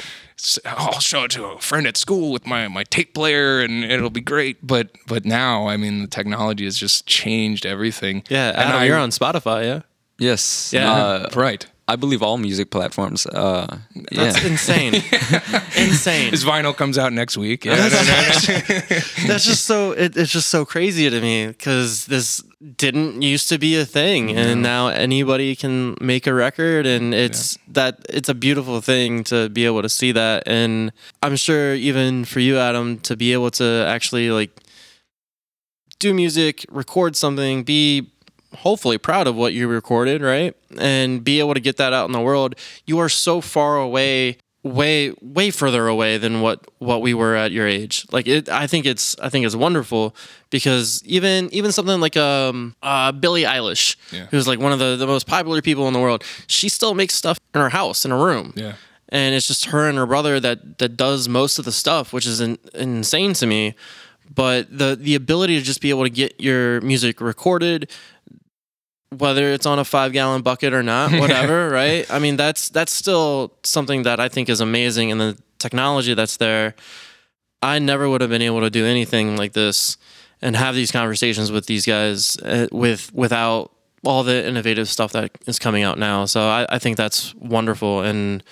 I'll 0.66 0.99
show 0.99 1.26
it 1.26 1.32
to 1.32 1.45
a 1.45 1.60
friend 1.60 1.86
at 1.86 1.97
school 1.97 2.32
with 2.32 2.47
my, 2.47 2.68
my 2.68 2.84
tape 2.84 3.14
player 3.14 3.60
and 3.60 3.84
it'll 3.84 4.10
be 4.10 4.22
great. 4.22 4.66
But 4.66 4.89
but 5.06 5.24
now, 5.24 5.68
I 5.68 5.78
mean, 5.78 6.02
the 6.02 6.08
technology 6.08 6.64
has 6.66 6.78
just 6.78 7.06
changed 7.06 7.64
everything. 7.64 8.24
Yeah, 8.28 8.49
And 8.49 8.74
I- 8.74 8.86
you're 8.86 8.97
on 8.97 9.12
Spotify, 9.12 9.66
yeah? 9.66 9.82
Yes. 10.18 10.72
Yeah. 10.74 10.91
Uh, 10.91 11.30
right. 11.36 11.64
I 11.92 11.98
believe 11.98 12.24
all 12.24 12.38
music 12.38 12.72
platforms. 12.72 13.26
Uh, 13.26 13.80
That's 14.12 14.42
yeah. 14.42 14.50
insane. 14.50 14.94
insane. 15.76 16.32
His 16.32 16.46
vinyl 16.46 16.74
comes 16.74 16.98
out 16.98 17.12
next 17.12 17.36
week. 17.38 17.66
Yeah, 17.66 17.76
That's 19.28 19.46
just 19.46 19.66
so 19.66 19.92
it, 19.92 20.16
it's 20.16 20.32
just 20.32 20.48
so 20.48 20.64
crazy 20.64 21.10
to 21.10 21.20
me 21.20 21.48
because 21.48 22.06
this 22.06 22.42
didn't 22.78 23.22
used 23.22 23.50
to 23.50 23.58
be 23.58 23.76
a 23.78 23.86
thing 23.86 24.38
and 24.38 24.62
now 24.62 24.88
anybody 24.88 25.56
can 25.56 25.98
make 26.00 26.28
a 26.28 26.34
record 26.34 26.86
and 26.86 27.12
it's 27.12 27.58
that 27.68 28.06
it's 28.08 28.30
a 28.30 28.36
beautiful 28.36 28.82
thing 28.82 29.24
to 29.24 29.50
be 29.50 29.66
able 29.66 29.82
to 29.82 29.89
see 29.89 30.12
that 30.12 30.44
and 30.46 30.92
i'm 31.24 31.36
sure 31.36 31.74
even 31.74 32.24
for 32.24 32.39
you 32.39 32.60
adam 32.60 33.00
to 33.00 33.18
be 33.18 33.34
able 33.34 33.50
to 33.50 33.84
actually 33.88 34.30
like 34.30 34.52
do 35.98 36.14
music 36.14 36.64
record 36.70 37.16
something 37.16 37.64
be 37.64 38.08
hopefully 38.58 38.97
proud 38.97 39.28
of 39.28 39.36
what 39.36 39.54
you 39.54 39.68
recorded 39.68 40.22
right? 40.22 40.56
And 40.78 41.24
be 41.24 41.39
able 41.39 41.54
to 41.54 41.60
get 41.60 41.78
that 41.78 41.93
out 41.93 42.06
in 42.06 42.12
the 42.12 42.22
world. 42.22 42.56
You 42.86 42.99
are 42.99 43.10
so 43.10 43.41
far 43.41 43.78
away 43.78 44.38
way 44.64 45.12
way 45.22 45.49
further 45.49 45.88
away 45.88 46.20
than 46.20 46.39
what 46.41 46.64
what 46.78 47.02
we 47.02 47.14
were 47.16 47.36
at 47.36 47.52
your 47.52 47.68
age. 47.68 48.06
Like 48.12 48.28
it 48.28 48.47
i 48.47 48.68
think 48.68 48.86
it's 48.86 49.16
i 49.20 49.28
think 49.28 49.43
it's 49.43 49.56
wonderful 49.56 50.16
because 50.52 51.02
even 51.04 51.49
even 51.52 51.72
something 51.72 51.99
like 51.99 52.16
um 52.16 52.76
uh 52.84 53.12
billie 53.12 53.41
eilish 53.43 53.95
Yeah. 54.12 54.28
who's 54.30 54.47
like 54.47 54.60
one 54.60 54.72
of 54.72 54.78
the 54.78 54.97
the 54.97 55.08
most 55.08 55.26
popular 55.26 55.64
people 55.64 55.88
in 55.88 55.93
the 55.93 55.99
world 55.99 56.24
she 56.45 56.70
still 56.70 56.93
makes 56.93 57.16
stuff 57.16 57.39
in 57.56 57.62
her 57.62 57.70
house 57.70 58.06
in 58.06 58.12
a 58.12 58.18
room. 58.18 58.54
Yeah. 58.56 58.74
and 59.10 59.34
it's 59.34 59.47
just 59.47 59.66
her 59.66 59.89
and 59.89 59.97
her 59.97 60.06
brother 60.06 60.39
that 60.39 60.78
that 60.78 60.95
does 60.95 61.28
most 61.28 61.58
of 61.58 61.66
the 61.66 61.72
stuff 61.72 62.14
which 62.14 62.28
is 62.28 62.39
in, 62.39 62.60
insane 62.76 63.34
to 63.34 63.47
me. 63.47 63.74
But 64.34 64.68
the 64.78 64.95
the 64.95 65.16
ability 65.16 65.58
to 65.58 65.66
just 65.66 65.82
be 65.82 65.89
able 65.89 66.04
to 66.04 66.10
get 66.12 66.39
your 66.39 66.80
music 66.82 67.20
recorded 67.20 67.89
whether 69.18 69.51
it's 69.51 69.66
on 69.66 69.80
a 69.80 69.86
five 69.86 70.14
gallon 70.14 70.41
bucket 70.41 70.74
or 70.74 70.84
not 70.84 71.12
whatever 71.20 71.70
right? 71.70 72.05
I 72.09 72.20
mean 72.20 72.38
that's 72.38 72.70
that's 72.70 72.91
still 72.91 73.53
something 73.64 74.03
that 74.03 74.20
i 74.20 74.30
think 74.30 74.49
is 74.49 74.62
amazing 74.62 75.12
and 75.12 75.20
the 75.20 75.38
technology 75.62 76.14
that's 76.14 76.38
there. 76.38 76.76
I 77.62 77.80
never 77.80 78.09
would 78.09 78.22
have 78.22 78.30
been 78.30 78.41
able 78.41 78.62
to 78.62 78.70
do 78.70 78.86
anything 78.86 79.38
like 79.38 79.53
this 79.53 79.97
and 80.41 80.55
have 80.55 80.74
these 80.76 80.91
conversations 80.91 81.51
with 81.51 81.68
these 81.68 81.86
guys 81.86 82.36
uh, 82.38 82.68
with 82.72 83.14
without 83.14 83.72
all 84.03 84.24
the 84.24 84.45
innovative 84.45 84.89
stuff 84.89 85.12
that 85.12 85.32
is 85.45 85.59
coming 85.59 85.84
out 85.84 85.99
now. 85.99 86.26
So 86.26 86.41
I, 86.41 86.66
I 86.68 86.80
think 86.80 86.97
that's 86.97 87.36
wonderful 87.36 88.01
and 88.01 88.43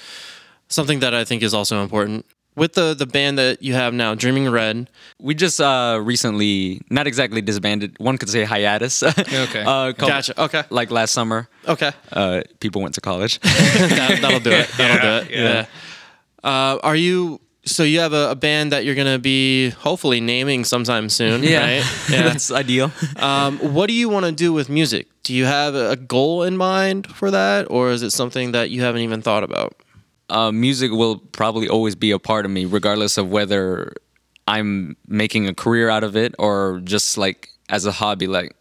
something 0.67 0.99
that 0.99 1.15
I 1.15 1.25
think 1.25 1.41
is 1.41 1.55
also 1.55 1.81
important. 1.81 2.25
With 2.59 2.73
the 2.73 2.93
the 2.93 3.05
band 3.05 3.37
that 3.37 3.63
you 3.63 3.73
have 3.73 3.93
now, 3.93 4.15
Dreaming 4.15 4.49
Red, 4.51 4.89
We 5.19 5.33
just 5.33 5.59
uh, 5.61 5.99
recently, 6.03 6.81
not 6.89 7.07
exactly 7.07 7.41
disbanded. 7.41 7.95
One 7.99 8.17
could 8.17 8.29
say 8.29 8.43
hiatus. 8.43 9.01
Okay. 9.47 9.63
uh, 9.63 9.93
couple- 9.93 10.07
Gotcha. 10.09 10.33
Okay. 10.45 10.63
Like 10.69 10.91
last 10.91 11.11
summer, 11.13 11.47
okay, 11.67 11.91
uh, 12.11 12.41
people 12.59 12.81
went 12.81 12.95
to 12.95 13.01
college. 13.01 13.39
that, 13.43 14.19
that'll 14.21 14.39
do 14.41 14.51
it. 14.51 14.67
That'll 14.77 15.01
do 15.01 15.13
it. 15.25 15.31
Yeah, 15.31 15.43
Yeah. 15.43 15.65
Uh, 16.43 16.77
are 16.83 16.95
you? 16.95 17.39
So 17.65 17.83
you 17.83 17.99
have 17.99 18.13
a, 18.13 18.31
a 18.31 18.35
band 18.35 18.71
that 18.71 18.83
you're 18.85 18.95
gonna 18.95 19.19
be 19.19 19.69
hopefully 19.69 20.19
naming 20.21 20.65
sometime 20.65 21.09
soon, 21.09 21.41
right? 21.41 21.83
Yeah. 22.09 22.23
that's 22.23 22.51
ideal. 22.51 22.91
um, 23.17 23.59
what 23.59 23.87
do 23.87 23.93
you 23.93 24.09
want 24.09 24.25
to 24.25 24.31
do 24.31 24.51
with 24.53 24.69
music? 24.69 25.07
Do 25.23 25.33
you 25.33 25.45
have 25.45 25.75
a 25.75 25.95
goal 25.95 26.43
in 26.43 26.57
mind 26.57 27.07
for 27.15 27.29
that, 27.31 27.67
or 27.69 27.91
is 27.91 28.01
it 28.01 28.11
something 28.11 28.53
that 28.53 28.69
you 28.71 28.81
haven't 28.81 29.01
even 29.01 29.21
thought 29.21 29.43
about? 29.43 29.75
Uh, 30.29 30.51
music 30.51 30.91
will 30.91 31.17
probably 31.17 31.67
always 31.67 31.95
be 31.95 32.11
a 32.11 32.19
part 32.19 32.45
of 32.45 32.51
me, 32.51 32.65
regardless 32.65 33.17
of 33.17 33.31
whether 33.31 33.93
I'm 34.47 34.95
making 35.07 35.47
a 35.47 35.53
career 35.53 35.89
out 35.89 36.03
of 36.03 36.15
it 36.15 36.35
or 36.39 36.81
just 36.83 37.17
like 37.17 37.49
as 37.69 37.85
a 37.85 37.91
hobby. 37.91 38.27
Like 38.27 38.55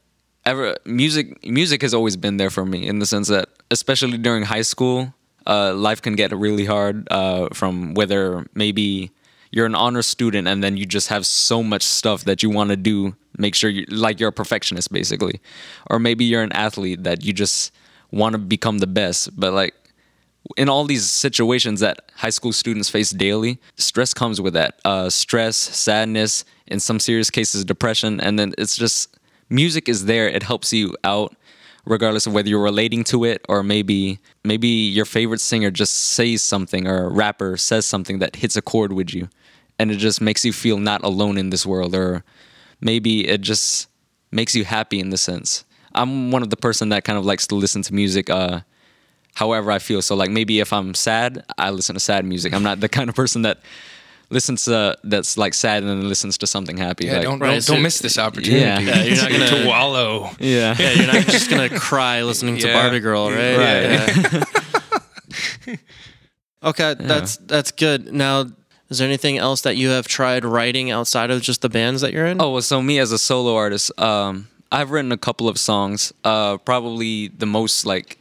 ever, 0.44 0.76
music 0.84 1.44
music 1.46 1.82
has 1.82 1.94
always 1.94 2.16
been 2.16 2.36
there 2.36 2.50
for 2.50 2.64
me 2.64 2.86
in 2.86 2.98
the 2.98 3.06
sense 3.06 3.28
that, 3.28 3.48
especially 3.70 4.18
during 4.18 4.44
high 4.44 4.62
school, 4.62 5.14
uh, 5.46 5.74
life 5.74 6.02
can 6.02 6.14
get 6.14 6.32
really 6.32 6.66
hard. 6.66 7.06
Uh, 7.10 7.48
from 7.52 7.94
whether 7.94 8.46
maybe 8.54 9.10
you're 9.50 9.66
an 9.66 9.74
honor 9.74 10.02
student 10.02 10.46
and 10.46 10.62
then 10.62 10.76
you 10.76 10.84
just 10.84 11.08
have 11.08 11.24
so 11.24 11.62
much 11.62 11.82
stuff 11.82 12.24
that 12.24 12.42
you 12.42 12.50
want 12.50 12.70
to 12.70 12.76
do, 12.76 13.16
make 13.38 13.54
sure 13.54 13.70
you 13.70 13.86
like 13.88 14.20
you're 14.20 14.28
a 14.28 14.32
perfectionist 14.32 14.92
basically, 14.92 15.40
or 15.90 15.98
maybe 15.98 16.24
you're 16.24 16.42
an 16.42 16.52
athlete 16.52 17.04
that 17.04 17.24
you 17.24 17.32
just 17.32 17.72
want 18.10 18.32
to 18.32 18.38
become 18.38 18.78
the 18.78 18.86
best, 18.86 19.38
but 19.38 19.52
like 19.52 19.74
in 20.56 20.68
all 20.68 20.84
these 20.84 21.08
situations 21.08 21.80
that 21.80 22.10
high 22.16 22.30
school 22.30 22.52
students 22.52 22.88
face 22.88 23.10
daily, 23.10 23.58
stress 23.76 24.14
comes 24.14 24.40
with 24.40 24.54
that. 24.54 24.80
Uh, 24.84 25.10
stress, 25.10 25.56
sadness, 25.56 26.44
in 26.66 26.80
some 26.80 26.98
serious 26.98 27.30
cases, 27.30 27.64
depression, 27.64 28.20
and 28.20 28.38
then 28.38 28.54
it's 28.58 28.76
just 28.76 29.16
music 29.48 29.88
is 29.88 30.06
there. 30.06 30.28
It 30.28 30.42
helps 30.42 30.72
you 30.72 30.94
out, 31.04 31.34
regardless 31.84 32.26
of 32.26 32.32
whether 32.32 32.48
you're 32.48 32.62
relating 32.62 33.04
to 33.04 33.24
it 33.24 33.44
or 33.48 33.62
maybe 33.62 34.18
maybe 34.44 34.68
your 34.68 35.04
favorite 35.04 35.40
singer 35.40 35.70
just 35.70 35.94
says 35.94 36.42
something 36.42 36.86
or 36.86 37.06
a 37.06 37.08
rapper 37.08 37.56
says 37.56 37.86
something 37.86 38.18
that 38.18 38.36
hits 38.36 38.56
a 38.56 38.62
chord 38.62 38.92
with 38.92 39.12
you, 39.14 39.28
and 39.78 39.90
it 39.90 39.96
just 39.96 40.20
makes 40.20 40.44
you 40.44 40.52
feel 40.52 40.78
not 40.78 41.04
alone 41.04 41.38
in 41.38 41.50
this 41.50 41.66
world, 41.66 41.94
or 41.94 42.24
maybe 42.80 43.26
it 43.28 43.40
just 43.40 43.88
makes 44.30 44.54
you 44.54 44.64
happy 44.64 45.00
in 45.00 45.10
the 45.10 45.18
sense. 45.18 45.64
I'm 45.94 46.30
one 46.30 46.42
of 46.42 46.50
the 46.50 46.56
person 46.56 46.90
that 46.90 47.04
kind 47.04 47.18
of 47.18 47.24
likes 47.24 47.46
to 47.48 47.54
listen 47.54 47.82
to 47.82 47.94
music. 47.94 48.30
Uh, 48.30 48.60
however 49.38 49.70
I 49.70 49.78
feel. 49.78 50.02
So 50.02 50.14
like 50.16 50.30
maybe 50.30 50.58
if 50.60 50.72
I'm 50.72 50.94
sad, 50.94 51.44
I 51.56 51.70
listen 51.70 51.94
to 51.94 52.00
sad 52.00 52.24
music. 52.24 52.52
I'm 52.52 52.62
not 52.64 52.80
the 52.80 52.88
kind 52.88 53.08
of 53.08 53.14
person 53.14 53.42
that 53.42 53.58
listens 54.30 54.64
to 54.64 54.96
that's 55.04 55.38
like 55.38 55.54
sad 55.54 55.82
and 55.82 55.88
then 55.90 56.08
listens 56.08 56.36
to 56.38 56.46
something 56.46 56.76
happy. 56.76 57.06
Yeah, 57.06 57.12
like, 57.14 57.22
don't, 57.22 57.38
Right, 57.38 57.50
don't, 57.52 57.62
so- 57.62 57.72
don't 57.74 57.82
miss 57.82 57.98
this 58.00 58.18
opportunity. 58.18 58.60
Yeah. 58.60 58.80
Yeah, 58.80 59.02
you're 59.04 59.16
not 59.16 59.30
gonna- 59.48 59.62
to 59.62 59.68
wallow. 59.68 60.30
yeah. 60.40 60.74
Yeah, 60.78 60.92
you're 60.92 61.06
not 61.06 61.24
just 61.26 61.48
gonna 61.50 61.70
cry 61.70 62.22
listening 62.22 62.58
to 62.58 62.72
Barbie 62.72 63.00
Girl, 63.00 63.30
right? 63.30 63.56
Right. 63.56 64.44
Yeah. 65.66 65.76
okay, 66.64 66.94
that's 66.98 67.36
that's 67.38 67.70
good. 67.72 68.12
Now, 68.12 68.46
is 68.90 68.98
there 68.98 69.06
anything 69.08 69.38
else 69.38 69.62
that 69.62 69.76
you 69.76 69.90
have 69.90 70.08
tried 70.08 70.44
writing 70.44 70.90
outside 70.90 71.30
of 71.30 71.42
just 71.42 71.62
the 71.62 71.68
bands 71.68 72.00
that 72.02 72.12
you're 72.12 72.26
in? 72.26 72.40
Oh, 72.40 72.50
well, 72.52 72.62
so 72.62 72.82
me 72.82 72.98
as 72.98 73.12
a 73.12 73.18
solo 73.18 73.54
artist, 73.54 73.92
um, 74.00 74.48
I've 74.72 74.90
written 74.90 75.12
a 75.12 75.18
couple 75.18 75.48
of 75.48 75.58
songs. 75.58 76.12
Uh, 76.24 76.56
probably 76.58 77.28
the 77.28 77.46
most 77.46 77.86
like 77.86 78.18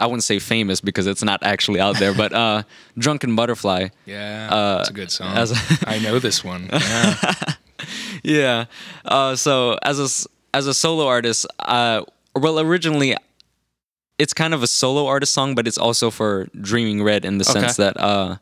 I 0.00 0.06
wouldn't 0.06 0.24
say 0.24 0.38
famous 0.38 0.80
because 0.80 1.06
it's 1.06 1.22
not 1.24 1.42
actually 1.42 1.80
out 1.80 1.98
there, 1.98 2.14
but 2.14 2.32
uh, 2.32 2.62
"Drunken 2.98 3.34
Butterfly." 3.36 3.88
Yeah, 4.06 4.48
Uh, 4.50 4.76
that's 4.78 4.90
a 4.90 4.92
good 4.92 5.10
song. 5.10 5.36
as 5.36 5.50
a- 5.52 5.88
I 5.88 5.98
know 5.98 6.18
this 6.18 6.44
one. 6.44 6.68
Yeah. 6.78 7.34
yeah. 8.24 8.64
Uh, 9.04 9.36
so 9.36 9.78
as 9.82 9.98
a 9.98 10.08
as 10.56 10.66
a 10.66 10.74
solo 10.74 11.06
artist, 11.06 11.46
uh, 11.60 12.02
well, 12.34 12.58
originally 12.60 13.16
it's 14.18 14.32
kind 14.34 14.52
of 14.54 14.62
a 14.62 14.66
solo 14.66 15.06
artist 15.06 15.32
song, 15.32 15.54
but 15.54 15.68
it's 15.68 15.78
also 15.78 16.10
for 16.10 16.48
Dreaming 16.60 17.02
Red 17.04 17.24
in 17.24 17.38
the 17.38 17.44
Okay. 17.48 17.60
sense 17.60 17.76
that 17.76 17.96
uh, 18.00 18.36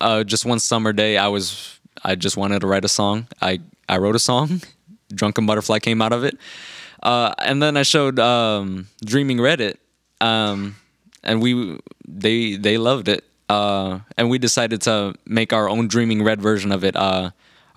uh, 0.00 0.24
just 0.24 0.44
one 0.44 0.58
summer 0.58 0.92
day, 0.92 1.16
I 1.16 1.28
was 1.28 1.80
I 2.04 2.14
just 2.14 2.36
wanted 2.36 2.60
to 2.60 2.66
write 2.66 2.84
a 2.84 2.88
song. 2.88 3.26
I 3.40 3.60
I 3.88 3.98
wrote 3.98 4.16
a 4.16 4.20
song. 4.20 4.60
Drunken 5.14 5.46
Butterfly 5.46 5.78
came 5.78 6.02
out 6.02 6.12
of 6.12 6.22
it, 6.24 6.36
uh, 7.02 7.32
and 7.38 7.62
then 7.62 7.78
I 7.78 7.82
showed 7.82 8.18
um, 8.20 8.88
Dreaming 9.02 9.40
Red 9.40 9.60
it, 9.62 9.80
um, 10.20 10.76
and 11.22 11.40
we 11.42 11.78
they 12.06 12.56
they 12.56 12.78
loved 12.78 13.08
it, 13.08 13.24
uh, 13.48 14.00
and 14.16 14.30
we 14.30 14.38
decided 14.38 14.80
to 14.82 15.14
make 15.26 15.52
our 15.52 15.68
own 15.68 15.88
Dreaming 15.88 16.22
Red 16.22 16.40
version 16.40 16.72
of 16.72 16.84
it. 16.84 16.96
Uh, 16.96 17.30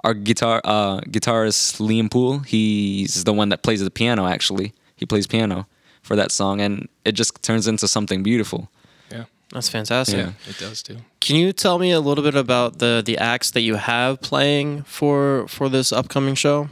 our 0.04 0.14
guitar 0.14 0.62
uh, 0.64 1.00
guitarist 1.02 1.80
Liam 1.80 2.10
Poole, 2.10 2.40
he's 2.40 3.24
the 3.24 3.34
one 3.34 3.50
that 3.50 3.62
plays 3.62 3.84
the 3.84 3.92
piano. 3.92 4.26
Actually, 4.26 4.74
he 4.96 5.06
plays 5.06 5.28
piano 5.28 5.68
for 6.02 6.16
that 6.16 6.32
song, 6.32 6.60
and 6.62 6.88
it 7.06 7.12
just 7.14 7.42
turns 7.44 7.68
into 7.68 7.88
something 7.88 8.24
beautiful. 8.24 8.70
yeah, 9.12 9.26
That's 9.52 9.70
fantastic. 9.70 10.18
Yeah. 10.18 10.32
it 10.50 10.58
does 10.58 10.82
too. 10.82 10.98
Can 11.20 11.36
you 11.36 11.54
tell 11.54 11.78
me 11.78 11.92
a 11.92 12.00
little 12.00 12.24
bit 12.24 12.36
about 12.36 12.80
the 12.80 13.04
the 13.06 13.18
acts 13.18 13.52
that 13.52 13.62
you 13.62 13.76
have 13.76 14.22
playing 14.22 14.84
for 14.84 15.48
for 15.48 15.70
this 15.70 15.92
upcoming 15.92 16.36
show? 16.36 16.70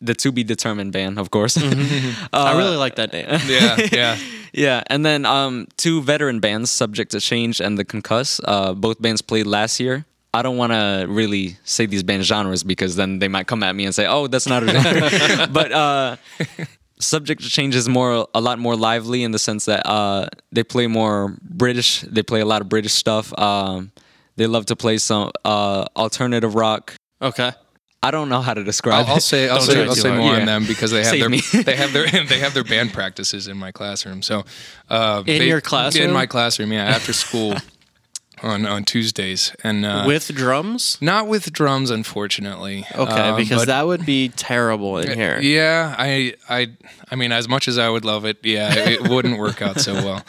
The 0.00 0.14
to 0.14 0.32
be 0.32 0.44
determined 0.44 0.92
band, 0.92 1.18
of 1.18 1.30
course. 1.30 1.56
I 2.32 2.56
really 2.58 2.76
like 2.76 2.96
that 2.96 3.12
name. 3.12 3.26
Yeah, 3.48 3.76
yeah. 3.92 4.18
Yeah, 4.52 4.82
and 4.86 5.04
then 5.04 5.26
um, 5.26 5.66
two 5.76 6.00
veteran 6.00 6.40
bands, 6.40 6.70
Subject 6.70 7.10
to 7.10 7.20
Change 7.20 7.60
and 7.60 7.76
The 7.76 7.84
Concuss. 7.84 8.40
Uh, 8.42 8.72
both 8.72 9.02
bands 9.02 9.20
played 9.20 9.46
last 9.46 9.78
year. 9.78 10.06
I 10.32 10.40
don't 10.40 10.56
want 10.56 10.72
to 10.72 11.04
really 11.08 11.58
say 11.64 11.84
these 11.84 12.02
band 12.02 12.24
genres 12.24 12.62
because 12.64 12.96
then 12.96 13.18
they 13.18 13.28
might 13.28 13.46
come 13.46 13.62
at 13.62 13.74
me 13.74 13.84
and 13.84 13.94
say, 13.94 14.06
"Oh, 14.06 14.28
that's 14.28 14.46
not 14.46 14.62
a 14.62 14.68
genre." 14.68 15.46
but 15.52 15.72
uh, 15.72 16.16
Subject 16.98 17.42
to 17.42 17.50
Change 17.50 17.74
is 17.74 17.86
more 17.86 18.26
a 18.34 18.40
lot 18.40 18.58
more 18.58 18.76
lively 18.76 19.24
in 19.24 19.30
the 19.30 19.38
sense 19.38 19.66
that 19.66 19.86
uh, 19.86 20.28
they 20.52 20.64
play 20.64 20.86
more 20.86 21.36
British. 21.42 22.00
They 22.00 22.22
play 22.22 22.40
a 22.40 22.46
lot 22.46 22.62
of 22.62 22.70
British 22.70 22.92
stuff. 22.92 23.38
Um, 23.38 23.92
they 24.36 24.46
love 24.46 24.66
to 24.66 24.76
play 24.76 24.96
some 24.96 25.32
uh, 25.44 25.84
alternative 25.96 26.54
rock. 26.54 26.94
Okay. 27.20 27.52
I 28.02 28.10
don't 28.10 28.28
know 28.28 28.40
how 28.40 28.54
to 28.54 28.62
describe. 28.62 29.06
I'll, 29.06 29.14
I'll 29.14 29.20
say 29.20 29.48
I'll 29.48 29.60
say, 29.60 29.84
I'll 29.84 29.94
say 29.94 30.10
more 30.16 30.32
Yeah. 30.34 30.40
on 30.40 30.46
them 30.46 30.64
because 30.66 30.90
they 30.90 30.98
have 30.98 31.06
Save 31.06 31.20
their 31.20 31.28
me. 31.28 31.40
they 31.64 31.76
have 31.76 31.92
their 31.92 32.06
they 32.28 32.38
have 32.38 32.54
their 32.54 32.64
band 32.64 32.92
practices 32.92 33.48
in 33.48 33.56
my 33.56 33.72
classroom. 33.72 34.22
So 34.22 34.44
uh, 34.88 35.22
In 35.26 35.38
they- 35.38 35.48
your 35.48 35.60
classroom? 35.60 36.08
in 36.08 36.12
my 36.14 36.26
classroom, 36.26 36.72
yeah, 36.72 36.84
after 36.84 37.12
school. 37.12 37.54
on 38.42 38.66
on 38.66 38.84
Tuesdays, 38.84 39.56
and 39.64 39.86
uh, 39.86 40.04
With 40.06 40.28
drums? 40.34 40.98
not 41.00 41.26
with 41.26 41.50
drums, 41.54 41.90
unfortunately. 41.90 42.84
Okay, 42.94 43.28
Um, 43.30 43.36
because 43.36 43.62
but- 43.62 43.68
that 43.68 43.86
would 43.86 44.04
be 44.04 44.28
terrible 44.28 44.98
in 44.98 45.10
here. 45.18 45.38
Yeah, 45.40 45.94
I, 45.98 46.34
I, 46.46 46.68
I 47.10 47.16
mean, 47.16 47.32
as 47.32 47.48
much 47.48 47.66
as 47.66 47.78
I 47.78 47.88
would 47.88 48.04
love 48.04 48.26
it, 48.26 48.36
yeah, 48.42 48.74
it 48.74 49.08
wouldn't 49.08 49.38
work 49.38 49.62
out 49.62 49.80
so 49.80 49.94
well. 49.94 50.22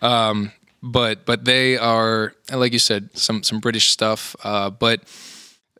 Um, 0.00 0.52
but 0.82 1.26
but 1.26 1.44
they 1.44 1.76
are, 1.76 2.32
like 2.50 2.72
you 2.72 2.78
said, 2.78 3.10
some 3.12 3.42
some 3.42 3.60
British 3.60 3.90
stuff. 3.90 4.34
Uh, 4.42 4.70
but 4.70 5.02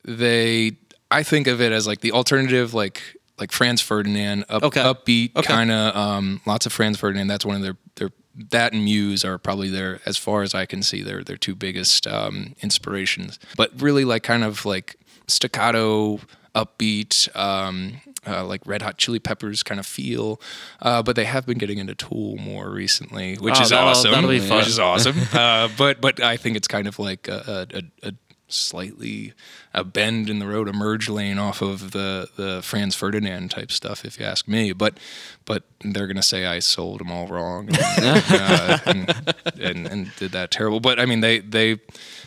they, 0.05 0.73
I 1.11 1.23
think 1.23 1.47
of 1.47 1.61
it 1.61 1.73
as 1.73 1.87
like 1.87 2.01
the 2.01 2.13
alternative, 2.13 2.75
like 2.75 3.03
like 3.39 3.53
Franz 3.53 3.81
Ferdinand, 3.81 4.45
up, 4.49 4.63
Okay. 4.65 4.81
upbeat 4.83 5.35
Okay. 5.37 5.47
kind 5.47 5.71
of. 5.71 5.97
Um, 5.97 6.41
lots 6.47 6.67
of 6.67 6.73
Franz 6.73 6.99
Ferdinand. 6.99 7.29
That's 7.29 7.45
one 7.45 7.57
of 7.57 7.63
their 7.63 7.77
their 7.97 8.11
that 8.51 8.73
and 8.73 8.85
Muse 8.85 9.25
are 9.25 9.39
probably 9.39 9.69
their, 9.71 10.01
as 10.07 10.17
far 10.17 10.43
as 10.43 10.55
I 10.55 10.65
can 10.67 10.83
see, 10.83 11.03
their 11.03 11.25
their 11.25 11.37
two 11.37 11.55
biggest 11.55 12.07
um, 12.07 12.55
inspirations. 12.63 13.39
But 13.57 13.71
really, 13.81 14.05
like 14.05 14.23
kind 14.23 14.45
of 14.45 14.65
like 14.67 14.97
staccato, 15.27 16.21
upbeat, 16.55 17.35
um, 17.37 18.01
uh, 18.27 18.45
like 18.45 18.61
Red 18.67 18.83
Hot 18.83 18.99
Chili 18.99 19.19
Peppers 19.19 19.63
kind 19.63 19.81
of 19.81 19.87
feel. 19.87 20.41
Uh, 20.83 21.03
but 21.03 21.17
they 21.17 21.25
have 21.25 21.47
been 21.47 21.59
getting 21.59 21.79
into 21.79 21.95
Tool 21.95 22.37
more 22.37 22.69
recently, 22.71 23.37
which 23.37 23.59
Oh, 23.59 23.63
is 23.63 23.71
that'll- 23.71 23.89
awesome. 23.89 24.11
that'll 24.13 24.29
be 24.31 24.39
fun. 24.41 24.59
Which 24.59 24.69
is 24.69 24.79
awesome. 24.79 25.17
uh, 25.33 25.69
but 25.79 26.01
but 26.01 26.23
I 26.23 26.37
think 26.37 26.57
it's 26.57 26.69
kind 26.69 26.87
of 26.87 26.99
like 26.99 27.27
a, 27.29 27.67
a, 28.05 28.09
a 28.09 28.13
slightly 28.53 29.33
a 29.73 29.85
bend 29.85 30.29
in 30.29 30.39
the 30.39 30.47
road, 30.47 30.69
a 30.69 30.73
merge 30.73 31.09
lane 31.09 31.39
off 31.39 31.63
of 31.63 31.93
the 31.93 32.29
the 32.37 32.61
Franz 32.63 32.95
Ferdinand 32.95 33.51
type 33.51 33.73
stuff, 33.73 34.05
if 34.05 34.19
you 34.19 34.27
ask 34.27 34.49
me. 34.49 34.73
But 34.73 34.99
but 35.45 35.65
they're 35.83 36.07
gonna 36.07 36.23
say 36.23 36.47
I 36.47 36.59
sold 36.59 37.01
them 37.01 37.11
all 37.11 37.27
wrong 37.27 37.69
and, 37.69 37.79
uh, 38.31 38.79
and, 38.87 39.25
and 39.61 39.87
and 39.87 40.17
did 40.17 40.33
that 40.33 40.51
terrible. 40.51 40.81
But 40.81 40.99
I 40.99 41.07
mean 41.07 41.21
they 41.21 41.39
they 41.39 41.79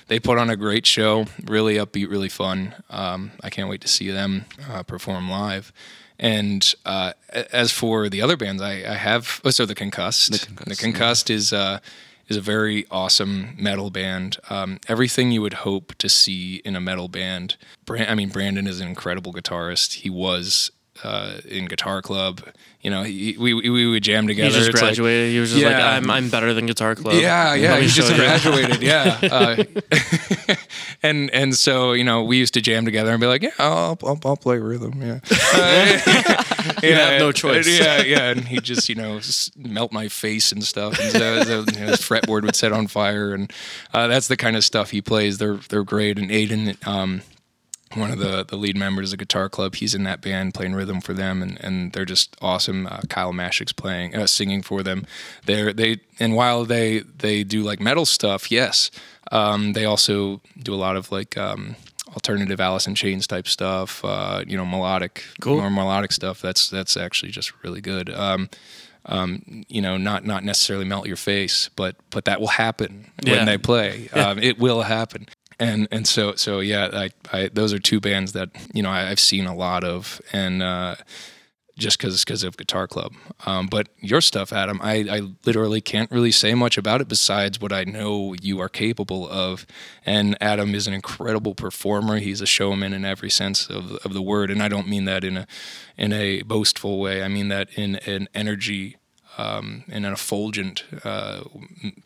they 0.07 0.19
put 0.19 0.37
on 0.37 0.49
a 0.49 0.55
great 0.55 0.85
show, 0.85 1.25
really 1.45 1.75
upbeat, 1.75 2.09
really 2.09 2.29
fun. 2.29 2.75
Um, 2.89 3.31
I 3.41 3.49
can't 3.49 3.69
wait 3.69 3.81
to 3.81 3.87
see 3.87 4.11
them 4.11 4.45
uh, 4.69 4.83
perform 4.83 5.29
live. 5.29 5.71
And 6.19 6.73
uh, 6.85 7.13
as 7.51 7.71
for 7.71 8.07
the 8.07 8.21
other 8.21 8.37
bands, 8.37 8.61
I, 8.61 8.71
I 8.71 8.95
have 8.95 9.41
oh, 9.43 9.49
so 9.49 9.65
the 9.65 9.75
Concussed. 9.75 10.31
The 10.31 10.39
Concussed, 10.39 10.79
Concussed, 10.79 11.29
is 11.29 11.51
uh, 11.51 11.79
is 12.27 12.37
a 12.37 12.41
very 12.41 12.85
awesome 12.89 13.55
metal 13.57 13.89
band. 13.89 14.37
Um, 14.49 14.79
everything 14.87 15.31
you 15.31 15.41
would 15.41 15.53
hope 15.53 15.95
to 15.95 16.09
see 16.09 16.61
in 16.65 16.75
a 16.75 16.81
metal 16.81 17.07
band. 17.07 17.57
Brand, 17.85 18.09
I 18.09 18.15
mean, 18.15 18.29
Brandon 18.29 18.67
is 18.67 18.79
an 18.79 18.87
incredible 18.87 19.33
guitarist. 19.33 19.95
He 19.95 20.09
was 20.09 20.71
uh, 21.03 21.37
in 21.47 21.65
Guitar 21.65 22.01
Club. 22.01 22.41
You 22.81 22.89
know, 22.89 23.03
he, 23.03 23.37
we, 23.39 23.53
we 23.53 23.87
would 23.87 24.03
jam 24.03 24.27
together. 24.27 24.49
He 24.49 24.53
just 24.55 24.69
It's 24.69 24.75
like- 24.81 24.89
graduated. 24.95 25.31
he 25.31 25.39
was 25.39 25.53
just 25.53 25.63
like, 25.63 25.73
I'm, 25.73 26.11
I'm 26.11 26.29
better 26.29 26.53
than 26.53 26.65
Guitar 26.65 26.95
Club. 26.95 27.13
yeah, 27.15 27.53
yeah, 27.53 27.77
he 27.79 27.87
just 27.87 28.13
graduated. 28.13 28.81
Yeah, 28.83 29.19
uh, 29.31 29.63
and 31.03 31.29
and 31.31 31.55
so 31.55 31.93
you 31.93 32.03
know 32.03 32.23
we 32.23 32.37
used 32.37 32.53
to 32.55 32.61
jam 32.61 32.83
together 32.85 33.11
and 33.11 33.21
be 33.21 33.27
like, 33.27 33.41
yeah, 33.41 33.51
I'll 33.57 33.97
I'll, 34.03 34.19
I'll 34.25 34.35
play 34.37 34.57
rhythm. 34.57 35.01
Yeah, 35.01 35.19
Uh, 35.53 36.73
You 36.83 36.93
have 36.95 37.19
no 37.19 37.31
choice. 37.31 37.67
Yeah, 37.67 38.01
yeah, 38.01 38.29
and 38.31 38.41
he 38.47 38.59
just 38.59 38.89
you 38.89 38.95
know 38.95 39.19
melt 39.57 39.91
my 39.93 40.09
face 40.09 40.51
and 40.51 40.63
stuff, 40.63 40.99
and 40.99 41.11
so, 41.11 41.43
so, 41.43 41.59
you 41.73 41.79
know, 41.79 41.87
his 41.87 41.99
fretboard 42.01 42.43
would 42.43 42.55
set 42.55 42.71
on 42.73 42.87
fire, 42.87 43.33
and 43.33 43.51
uh, 43.93 44.07
that's 44.07 44.27
the 44.27 44.35
kind 44.37 44.55
of 44.57 44.63
stuff 44.65 44.89
he 44.91 45.01
plays. 45.01 45.37
They're 45.37 45.55
they're 45.69 45.83
great, 45.85 46.17
and 46.19 46.29
Aiden. 46.29 46.85
Um, 46.85 47.21
one 47.95 48.11
of 48.11 48.19
the, 48.19 48.43
the 48.43 48.55
lead 48.55 48.75
members 48.77 49.11
of 49.13 49.19
the 49.19 49.25
Guitar 49.25 49.49
Club. 49.49 49.75
He's 49.75 49.93
in 49.95 50.03
that 50.03 50.21
band 50.21 50.53
playing 50.53 50.73
rhythm 50.73 51.01
for 51.01 51.13
them, 51.13 51.41
and, 51.41 51.57
and 51.63 51.91
they're 51.93 52.05
just 52.05 52.35
awesome. 52.41 52.87
Uh, 52.87 53.01
Kyle 53.09 53.33
Mashik's 53.33 53.71
playing, 53.73 54.15
uh, 54.15 54.27
singing 54.27 54.61
for 54.61 54.83
them. 54.83 55.05
They're 55.45 55.73
they 55.73 56.01
and 56.19 56.35
while 56.35 56.65
they 56.65 56.99
they 56.99 57.43
do 57.43 57.63
like 57.63 57.79
metal 57.79 58.05
stuff, 58.05 58.51
yes, 58.51 58.91
um, 59.31 59.73
they 59.73 59.85
also 59.85 60.41
do 60.61 60.73
a 60.73 60.77
lot 60.77 60.95
of 60.95 61.11
like 61.11 61.37
um, 61.37 61.75
alternative 62.09 62.59
Alice 62.59 62.87
in 62.87 62.95
Chains 62.95 63.27
type 63.27 63.47
stuff. 63.47 64.03
Uh, 64.05 64.43
you 64.47 64.57
know, 64.57 64.65
melodic, 64.65 65.23
Cool. 65.41 65.57
more 65.57 65.69
melodic 65.69 66.11
stuff. 66.11 66.41
That's 66.41 66.69
that's 66.69 66.95
actually 66.97 67.31
just 67.31 67.51
really 67.63 67.81
good. 67.81 68.09
Um, 68.09 68.49
um, 69.05 69.63
you 69.67 69.81
know, 69.81 69.97
not 69.97 70.25
not 70.25 70.45
necessarily 70.45 70.85
melt 70.85 71.07
your 71.07 71.17
face, 71.17 71.69
but 71.75 71.95
but 72.09 72.23
that 72.25 72.39
will 72.39 72.47
happen 72.47 73.11
Yeah. 73.21 73.35
when 73.37 73.45
they 73.45 73.57
play. 73.57 74.07
Um, 74.13 74.39
it 74.39 74.57
will 74.59 74.83
happen. 74.83 75.27
And 75.59 75.87
and 75.91 76.07
so 76.07 76.35
so 76.35 76.59
yeah, 76.59 76.89
I, 76.93 77.09
I 77.31 77.49
those 77.49 77.73
are 77.73 77.79
two 77.79 77.99
bands 77.99 78.33
that 78.33 78.49
you 78.73 78.83
know 78.83 78.89
I, 78.89 79.09
I've 79.09 79.19
seen 79.19 79.45
a 79.45 79.55
lot 79.55 79.83
of, 79.83 80.21
and 80.31 80.61
uh, 80.61 80.95
just 81.77 81.97
because 81.97 82.23
because 82.23 82.43
of 82.43 82.57
Guitar 82.57 82.87
Club. 82.87 83.13
Um, 83.45 83.67
but 83.67 83.89
your 83.99 84.21
stuff, 84.21 84.53
Adam, 84.53 84.79
I, 84.81 85.05
I 85.09 85.21
literally 85.45 85.81
can't 85.81 86.11
really 86.11 86.31
say 86.31 86.53
much 86.53 86.77
about 86.77 87.01
it 87.01 87.07
besides 87.07 87.59
what 87.59 87.73
I 87.73 87.83
know 87.83 88.35
you 88.41 88.59
are 88.59 88.69
capable 88.69 89.27
of. 89.27 89.65
And 90.05 90.37
Adam 90.41 90.75
is 90.75 90.87
an 90.87 90.93
incredible 90.93 91.55
performer. 91.55 92.17
He's 92.17 92.41
a 92.41 92.45
showman 92.45 92.93
in 92.93 93.05
every 93.05 93.29
sense 93.29 93.67
of 93.67 93.93
of 94.05 94.13
the 94.13 94.21
word, 94.21 94.51
and 94.51 94.61
I 94.61 94.67
don't 94.67 94.87
mean 94.87 95.05
that 95.05 95.23
in 95.23 95.37
a 95.37 95.47
in 95.97 96.13
a 96.13 96.41
boastful 96.43 96.99
way. 96.99 97.23
I 97.23 97.27
mean 97.27 97.47
that 97.49 97.69
in 97.75 97.95
an 97.97 98.27
energy. 98.33 98.97
Um, 99.35 99.83
in 99.87 100.05
an 100.05 100.13
effulgent 100.13 100.83
uh, 101.03 101.41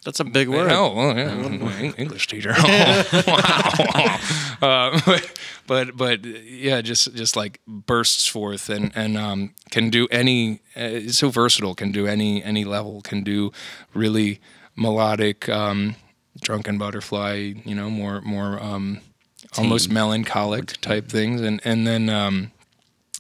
That's 0.05 0.21
a 0.21 0.23
big 0.23 0.47
word. 0.47 0.71
Oh, 0.71 0.93
well, 0.95 1.17
yeah, 1.17 1.91
English 1.97 2.27
teacher. 2.27 2.53
Oh, 2.57 3.23
wow. 3.27 4.19
Uh, 4.59 4.99
but, 5.05 5.39
but 5.67 5.97
but 5.97 6.25
yeah, 6.25 6.81
just 6.81 7.13
just 7.13 7.35
like 7.35 7.59
bursts 7.67 8.25
forth 8.25 8.69
and 8.69 8.91
and 8.95 9.17
um, 9.17 9.53
can 9.69 9.89
do 9.91 10.07
any. 10.09 10.61
Uh, 10.75 11.05
it's 11.05 11.19
so 11.19 11.29
versatile. 11.29 11.75
Can 11.75 11.91
do 11.91 12.07
any 12.07 12.43
any 12.43 12.65
level. 12.65 13.01
Can 13.01 13.23
do 13.23 13.51
really 13.93 14.39
melodic, 14.75 15.47
um, 15.47 15.95
drunken 16.41 16.79
butterfly. 16.79 17.53
You 17.65 17.75
know, 17.75 17.89
more 17.89 18.21
more 18.21 18.59
um, 18.63 19.01
almost 19.57 19.91
melancholic 19.91 20.81
type 20.81 21.07
things, 21.09 21.41
and 21.41 21.61
and 21.63 21.85
then. 21.85 22.51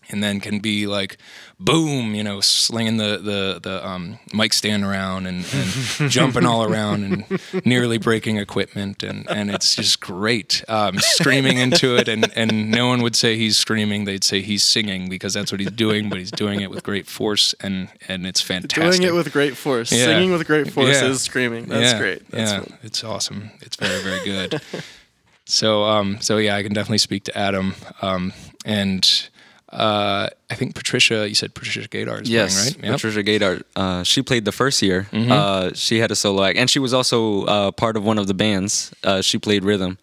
And 0.09 0.23
then 0.23 0.39
can 0.39 0.59
be 0.59 0.87
like 0.87 1.17
boom 1.59 2.13
you 2.13 2.23
know 2.23 2.39
slinging 2.39 2.97
the 2.97 3.17
the 3.17 3.59
the 3.61 3.85
um, 3.85 4.19
mic 4.31 4.53
stand 4.53 4.83
around 4.83 5.25
and, 5.25 5.45
and 5.53 6.09
jumping 6.11 6.45
all 6.45 6.63
around 6.63 7.03
and 7.03 7.65
nearly 7.65 7.97
breaking 7.97 8.37
equipment 8.37 9.01
and 9.03 9.27
and 9.29 9.49
it's 9.49 9.75
just 9.75 9.99
great 9.99 10.63
um, 10.69 10.97
screaming 10.99 11.57
into 11.57 11.95
it 11.97 12.07
and 12.07 12.31
and 12.37 12.69
no 12.71 12.87
one 12.87 13.01
would 13.01 13.15
say 13.15 13.35
he's 13.37 13.57
screaming 13.57 14.05
they'd 14.05 14.23
say 14.23 14.41
he's 14.41 14.63
singing 14.63 15.09
because 15.09 15.33
that's 15.33 15.51
what 15.51 15.59
he's 15.59 15.71
doing 15.71 16.09
but 16.09 16.19
he's 16.19 16.31
doing 16.31 16.61
it 16.61 16.69
with 16.69 16.83
great 16.83 17.07
force 17.07 17.53
and 17.59 17.89
and 18.07 18.25
it's 18.27 18.39
fantastic 18.41 19.01
Doing 19.01 19.03
it 19.03 19.13
with 19.13 19.33
great 19.33 19.57
force. 19.57 19.91
Yeah. 19.91 20.05
Singing 20.05 20.31
with 20.31 20.45
great 20.47 20.71
force 20.71 21.01
Yeah. 21.01 21.07
is 21.09 21.21
screaming. 21.21 21.65
That's 21.65 21.93
yeah, 21.93 21.99
great. 21.99 22.31
That's 22.31 22.51
yeah, 22.51 22.75
it's 22.83 23.03
awesome. 23.03 23.49
It's 23.61 23.75
very 23.75 24.01
very 24.03 24.23
good. 24.23 24.61
so 25.45 25.83
um 25.83 26.21
so 26.21 26.37
yeah, 26.37 26.55
I 26.55 26.63
can 26.63 26.73
definitely 26.73 26.99
speak 26.99 27.23
to 27.25 27.37
Adam. 27.37 27.73
Um 28.01 28.31
and 28.63 29.29
uh 29.69 30.29
I 30.49 30.55
think 30.55 30.75
Patricia, 30.75 31.27
you 31.27 31.35
said 31.35 31.53
Patricia 31.53 31.87
Gaydar 31.89 32.21
is 32.21 32.29
Yes, 32.29 32.55
playing, 32.55 32.75
right? 32.75 32.83
Yep. 32.85 32.93
Patricia 32.93 33.23
Gaydar. 33.23 33.63
Uh, 33.75 34.03
she 34.03 34.21
played 34.21 34.45
the 34.45 34.51
first 34.51 34.81
year. 34.81 35.07
Mm-hmm. 35.11 35.31
Uh, 35.31 35.71
she 35.73 35.99
had 35.99 36.09
a 36.09 36.15
solo 36.15 36.43
act, 36.43 36.57
and 36.57 36.69
she 36.69 36.79
was 36.79 36.93
also 36.93 37.43
uh, 37.45 37.71
part 37.71 37.97
of 37.97 38.03
one 38.05 38.17
of 38.17 38.27
the 38.27 38.33
bands. 38.33 38.93
Uh, 39.03 39.21
she 39.21 39.37
played 39.37 39.65
rhythm. 39.65 39.97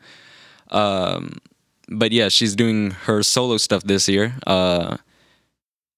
Um, 0.70 1.38
but 1.88 2.12
yeah, 2.12 2.28
she's 2.28 2.54
doing 2.54 2.90
her 3.06 3.22
solo 3.22 3.56
stuff 3.56 3.82
this 3.84 4.08
year. 4.08 4.34
Uh, 4.46 4.96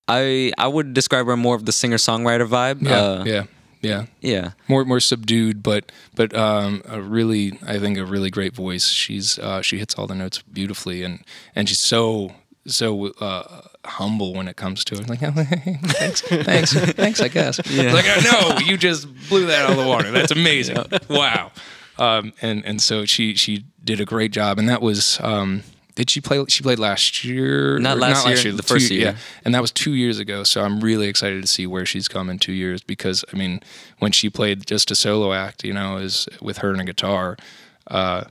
I 0.09 0.53
I 0.59 0.69
would 0.69 0.95
describe 0.95 1.27
her 1.27 1.37
more 1.37 1.57
of 1.57 1.65
the 1.67 1.73
singer 1.73 1.97
songwriter 1.97 2.47
vibe. 2.47 2.83
Yeah, 2.83 3.01
uh, 3.01 3.25
yeah, 3.27 3.45
yeah. 3.83 4.07
yeah. 4.21 4.51
More 4.69 4.85
more 4.85 5.01
subdued, 5.01 5.63
but 5.63 5.91
but 6.15 6.35
um, 6.37 6.83
a 6.87 7.01
really 7.01 7.59
I 7.67 7.79
think 7.79 7.99
a 7.99 8.05
really 8.05 8.31
great 8.31 8.55
voice. 8.55 8.87
She's 8.89 9.39
uh, 9.39 9.63
she 9.63 9.79
hits 9.79 9.97
all 9.97 10.07
the 10.07 10.15
notes 10.15 10.43
beautifully, 10.43 11.03
and 11.03 11.25
and 11.55 11.69
she's 11.69 11.81
so 11.81 12.33
so 12.67 13.07
uh, 13.21 13.63
humble 13.85 14.35
when 14.35 14.49
it 14.49 14.57
comes 14.57 14.85
to 14.85 14.95
it. 14.97 15.09
Like 15.09 15.21
thanks, 15.21 16.21
thanks, 16.23 16.73
thanks. 16.73 17.21
I 17.21 17.29
guess. 17.29 17.61
Yeah. 17.71 17.93
Like 17.93 18.07
no, 18.25 18.59
you 18.59 18.77
just 18.77 19.07
blew 19.29 19.47
that 19.47 19.65
out 19.65 19.71
of 19.73 19.77
the 19.77 19.87
water. 19.87 20.11
That's 20.11 20.33
amazing. 20.33 20.79
Wow. 21.09 21.53
Um, 21.99 22.33
and 22.43 22.65
and 22.65 22.81
so 22.81 23.05
she 23.07 23.35
she 23.35 23.65
did 23.83 24.01
a 24.01 24.05
great 24.05 24.33
job, 24.33 24.59
and 24.59 24.69
that 24.69 24.83
was. 24.83 25.19
Um, 25.21 25.63
did 25.95 26.11
she 26.11 26.21
play? 26.21 26.45
She 26.49 26.63
played 26.63 26.79
last 26.79 27.25
year. 27.25 27.79
Not 27.79 27.97
or 27.97 28.01
last 28.01 28.27
year, 28.27 28.53
the 28.53 28.61
two- 28.61 28.75
first 28.75 28.91
year. 28.91 29.01
Yeah, 29.13 29.17
and 29.47 29.55
that 29.55 29.63
was 29.63 29.71
two 29.71 29.95
years 29.95 30.19
ago. 30.19 30.45
So 30.45 30.63
I'm 30.63 30.81
really 30.81 31.09
excited 31.09 31.41
to 31.41 31.47
see 31.49 31.67
where 31.67 31.87
she's 31.87 32.07
come 32.07 32.29
in 32.29 32.39
two 32.39 32.53
years 32.53 32.83
because 32.83 33.25
I 33.33 33.37
mean, 33.37 33.61
when 33.99 34.13
she 34.13 34.29
played 34.29 34.67
just 34.67 34.91
a 34.91 34.95
solo 34.95 35.33
act, 35.33 35.65
you 35.65 35.73
know, 35.73 35.97
is 35.97 36.29
with 36.43 36.59
her 36.59 36.71
and 36.71 36.83
a 36.83 36.85
guitar, 36.85 37.39
uh, 37.87 38.25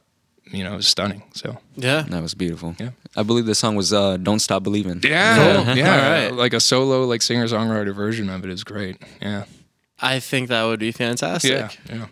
you 0.52 0.64
know, 0.64 0.74
it 0.74 0.78
was 0.78 0.88
stunning. 0.88 1.24
So 1.34 1.58
Yeah. 1.76 2.04
That 2.10 2.22
was 2.22 2.34
beautiful. 2.36 2.76
Yeah. 2.80 2.92
I 3.16 3.24
believe 3.24 3.46
the 3.46 3.56
song 3.56 3.76
was 3.76 3.92
uh, 3.94 4.18
"Don't 4.18 4.40
Stop 4.40 4.64
Believing." 4.64 5.00
yeah, 5.04 5.64
Cool. 5.64 5.76
yeah, 5.76 5.92
All 5.92 6.12
right. 6.12 6.34
like 6.34 6.54
a 6.54 6.60
solo, 6.60 7.06
like 7.06 7.22
singer 7.22 7.46
songwriter 7.48 7.94
version 7.96 8.30
of 8.30 8.44
it 8.44 8.50
is 8.52 8.64
great. 8.64 8.98
Yeah, 9.22 9.46
I 10.02 10.20
think 10.20 10.50
that 10.50 10.64
would 10.66 10.80
be 10.80 10.92
fantastic. 10.92 11.52
yeah, 11.52 11.70
yeah. 11.90 12.06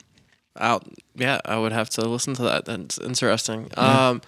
I'll, 0.56 0.84
yeah, 1.16 1.40
I 1.46 1.58
would 1.58 1.72
have 1.74 1.90
to 1.92 2.08
listen 2.08 2.36
to 2.36 2.44
that. 2.44 2.66
That's 2.66 2.98
interesting. 3.00 3.70
Um, 3.76 4.22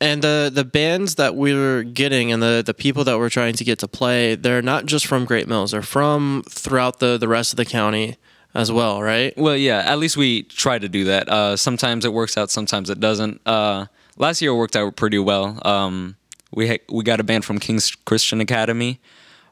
and 0.00 0.20
the 0.20 0.50
the 0.52 0.64
bands 0.64 1.14
that 1.14 1.34
we 1.36 1.54
were 1.54 1.82
getting 1.82 2.30
and 2.32 2.42
the 2.42 2.62
the 2.66 2.74
people 2.74 3.04
that 3.04 3.16
we're 3.18 3.30
trying 3.30 3.54
to 3.54 3.64
get 3.64 3.78
to 3.78 3.88
play, 3.88 4.34
they're 4.34 4.60
not 4.62 4.84
just 4.86 5.06
from 5.06 5.24
Great 5.24 5.48
Mills. 5.48 5.70
They're 5.70 5.82
from 5.82 6.42
throughout 6.50 6.98
the 6.98 7.16
the 7.16 7.28
rest 7.28 7.52
of 7.52 7.56
the 7.56 7.64
county. 7.64 8.16
As 8.56 8.72
well, 8.72 9.02
right? 9.02 9.36
Well, 9.36 9.56
yeah, 9.56 9.78
at 9.80 9.98
least 9.98 10.16
we 10.16 10.42
try 10.44 10.78
to 10.78 10.88
do 10.88 11.04
that. 11.04 11.28
Uh, 11.28 11.56
sometimes 11.56 12.04
it 12.04 12.12
works 12.12 12.36
out, 12.36 12.50
sometimes 12.50 12.90
it 12.90 12.98
doesn't. 13.00 13.40
Uh, 13.46 13.86
last 14.16 14.40
year 14.42 14.52
it 14.52 14.56
worked 14.56 14.76
out 14.76 14.96
pretty 14.96 15.18
well. 15.18 15.60
Um, 15.64 16.16
we 16.52 16.68
ha- 16.68 16.84
we 16.90 17.04
got 17.04 17.20
a 17.20 17.24
band 17.24 17.44
from 17.44 17.58
King's 17.58 17.94
Christian 17.94 18.40
Academy. 18.40 18.98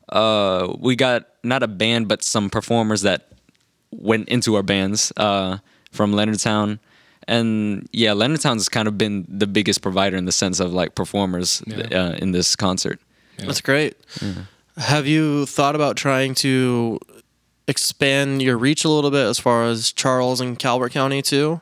Uh, 0.09 0.75
we 0.79 0.97
got 0.97 1.29
not 1.43 1.63
a 1.63 1.69
band, 1.69 2.09
but 2.09 2.23
some 2.23 2.51
performers 2.51 3.03
that 3.03 3.29
went 3.91 4.29
into 4.29 4.55
our 4.57 4.63
bands 4.63 5.13
uh, 5.17 5.59
from 5.93 6.13
Leonardtown. 6.13 6.79
And 7.27 7.89
yeah, 7.93 8.11
Leonardtown 8.11 8.55
has 8.55 8.69
kind 8.69 8.87
of 8.89 8.99
been 8.99 9.25
the 9.29 9.47
biggest 9.47 9.81
provider 9.83 10.17
in 10.17 10.25
the 10.27 10.33
sense 10.33 10.61
of 10.61 10.73
like 10.75 10.95
performers 10.95 11.63
Yeah. 11.67 11.87
uh, 11.91 12.13
in 12.21 12.33
this 12.33 12.55
concert. 12.57 13.01
That's 13.39 13.61
great. 13.61 13.95
Have 14.77 15.07
you 15.07 15.47
thought 15.47 15.75
about 15.75 15.97
trying 15.97 16.35
to 16.37 16.99
expand 17.69 18.43
your 18.43 18.57
reach 18.59 18.85
a 18.85 18.89
little 18.89 19.11
bit 19.11 19.27
as 19.27 19.39
far 19.39 19.65
as 19.65 19.93
Charles 19.93 20.41
and 20.41 20.59
Calvert 20.59 20.93
County 20.93 21.23
too? 21.23 21.61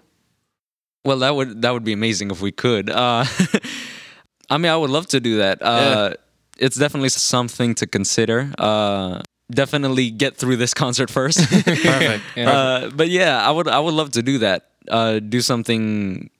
Well, 1.04 1.18
that 1.18 1.34
would 1.34 1.62
that 1.62 1.72
would 1.72 1.84
be 1.84 1.92
amazing 1.92 2.30
if 2.30 2.40
we 2.40 2.52
could. 2.52 2.88
Uh, 2.90 3.24
I 4.50 4.58
mean, 4.58 4.70
I 4.70 4.76
would 4.76 4.90
love 4.90 5.06
to 5.08 5.20
do 5.20 5.38
that. 5.38 5.62
Uh, 5.62 6.14
It's 6.58 6.76
definitely 6.76 7.08
something 7.08 7.74
to 7.76 7.86
consider. 7.86 8.52
Uh, 8.58 9.20
definitely 9.50 10.10
get 10.10 10.36
through 10.36 10.56
this 10.56 10.74
concert 10.84 11.10
first. 11.10 11.38
Perfect. 11.50 12.22
uh, 12.38 12.90
but 12.94 13.08
yeah, 13.08 13.40
I 13.46 13.50
would 13.50 13.66
I 13.68 13.80
would 13.80 13.94
love 13.94 14.10
to 14.12 14.22
do 14.22 14.38
that. 14.38 14.68
Uh, 14.88 15.18
do 15.20 15.40
something 15.40 16.30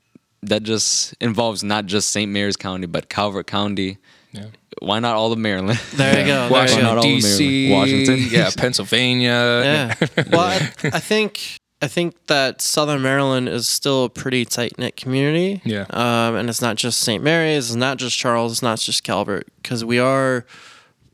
that 0.43 0.63
just 0.65 1.15
involves 1.21 1.63
not 1.63 1.87
just 1.87 2.11
St. 2.11 2.31
Mary's 2.31 2.57
County, 2.57 2.87
but 2.87 3.09
Calvert 3.09 3.47
County. 3.47 3.99
Yeah. 4.33 4.47
Why 4.81 4.99
not 4.99 5.15
all 5.15 5.33
of 5.33 5.39
Maryland? 5.39 5.79
There 5.95 6.21
you 6.21 6.27
go. 6.27 6.33
There 6.35 6.47
you 6.47 6.53
Washington 6.53 6.85
Not 6.85 6.99
all 6.99 7.05
of 7.05 7.05
D.C., 7.05 7.69
Maryland. 7.69 8.07
Washington. 8.07 8.29
yeah, 8.39 8.51
Pennsylvania. 8.57 9.31
Yeah. 9.31 9.95
Well, 10.31 10.41
I, 10.41 10.71
I 10.85 11.01
think 11.01 11.59
I 11.83 11.89
think 11.89 12.27
that 12.29 12.63
Southern 12.63 13.03
Maryland 13.03 13.49
is 13.49 13.69
still 13.69 14.05
a 14.05 14.09
pretty 14.09 14.45
tight 14.45 14.79
knit 14.79 14.97
community. 14.97 15.61
Yeah. 15.65 15.87
Um, 15.91 16.37
and 16.37 16.49
it's 16.49 16.63
not 16.63 16.77
just 16.77 17.01
St. 17.01 17.23
Mary's, 17.23 17.71
it's 17.71 17.75
not 17.75 17.99
just 17.99 18.17
Charles, 18.17 18.53
it's 18.53 18.63
not 18.63 18.79
just 18.79 19.03
Calvert, 19.03 19.49
because 19.61 19.85
we 19.85 19.99
are 19.99 20.47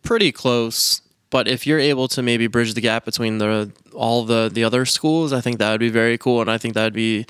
pretty 0.02 0.30
close. 0.30 1.00
But 1.30 1.48
if 1.48 1.66
you're 1.66 1.78
able 1.78 2.06
to 2.08 2.22
maybe 2.22 2.46
bridge 2.46 2.74
the 2.74 2.80
gap 2.80 3.04
between 3.04 3.38
the 3.38 3.72
all 3.94 4.24
the 4.24 4.50
the 4.52 4.64
other 4.64 4.84
schools, 4.84 5.32
I 5.32 5.40
think 5.40 5.58
that 5.58 5.70
would 5.70 5.80
be 5.80 5.90
very 5.90 6.18
cool, 6.18 6.40
and 6.42 6.50
I 6.50 6.58
think 6.58 6.74
that 6.74 6.84
would 6.84 6.92
be 6.92 7.26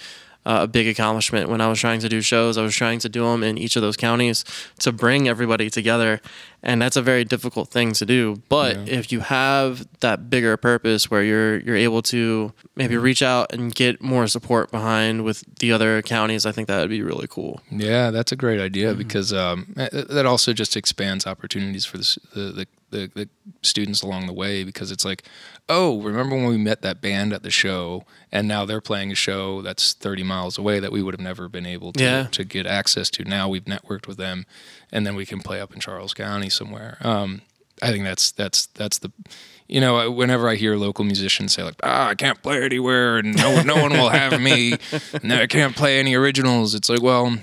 uh, 0.51 0.61
a 0.62 0.66
big 0.66 0.86
accomplishment. 0.88 1.44
When 1.53 1.61
I 1.61 1.68
was 1.68 1.78
trying 1.78 2.01
to 2.01 2.09
do 2.09 2.20
shows, 2.22 2.57
I 2.57 2.62
was 2.62 2.74
trying 2.74 3.01
to 3.01 3.09
do 3.09 3.22
them 3.24 3.42
in 3.49 3.59
each 3.59 3.76
of 3.76 3.82
those 3.82 3.96
counties 3.96 4.44
to 4.84 4.90
bring 4.92 5.28
everybody 5.28 5.68
together, 5.70 6.20
and 6.62 6.80
that's 6.82 6.96
a 6.96 7.03
very 7.03 7.24
difficult 7.34 7.68
thing 7.76 7.92
to 8.01 8.05
do. 8.07 8.22
But 8.49 8.72
Yeah. 8.76 8.99
if 9.01 9.12
you 9.12 9.20
have 9.20 9.86
that 10.01 10.30
bigger 10.30 10.57
purpose 10.57 11.11
where 11.11 11.22
you're 11.22 11.59
you're 11.66 11.76
able 11.88 12.03
to 12.14 12.53
maybe 12.76 12.96
reach 12.96 13.22
out 13.22 13.53
and 13.53 13.74
get 13.74 14.01
more 14.03 14.26
support 14.26 14.70
behind 14.70 15.22
with 15.24 15.44
the 15.61 15.70
other 15.72 16.03
counties, 16.03 16.46
I 16.46 16.53
think 16.53 16.66
that 16.68 16.80
would 16.80 16.90
be 16.99 17.03
really 17.03 17.26
cool. 17.28 17.61
Yeah, 17.70 18.11
that's 18.11 18.32
a 18.32 18.36
great 18.36 18.61
idea 18.61 18.88
Mm-hmm. 18.88 18.99
because 19.05 19.32
um, 19.32 19.74
that 19.76 20.24
also 20.26 20.53
just 20.53 20.76
expands 20.76 21.26
opportunities 21.26 21.84
for 21.84 21.99
the, 21.99 22.16
the, 22.34 22.40
the, 22.59 22.66
the, 22.91 23.11
the 23.14 23.28
students 23.62 24.03
along 24.03 24.26
the 24.26 24.32
way 24.32 24.64
because 24.64 24.91
it's 24.91 25.05
like, 25.05 25.24
oh, 25.68 26.01
remember 26.03 26.36
when 26.36 26.47
we 26.47 26.57
met 26.57 26.82
that 26.82 27.01
band 27.01 27.32
at 27.32 27.43
the 27.43 27.51
show 27.51 28.05
and 28.32 28.47
now 28.49 28.64
they're 28.64 28.80
playing 28.80 29.12
a 29.12 29.14
show 29.14 29.62
that's 29.62 29.93
30 29.95 30.22
miles 30.22 30.59
away 30.59 30.80
that 30.80 30.93
we 30.93 31.03
would 31.03 31.14
have 31.14 31.20
never 31.20 31.49
been 31.49 31.66
able 31.66 31.93
to, 31.93 32.03
Yeah. 32.03 32.26
to 32.32 32.45
get 32.45 32.66
access 32.66 33.11
to. 33.11 33.24
Now 33.24 33.49
we've 33.49 33.64
networked 33.64 34.07
with 34.07 34.16
them 34.16 34.47
and 34.93 35.07
then 35.07 35.14
we 35.14 35.26
can 35.26 35.41
play 35.41 35.61
up 35.61 35.74
in 35.74 35.80
Charles 35.80 36.14
County 36.14 36.49
somewhere. 36.51 36.99
Um, 37.03 37.43
I 37.80 37.93
think 37.93 38.03
that's 38.03 38.32
that's 38.32 38.66
that's 38.66 38.99
the 38.99 39.12
you 39.68 39.80
know 39.80 40.11
whenever 40.11 40.49
I 40.49 40.57
hear 40.57 40.74
local 40.76 41.05
musicians 41.05 41.53
say 41.55 41.62
like 41.62 41.76
ah 41.84 42.09
I 42.09 42.16
can't 42.16 42.43
play 42.43 42.64
anywhere 42.64 43.18
and 43.18 43.36
no 43.36 43.62
no 43.62 43.76
one 43.80 43.93
will 43.93 44.09
have 44.09 44.41
me 44.41 44.74
and 45.22 45.32
I 45.32 45.47
can't 45.47 45.76
play 45.76 46.01
any 46.01 46.16
originals 46.16 46.74
it's 46.74 46.89
like 46.89 47.03
well 47.03 47.36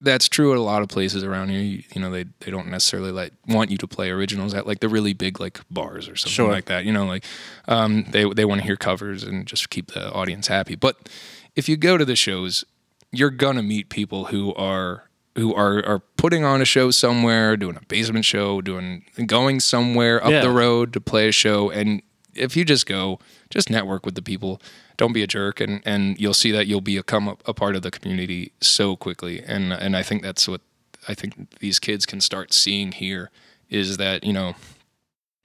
that's 0.00 0.28
true 0.28 0.52
at 0.52 0.58
a 0.58 0.62
lot 0.62 0.80
of 0.82 0.88
places 0.88 1.24
around 1.24 1.48
here 1.48 1.60
you, 1.60 1.82
you 1.94 2.00
know 2.00 2.10
they 2.10 2.24
they 2.40 2.50
don't 2.50 2.68
necessarily 2.68 3.10
like 3.10 3.32
want 3.48 3.70
you 3.70 3.76
to 3.76 3.86
play 3.88 4.10
originals 4.10 4.54
at 4.54 4.66
like 4.66 4.80
the 4.80 4.88
really 4.88 5.12
big 5.12 5.40
like 5.40 5.60
bars 5.70 6.08
or 6.08 6.14
something 6.16 6.32
Sure. 6.32 6.50
like 6.52 6.66
that 6.66 6.84
you 6.84 6.92
know 6.92 7.04
like 7.06 7.24
um, 7.66 8.04
they 8.10 8.24
they 8.32 8.44
want 8.44 8.60
to 8.60 8.66
hear 8.66 8.76
covers 8.76 9.24
and 9.24 9.46
just 9.46 9.70
keep 9.70 9.88
the 9.92 10.12
audience 10.12 10.46
happy 10.48 10.76
but 10.76 11.08
if 11.56 11.68
you 11.68 11.76
go 11.76 11.98
to 11.98 12.04
the 12.04 12.14
shows 12.16 12.64
you're 13.10 13.30
gonna 13.30 13.62
meet 13.62 13.88
people 13.88 14.26
who 14.26 14.54
are 14.54 15.04
who 15.36 15.54
are 15.54 15.84
are 15.84 16.00
putting 16.16 16.44
on 16.44 16.60
a 16.60 16.64
show 16.64 16.90
somewhere, 16.90 17.56
doing 17.56 17.76
a 17.76 17.80
basement 17.86 18.24
show, 18.24 18.60
doing 18.60 19.04
going 19.26 19.60
somewhere 19.60 20.22
up 20.22 20.30
Yeah. 20.30 20.40
the 20.42 20.50
road 20.50 20.92
to 20.94 21.00
play 21.00 21.28
a 21.28 21.32
show. 21.32 21.70
And 21.70 22.02
if 22.34 22.56
you 22.56 22.64
just 22.64 22.86
go, 22.86 23.20
just 23.48 23.70
network 23.70 24.04
with 24.04 24.16
the 24.16 24.22
people. 24.22 24.60
Don't 24.98 25.14
be 25.14 25.22
a 25.22 25.26
jerk, 25.26 25.60
and 25.60 25.80
and 25.86 26.20
you'll 26.20 26.34
see 26.34 26.50
that 26.52 26.66
you'll 26.66 26.82
become 26.82 27.28
a, 27.28 27.36
a 27.46 27.54
part 27.54 27.74
of 27.74 27.82
the 27.82 27.90
community 27.90 28.52
so 28.60 28.96
quickly. 28.96 29.42
And 29.42 29.72
and 29.72 29.96
I 29.96 30.02
think 30.02 30.22
that's 30.22 30.46
what 30.46 30.60
I 31.08 31.14
think 31.14 31.58
these 31.60 31.78
kids 31.78 32.04
can 32.04 32.20
start 32.20 32.52
seeing 32.52 32.92
here 32.92 33.30
is 33.70 33.96
that 33.96 34.24
you 34.24 34.32
know 34.32 34.54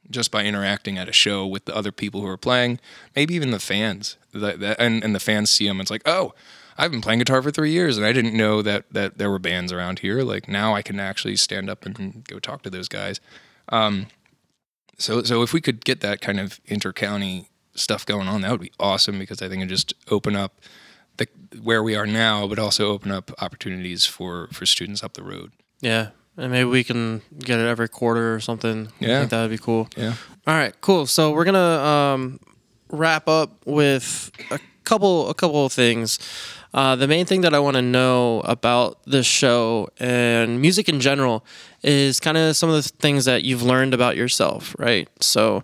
just 0.09 0.31
by 0.31 0.43
interacting 0.43 0.97
at 0.97 1.07
a 1.07 1.13
show 1.13 1.45
with 1.47 1.65
the 1.65 1.75
other 1.75 1.91
people 1.91 2.21
who 2.21 2.27
are 2.27 2.37
playing, 2.37 2.79
maybe 3.15 3.33
even 3.35 3.51
the 3.51 3.59
fans, 3.59 4.17
that, 4.33 4.75
and 4.79 5.03
and 5.03 5.15
the 5.15 5.19
fans 5.19 5.49
see 5.49 5.67
them. 5.67 5.79
It's 5.79 5.91
like, 5.91 6.03
oh, 6.05 6.33
I've 6.77 6.91
been 6.91 7.01
playing 7.01 7.19
guitar 7.19 7.41
for 7.41 7.51
three 7.51 7.71
years, 7.71 7.97
and 7.97 8.05
I 8.05 8.11
didn't 8.11 8.35
know 8.35 8.61
that 8.61 8.85
that 8.91 9.17
there 9.17 9.29
were 9.29 9.39
bands 9.39 9.71
around 9.71 9.99
here. 9.99 10.23
Like 10.23 10.47
now, 10.47 10.75
I 10.75 10.81
can 10.81 10.99
actually 10.99 11.35
stand 11.35 11.69
up 11.69 11.85
and 11.85 12.23
go 12.27 12.39
talk 12.39 12.63
to 12.63 12.69
those 12.69 12.87
guys. 12.87 13.19
Um, 13.69 14.07
so 14.97 15.23
so 15.23 15.41
if 15.41 15.53
we 15.53 15.61
could 15.61 15.85
get 15.85 16.01
that 16.01 16.21
kind 16.21 16.39
of 16.39 16.59
inter-county 16.65 17.49
stuff 17.75 18.05
going 18.05 18.27
on, 18.27 18.41
that 18.41 18.51
would 18.51 18.61
be 18.61 18.71
awesome 18.79 19.17
because 19.19 19.41
I 19.41 19.49
think 19.49 19.63
it 19.63 19.67
just 19.67 19.93
open 20.09 20.35
up 20.35 20.59
the 21.17 21.27
where 21.61 21.83
we 21.83 21.95
are 21.95 22.07
now, 22.07 22.47
but 22.47 22.59
also 22.59 22.89
open 22.91 23.11
up 23.11 23.31
opportunities 23.41 24.05
for 24.05 24.47
for 24.51 24.65
students 24.65 25.03
up 25.03 25.13
the 25.13 25.23
road. 25.23 25.51
Yeah. 25.81 26.09
And 26.35 26.51
maybe 26.51 26.67
we 26.69 26.83
can 26.83 27.21
get 27.37 27.59
it 27.59 27.67
every 27.67 27.87
quarter 27.87 28.33
or 28.33 28.39
something. 28.39 28.87
I 29.01 29.05
Yeah. 29.05 29.19
think 29.19 29.29
that 29.31 29.41
would 29.43 29.51
be 29.51 29.57
cool. 29.59 29.87
Yeah. 29.95 30.15
All 30.47 30.55
right, 30.55 30.73
cool. 30.81 31.05
So 31.05 31.31
we're 31.31 31.45
gonna 31.45 31.59
um, 31.59 32.39
wrap 32.89 33.27
up 33.27 33.51
with 33.65 34.31
a 34.49 34.59
couple 34.83 35.29
a 35.29 35.33
couple 35.35 35.65
of 35.65 35.71
things. 35.71 36.17
Uh, 36.73 36.95
the 36.95 37.07
main 37.07 37.23
thing 37.27 37.41
that 37.41 37.53
I 37.53 37.59
want 37.59 37.75
to 37.75 37.83
know 37.83 38.39
about 38.45 38.97
this 39.05 39.27
show 39.27 39.89
and 39.99 40.59
music 40.59 40.89
in 40.89 40.99
general 40.99 41.45
is 41.83 42.19
kind 42.19 42.35
of 42.35 42.55
some 42.57 42.67
of 42.67 42.75
the 42.83 42.89
things 42.89 43.25
that 43.25 43.43
you've 43.43 43.61
learned 43.61 43.93
about 43.93 44.15
yourself, 44.17 44.75
right? 44.79 45.07
So, 45.21 45.63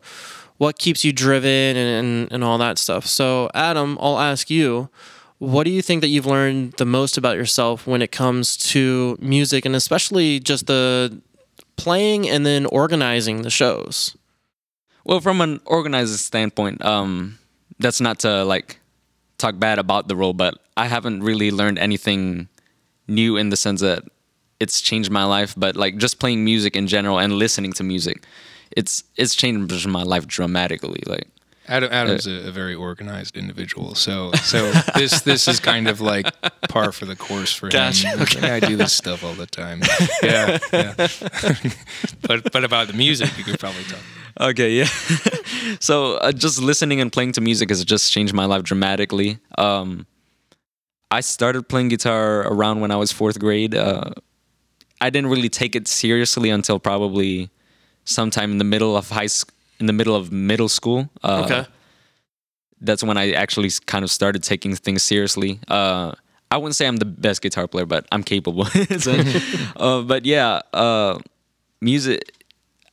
what 0.60 0.78
keeps 0.78 1.06
you 1.06 1.12
driven 1.14 1.78
and, 1.78 2.06
and, 2.06 2.32
and 2.32 2.44
all 2.44 2.58
that 2.58 2.78
stuff. 2.78 3.06
So, 3.06 3.50
Adam, 3.54 3.98
I'll 4.00 4.20
ask 4.20 4.50
you, 4.50 4.90
what 5.38 5.64
do 5.64 5.72
you 5.72 5.82
think 5.82 6.02
that 6.02 6.10
you've 6.10 6.26
learned 6.26 6.74
the 6.74 6.86
most 6.86 7.18
about 7.18 7.38
yourself 7.38 7.88
when 7.88 8.02
it 8.02 8.12
comes 8.12 8.58
to 8.58 9.18
music 9.22 9.66
and 9.66 9.74
especially 9.74 10.42
just 10.42 10.68
the 10.68 11.22
playing 11.78 12.30
and 12.30 12.46
then 12.46 12.66
organizing 12.66 13.44
the 13.44 13.50
shows? 13.50 14.18
Well, 15.06 15.22
from 15.22 15.40
an 15.40 15.62
organizer 15.66 16.18
standpoint, 16.18 16.84
um, 16.84 17.40
that's 17.80 18.02
not 18.02 18.20
to 18.20 18.44
like 18.44 18.82
talk 19.38 19.58
bad 19.60 19.80
about 19.80 20.10
the 20.10 20.16
role, 20.18 20.34
but 20.34 20.56
I 20.76 20.88
haven't 20.88 21.24
really 21.24 21.52
learned 21.52 21.80
anything 21.80 22.50
new 23.08 23.38
in 23.38 23.48
the 23.48 23.56
sense 23.56 23.80
that 23.80 24.04
it's 24.60 24.82
changed 24.82 25.10
my 25.10 25.24
life. 25.24 25.56
But 25.56 25.78
like 25.78 25.96
just 25.96 26.20
playing 26.20 26.44
music 26.44 26.76
in 26.76 26.88
general 26.88 27.18
and 27.18 27.32
listening 27.32 27.72
to 27.74 27.84
music, 27.84 28.26
it's 28.76 29.04
it's 29.16 29.36
changed 29.36 29.88
my 29.88 30.04
life 30.04 30.28
dramatically. 30.28 31.04
Like 31.06 31.28
Adam, 31.68 31.90
Adam's 31.92 32.26
a, 32.26 32.48
a 32.48 32.52
very 32.52 32.74
organized 32.74 33.38
individual, 33.38 33.94
so 33.94 34.32
so 34.44 34.72
this 34.96 35.22
this 35.22 35.48
is 35.48 35.60
kind 35.60 35.88
of 35.88 36.02
like 36.02 36.26
par 36.68 36.92
for 36.92 37.06
the 37.06 37.16
course 37.16 37.54
for 37.54 37.70
Gotcha, 37.70 38.10
him. 38.10 38.44
Yeah, 38.44 38.56
I 38.56 38.60
do 38.60 38.76
this 38.76 38.94
stuff 38.94 39.24
all 39.24 39.36
the 39.36 39.46
time. 39.46 39.82
Yeah, 40.24 40.58
yeah. 40.74 40.94
but 42.22 42.52
but 42.52 42.64
about 42.64 42.88
the 42.88 42.94
music, 42.94 43.38
you 43.38 43.44
could 43.44 43.60
probably 43.60 43.84
talk. 43.84 44.00
Okay, 44.40 44.72
yeah. 44.72 44.86
so 45.80 46.16
uh, 46.16 46.32
just 46.32 46.60
listening 46.60 47.02
and 47.02 47.12
playing 47.12 47.34
to 47.34 47.42
music 47.42 47.70
has 47.70 47.86
just 47.86 48.12
changed 48.12 48.34
my 48.34 48.46
life 48.46 48.64
dramatically. 48.64 49.38
Um, 49.58 50.08
I 51.12 51.22
started 51.22 51.70
playing 51.70 51.90
guitar 51.90 52.42
around 52.52 52.82
when 52.82 52.90
I 52.90 52.96
was 52.96 53.12
fourth 53.12 53.40
grade. 53.40 53.76
Uh, 53.76 54.12
I 55.02 55.10
didn't 55.10 55.30
really 55.30 55.50
take 55.50 55.76
it 55.76 55.88
seriously 55.88 56.50
until 56.50 56.80
probably 56.80 57.50
sometime 58.10 58.52
in 58.52 58.58
the 58.58 58.64
middle 58.74 58.96
of 58.98 59.10
high 59.10 59.28
school, 59.28 59.54
in 59.80 59.86
the 59.86 59.94
middle 59.94 60.16
of 60.16 60.32
middle 60.32 60.70
school. 60.70 61.10
Uh, 61.24 61.44
Okay. 61.46 61.66
That's 62.82 63.04
when 63.04 63.18
I 63.18 63.32
actually 63.34 63.70
kind 63.86 64.04
of 64.06 64.12
started 64.12 64.42
taking 64.42 64.74
things 64.76 65.04
seriously. 65.04 65.60
Uh, 65.68 66.14
I 66.50 66.56
wouldn't 66.58 66.76
say 66.76 66.88
I'm 66.88 66.96
the 66.96 67.06
best 67.06 67.42
guitar 67.42 67.68
player, 67.68 67.86
but 67.86 68.06
I'm 68.12 68.24
capable. 68.24 68.66
So, 69.00 69.12
uh, 69.76 70.02
but 70.04 70.26
yeah, 70.26 70.62
uh, 70.74 71.20
music. 71.82 72.22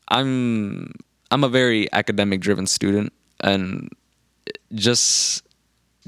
I'm 0.09 0.93
I'm 1.31 1.45
a 1.45 1.49
very 1.49 1.87
academic 1.93 2.41
driven 2.41 2.67
student, 2.67 3.13
and 3.41 3.89
just 4.75 5.43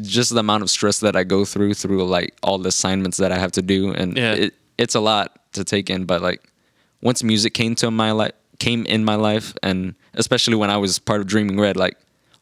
just 0.00 0.30
the 0.34 0.40
amount 0.40 0.62
of 0.62 0.70
stress 0.70 1.00
that 1.00 1.16
I 1.16 1.24
go 1.24 1.44
through 1.44 1.74
through 1.74 2.04
like 2.06 2.34
all 2.42 2.59
the 2.59 2.68
assignments 2.68 3.16
that 3.18 3.30
I 3.32 3.38
have 3.38 3.52
to 3.52 3.62
do, 3.62 3.92
and 3.92 4.16
Yeah. 4.16 4.34
it, 4.34 4.54
it's 4.76 4.94
a 4.94 5.00
lot 5.00 5.38
to 5.54 5.62
take 5.64 5.88
in. 5.90 6.04
But 6.04 6.20
like 6.22 6.42
once 7.02 7.22
music 7.22 7.54
came 7.54 7.74
to 7.76 7.90
my 7.90 8.11
life, 8.12 8.32
came 8.59 8.84
in 8.86 9.04
my 9.04 9.14
life, 9.14 9.54
and 9.62 9.94
especially 10.14 10.56
when 10.56 10.70
I 10.70 10.76
was 10.76 10.98
part 10.98 11.20
of 11.20 11.26
Dreaming 11.26 11.59
Red, 11.61 11.76
like 11.76 11.96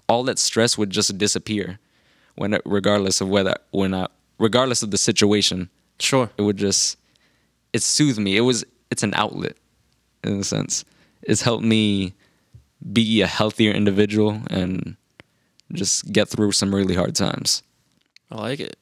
all 0.08 0.22
that 0.24 0.38
stress 0.38 0.78
would 0.78 0.90
just 0.90 1.16
disappear 1.18 1.78
when 2.36 2.58
regardless 2.64 3.20
of 3.20 3.28
whether 3.28 3.56
when 3.70 3.94
I 3.94 4.06
regardless 4.38 4.82
of 4.82 4.90
the 4.90 4.98
situation 4.98 5.70
Sure. 5.98 6.30
it 6.36 6.42
would 6.42 6.58
just 6.58 6.98
it 7.72 7.82
soothed 7.82 8.18
me 8.18 8.36
it 8.36 8.42
was 8.42 8.64
it's 8.90 9.02
an 9.02 9.14
outlet 9.14 9.56
in 10.22 10.40
a 10.40 10.44
sense 10.44 10.84
it's 11.22 11.42
helped 11.42 11.64
me 11.64 12.12
be 12.92 13.22
a 13.22 13.26
healthier 13.26 13.72
individual 13.72 14.42
and 14.50 14.96
just 15.72 16.12
get 16.12 16.28
through 16.28 16.52
some 16.52 16.74
really 16.74 16.94
hard 16.94 17.14
times 17.14 17.62
I 18.30 18.36
like 18.36 18.60
it. 18.60 18.76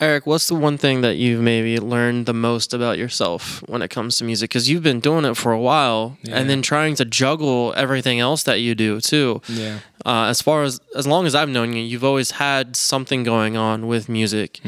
Eric, 0.00 0.26
what's 0.28 0.46
the 0.46 0.54
one 0.54 0.78
thing 0.78 1.00
that 1.00 1.16
you've 1.16 1.40
maybe 1.42 1.76
learned 1.80 2.26
the 2.26 2.32
most 2.32 2.72
about 2.72 2.98
yourself 2.98 3.64
when 3.68 3.82
it 3.82 3.88
comes 3.88 4.16
to 4.18 4.24
music? 4.24 4.48
Because 4.50 4.70
you've 4.70 4.84
been 4.84 5.00
doing 5.00 5.24
it 5.24 5.36
for 5.36 5.50
a 5.50 5.58
while, 5.58 6.16
Yeah. 6.22 6.36
and 6.38 6.48
then 6.48 6.62
trying 6.62 6.94
to 6.96 7.04
juggle 7.04 7.74
everything 7.76 8.20
else 8.20 8.44
that 8.44 8.60
you 8.60 8.76
do 8.76 9.00
too. 9.00 9.42
Yeah. 9.48 9.80
Uh, 10.06 10.26
as 10.26 10.40
far 10.40 10.62
as 10.62 10.80
as 10.94 11.04
long 11.08 11.26
as 11.26 11.34
I've 11.34 11.48
known 11.48 11.72
you, 11.72 11.82
you've 11.82 12.04
always 12.04 12.30
had 12.32 12.76
something 12.76 13.24
going 13.24 13.56
on 13.56 13.88
with 13.88 14.08
music. 14.08 14.60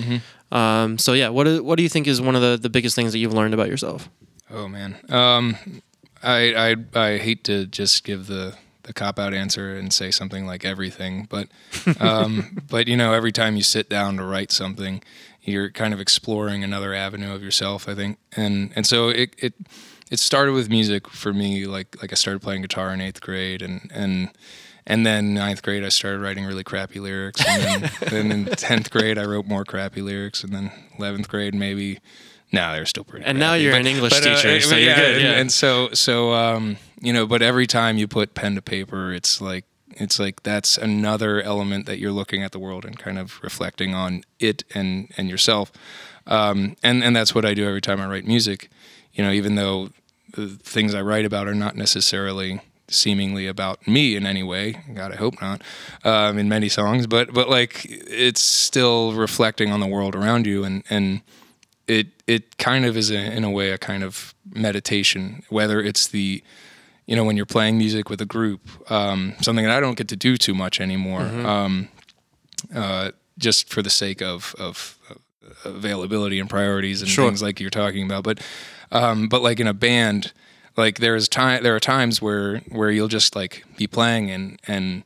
Um, 0.50 0.98
so 0.98 1.12
yeah, 1.12 1.28
what 1.28 1.44
do, 1.44 1.62
what 1.62 1.76
do 1.76 1.84
you 1.84 1.88
think 1.88 2.08
is 2.08 2.20
one 2.20 2.34
of 2.34 2.42
the, 2.42 2.58
the 2.60 2.68
biggest 2.68 2.96
things 2.96 3.12
that 3.12 3.18
you've 3.18 3.32
learned 3.32 3.54
about 3.54 3.68
yourself? 3.68 4.10
Oh 4.50 4.66
man, 4.66 4.96
um, 5.10 5.56
I, 6.24 6.72
I 6.72 7.00
I 7.00 7.18
hate 7.18 7.44
to 7.44 7.66
just 7.66 8.02
give 8.02 8.26
the 8.26 8.56
the 8.90 8.94
cop 9.00 9.18
out 9.20 9.32
answer 9.32 9.76
and 9.76 9.92
say 9.92 10.10
something 10.10 10.46
like 10.46 10.64
everything, 10.64 11.26
but 11.30 11.48
um, 12.00 12.58
but 12.68 12.88
you 12.88 12.96
know, 12.96 13.12
every 13.12 13.30
time 13.32 13.56
you 13.56 13.62
sit 13.62 13.88
down 13.88 14.16
to 14.16 14.24
write 14.24 14.50
something, 14.50 15.00
you're 15.42 15.70
kind 15.70 15.94
of 15.94 16.00
exploring 16.00 16.64
another 16.64 16.92
avenue 16.92 17.32
of 17.32 17.42
yourself. 17.42 17.88
I 17.88 17.94
think, 17.94 18.18
and 18.36 18.72
and 18.74 18.84
so 18.86 19.08
it 19.08 19.34
it 19.38 19.54
it 20.10 20.18
started 20.18 20.52
with 20.52 20.68
music 20.68 21.08
for 21.08 21.32
me. 21.32 21.66
Like 21.66 21.96
like 22.02 22.12
I 22.12 22.16
started 22.16 22.42
playing 22.42 22.62
guitar 22.62 22.92
in 22.92 23.00
eighth 23.00 23.20
grade, 23.20 23.62
and 23.62 23.88
and 23.94 24.30
and 24.86 25.06
then 25.06 25.34
ninth 25.34 25.62
grade 25.62 25.84
I 25.84 25.88
started 25.90 26.18
writing 26.20 26.44
really 26.44 26.64
crappy 26.64 26.98
lyrics, 26.98 27.44
and 27.46 27.62
then, 27.62 27.90
then 28.10 28.32
in 28.32 28.44
tenth 28.56 28.90
grade 28.90 29.18
I 29.18 29.24
wrote 29.24 29.46
more 29.46 29.64
crappy 29.64 30.02
lyrics, 30.02 30.42
and 30.42 30.52
then 30.52 30.72
eleventh 30.98 31.28
grade 31.28 31.54
maybe. 31.54 32.00
No, 32.52 32.72
they're 32.72 32.84
still 32.84 33.04
pretty. 33.04 33.24
And 33.26 33.38
now 33.38 33.54
you're 33.54 33.70
but- 33.70 33.82
an 33.82 33.86
English 33.86 34.12
but, 34.12 34.26
uh, 34.26 34.34
teacher, 34.34 34.60
so 34.60 34.70
but 34.70 34.82
you're 34.82 34.94
good, 34.96 35.14
And, 35.14 35.22
yeah. 35.22 35.40
and 35.40 35.52
so 35.52 35.90
so 35.92 36.32
um, 36.34 36.78
you 37.00 37.12
know, 37.12 37.26
but 37.26 37.42
every 37.42 37.66
time 37.66 37.98
you 37.98 38.06
put 38.06 38.34
pen 38.34 38.54
to 38.54 38.62
paper, 38.62 39.12
it's 39.12 39.40
like 39.40 39.64
it's 39.92 40.18
like 40.18 40.42
that's 40.42 40.78
another 40.78 41.42
element 41.42 41.86
that 41.86 41.98
you're 41.98 42.12
looking 42.12 42.42
at 42.42 42.52
the 42.52 42.58
world 42.58 42.84
and 42.84 42.98
kind 42.98 43.18
of 43.18 43.40
reflecting 43.42 43.94
on 43.94 44.22
it 44.38 44.64
and 44.74 45.10
and 45.16 45.28
yourself. 45.28 45.72
Um, 46.26 46.76
and 46.82 47.02
and 47.02 47.16
that's 47.16 47.34
what 47.34 47.44
I 47.44 47.54
do 47.54 47.66
every 47.66 47.80
time 47.80 48.00
I 48.00 48.06
write 48.06 48.26
music. 48.26 48.70
You 49.12 49.24
know, 49.24 49.32
even 49.32 49.56
though 49.56 49.90
the 50.32 50.48
things 50.48 50.94
I 50.94 51.02
write 51.02 51.24
about 51.24 51.48
are 51.48 51.54
not 51.54 51.76
necessarily 51.76 52.60
seemingly 52.88 53.46
about 53.46 53.86
me 53.86 54.16
in 54.16 54.26
any 54.26 54.42
way. 54.42 54.82
God, 54.94 55.12
I 55.12 55.16
hope 55.16 55.40
not. 55.40 55.62
Um, 56.04 56.38
in 56.38 56.48
many 56.48 56.68
songs, 56.68 57.06
but 57.06 57.32
but 57.32 57.48
like 57.48 57.86
it's 57.88 58.40
still 58.40 59.12
reflecting 59.12 59.72
on 59.72 59.80
the 59.80 59.86
world 59.86 60.14
around 60.14 60.46
you, 60.46 60.64
and 60.64 60.84
and 60.90 61.22
it 61.86 62.08
it 62.26 62.58
kind 62.58 62.84
of 62.84 62.96
is 62.96 63.10
a, 63.10 63.32
in 63.32 63.44
a 63.44 63.50
way 63.50 63.70
a 63.70 63.78
kind 63.78 64.04
of 64.04 64.34
meditation. 64.52 65.42
Whether 65.48 65.80
it's 65.80 66.06
the 66.06 66.42
you 67.10 67.16
know 67.16 67.24
when 67.24 67.36
you're 67.36 67.44
playing 67.56 67.76
music 67.76 68.08
with 68.08 68.20
a 68.20 68.26
group, 68.26 68.60
um, 68.90 69.34
something 69.42 69.64
that 69.66 69.76
I 69.76 69.80
don't 69.80 69.98
get 69.98 70.08
to 70.08 70.16
do 70.16 70.36
too 70.36 70.54
much 70.54 70.80
anymore. 70.80 71.22
Um, 71.22 71.88
uh, 72.74 73.10
just 73.36 73.68
for 73.68 73.82
the 73.82 73.90
sake 73.90 74.22
of 74.22 74.54
of 74.58 74.96
availability 75.64 76.38
and 76.40 76.48
priorities 76.48 77.02
and 77.02 77.10
Sure. 77.10 77.26
things 77.28 77.42
like 77.42 77.60
you're 77.60 77.70
talking 77.70 78.04
about. 78.04 78.22
But 78.24 78.40
um, 78.92 79.28
but 79.28 79.42
like 79.42 79.60
in 79.60 79.66
a 79.66 79.74
band, 79.74 80.32
like 80.76 80.98
there 80.98 81.16
is 81.16 81.28
time 81.28 81.62
there 81.62 81.74
are 81.74 81.80
times 81.80 82.22
where 82.22 82.58
where 82.68 82.90
you'll 82.90 83.08
just 83.08 83.34
like 83.36 83.64
be 83.76 83.86
playing 83.86 84.30
and 84.30 84.60
and 84.66 85.02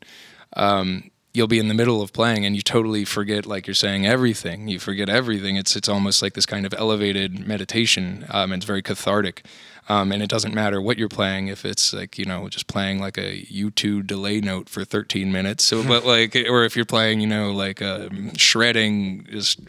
um, 0.56 1.10
you'll 1.32 1.48
be 1.48 1.58
in 1.58 1.68
the 1.68 1.74
middle 1.74 2.00
of 2.02 2.12
playing 2.12 2.44
and 2.46 2.54
you 2.54 2.62
totally 2.62 3.04
forget 3.04 3.46
like 3.46 3.66
you're 3.66 3.74
saying 3.74 4.06
everything. 4.06 4.68
You 4.68 4.78
forget 4.78 5.08
everything. 5.08 5.56
It's 5.56 5.76
it's 5.76 5.88
almost 5.88 6.22
like 6.22 6.34
this 6.34 6.46
kind 6.46 6.66
of 6.66 6.74
elevated 6.74 7.46
meditation. 7.46 8.26
Um, 8.30 8.52
it's 8.52 8.64
very 8.66 8.82
cathartic. 8.82 9.44
Um, 9.88 10.12
and 10.12 10.22
it 10.22 10.30
doesn't 10.30 10.54
matter 10.54 10.80
what 10.80 10.98
you're 10.98 11.10
playing 11.10 11.48
if 11.48 11.64
it's 11.64 11.92
like 11.92 12.18
you 12.18 12.24
know 12.24 12.48
just 12.48 12.66
playing 12.66 13.00
like 13.00 13.18
a 13.18 13.42
U2 13.42 14.06
delay 14.06 14.40
note 14.40 14.68
for 14.68 14.84
13 14.84 15.30
minutes. 15.30 15.64
So, 15.64 15.86
but 15.86 16.04
like, 16.14 16.34
or 16.48 16.64
if 16.64 16.74
you're 16.76 16.84
playing 16.84 17.20
you 17.20 17.26
know 17.26 17.52
like 17.52 17.80
a 17.80 18.10
shredding 18.36 19.26
just 19.30 19.60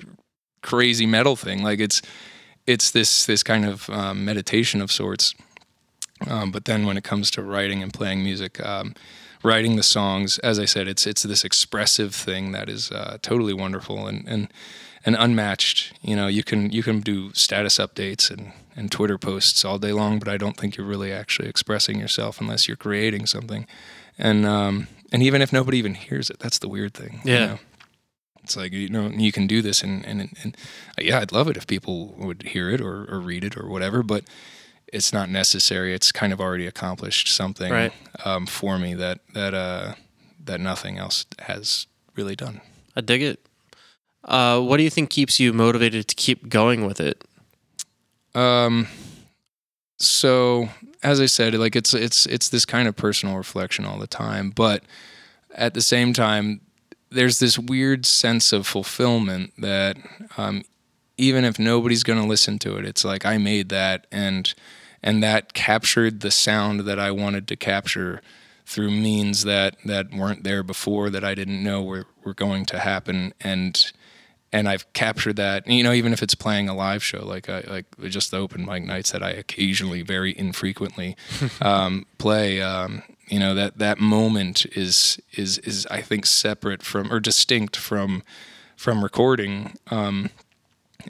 crazy 0.62 1.06
metal 1.06 1.36
thing, 1.36 1.64
like 1.64 1.80
it's 1.80 2.02
it's 2.66 2.92
this 2.92 3.26
this 3.26 3.44
kind 3.44 3.66
of 3.66 3.90
um, 3.90 4.26
meditation 4.26 4.82
of 4.82 4.92
sorts. 4.92 5.36
Um, 6.28 6.52
but 6.52 6.66
then 6.66 6.86
when 6.86 6.98
it 6.98 7.04
comes 7.04 7.30
to 7.32 7.44
writing 7.44 7.84
and 7.84 7.94
playing 7.94 8.24
music, 8.24 8.66
um, 8.66 8.96
writing 9.44 9.76
the 9.76 9.84
songs, 9.84 10.40
as 10.40 10.60
I 10.60 10.66
said, 10.66 10.88
it's 10.88 11.06
it's 11.06 11.24
this 11.24 11.44
expressive 11.44 12.16
thing 12.16 12.52
that 12.54 12.70
is 12.70 12.92
uh, 12.92 13.18
totally 13.22 13.54
wonderful 13.54 14.08
and 14.08 14.28
and 14.28 14.48
and 15.06 15.16
unmatched. 15.18 15.94
You 16.02 16.16
know, 16.16 16.28
you 16.28 16.44
can 16.44 16.72
you 16.72 16.84
can 16.84 17.02
do 17.02 17.34
status 17.34 17.78
updates 17.78 18.32
and 18.32 18.54
and 18.76 18.92
Twitter 18.92 19.18
posts 19.18 19.64
all 19.64 19.78
day 19.80 19.92
long, 19.94 20.20
but 20.20 20.28
I 20.28 20.38
don't 20.38 20.58
think 20.58 20.76
you're 20.78 20.86
really 20.88 21.12
actually 21.12 21.48
expressing 21.50 22.00
yourself 22.00 22.42
unless 22.42 22.68
you're 22.68 22.78
creating 22.78 23.26
something. 23.26 23.66
And 24.18 24.46
um, 24.46 24.88
and 25.12 25.22
even 25.24 25.42
if 25.42 25.52
nobody 25.54 25.78
even 25.78 25.94
hears 25.96 26.30
it, 26.30 26.40
that's 26.40 26.60
the 26.60 26.68
weird 26.70 26.94
thing. 26.94 27.22
you 27.24 27.34
Yeah. 27.34 27.46
know? 27.48 27.60
It's 28.44 28.56
like 28.56 28.74
you 28.74 28.90
know 28.90 29.08
you 29.10 29.32
can 29.32 29.48
do 29.48 29.62
this 29.62 29.82
and 29.84 30.06
and, 30.06 30.30
and 30.44 30.56
yeah, 31.00 31.20
I'd 31.20 31.32
love 31.32 31.48
it 31.48 31.58
if 31.58 31.66
people 31.68 32.14
would 32.18 32.44
hear 32.44 32.70
it 32.70 32.80
or, 32.82 33.06
or 33.10 33.20
read 33.20 33.44
it 33.44 33.58
or 33.58 33.68
whatever, 33.68 34.04
but 34.04 34.24
it's 34.94 35.12
not 35.12 35.30
necessary. 35.30 35.94
It's 35.96 36.12
kind 36.12 36.32
of 36.32 36.40
already 36.40 36.68
accomplished 36.68 37.28
something 37.28 37.72
Right. 37.74 37.92
um, 38.24 38.46
for 38.46 38.78
me 38.78 38.94
that 38.94 39.20
that 39.34 39.54
uh, 39.56 39.94
that 40.44 40.60
nothing 40.62 41.00
else 41.00 41.26
has 41.40 41.88
really 42.16 42.36
done. 42.36 42.62
I 42.96 43.02
dig 43.02 43.24
it. 43.24 43.40
Uh, 44.24 44.60
what 44.62 44.78
do 44.78 44.84
you 44.84 44.90
think 44.92 45.10
keeps 45.10 45.40
you 45.40 45.52
motivated 45.54 46.08
to 46.08 46.16
keep 46.16 46.48
going 46.50 46.86
with 46.86 47.00
it? 47.00 47.24
Um, 48.36 48.88
so 49.98 50.70
as 51.02 51.22
I 51.22 51.26
said, 51.26 51.54
like 51.56 51.76
it's 51.76 51.94
it's 51.94 52.26
it's 52.26 52.50
this 52.50 52.66
kind 52.66 52.88
of 52.88 52.96
personal 52.96 53.38
reflection 53.38 53.86
all 53.86 53.98
the 53.98 54.08
time, 54.08 54.50
but 54.50 54.84
at 55.54 55.74
the 55.74 55.82
same 55.82 56.14
time, 56.14 56.62
there's 57.10 57.40
this 57.40 57.58
weird 57.58 58.06
sense 58.06 58.52
of 58.52 58.68
fulfillment 58.68 59.54
that 59.58 59.98
um, 60.38 60.64
even 61.18 61.46
if 61.46 61.58
nobody's 61.58 62.04
going 62.04 62.22
to 62.22 62.28
listen 62.28 62.60
to 62.60 62.78
it, 62.78 62.86
it's 62.86 63.06
like 63.06 63.26
I 63.26 63.38
made 63.38 63.70
that 63.70 64.08
and 64.12 64.54
and 65.02 65.24
that 65.24 65.54
captured 65.54 66.22
the 66.22 66.32
sound 66.32 66.82
that 66.82 67.00
I 67.00 67.12
wanted 67.12 67.48
to 67.50 67.56
capture 67.56 68.22
through 68.66 68.92
means 68.92 69.44
that 69.44 69.78
that 69.86 70.12
weren't 70.12 70.44
there 70.44 70.64
before 70.64 71.10
that 71.12 71.24
I 71.24 71.36
didn't 71.36 71.64
know 71.64 71.84
were 71.84 72.06
were 72.24 72.34
going 72.34 72.66
to 72.66 72.80
happen 72.80 73.34
and 73.40 73.92
and 74.56 74.70
I've 74.70 74.92
captured 74.94 75.36
that. 75.36 75.68
You 75.68 75.84
know, 75.84 75.92
even 75.92 76.14
if 76.14 76.24
it's 76.24 76.34
playing 76.34 76.70
a 76.70 76.74
live 76.74 77.04
show, 77.04 77.26
like 77.26 77.50
I, 77.50 77.66
like 77.68 77.86
just 78.08 78.32
the 78.32 78.38
open 78.38 78.66
mic 78.66 78.86
nights 78.86 79.12
that 79.12 79.22
I 79.22 79.32
occasionally, 79.32 80.02
very 80.02 80.38
infrequently, 80.38 81.18
um, 81.62 82.06
play. 82.18 82.62
Um, 82.62 83.04
you 83.28 83.40
know 83.40 83.54
that 83.54 83.80
that 83.80 84.00
moment 84.00 84.66
is 84.68 85.20
is 85.34 85.58
is 85.60 85.86
I 85.92 86.02
think 86.02 86.26
separate 86.26 86.84
from 86.84 87.12
or 87.12 87.20
distinct 87.20 87.76
from 87.76 88.24
from 88.78 89.04
recording 89.04 89.78
um, 89.92 90.30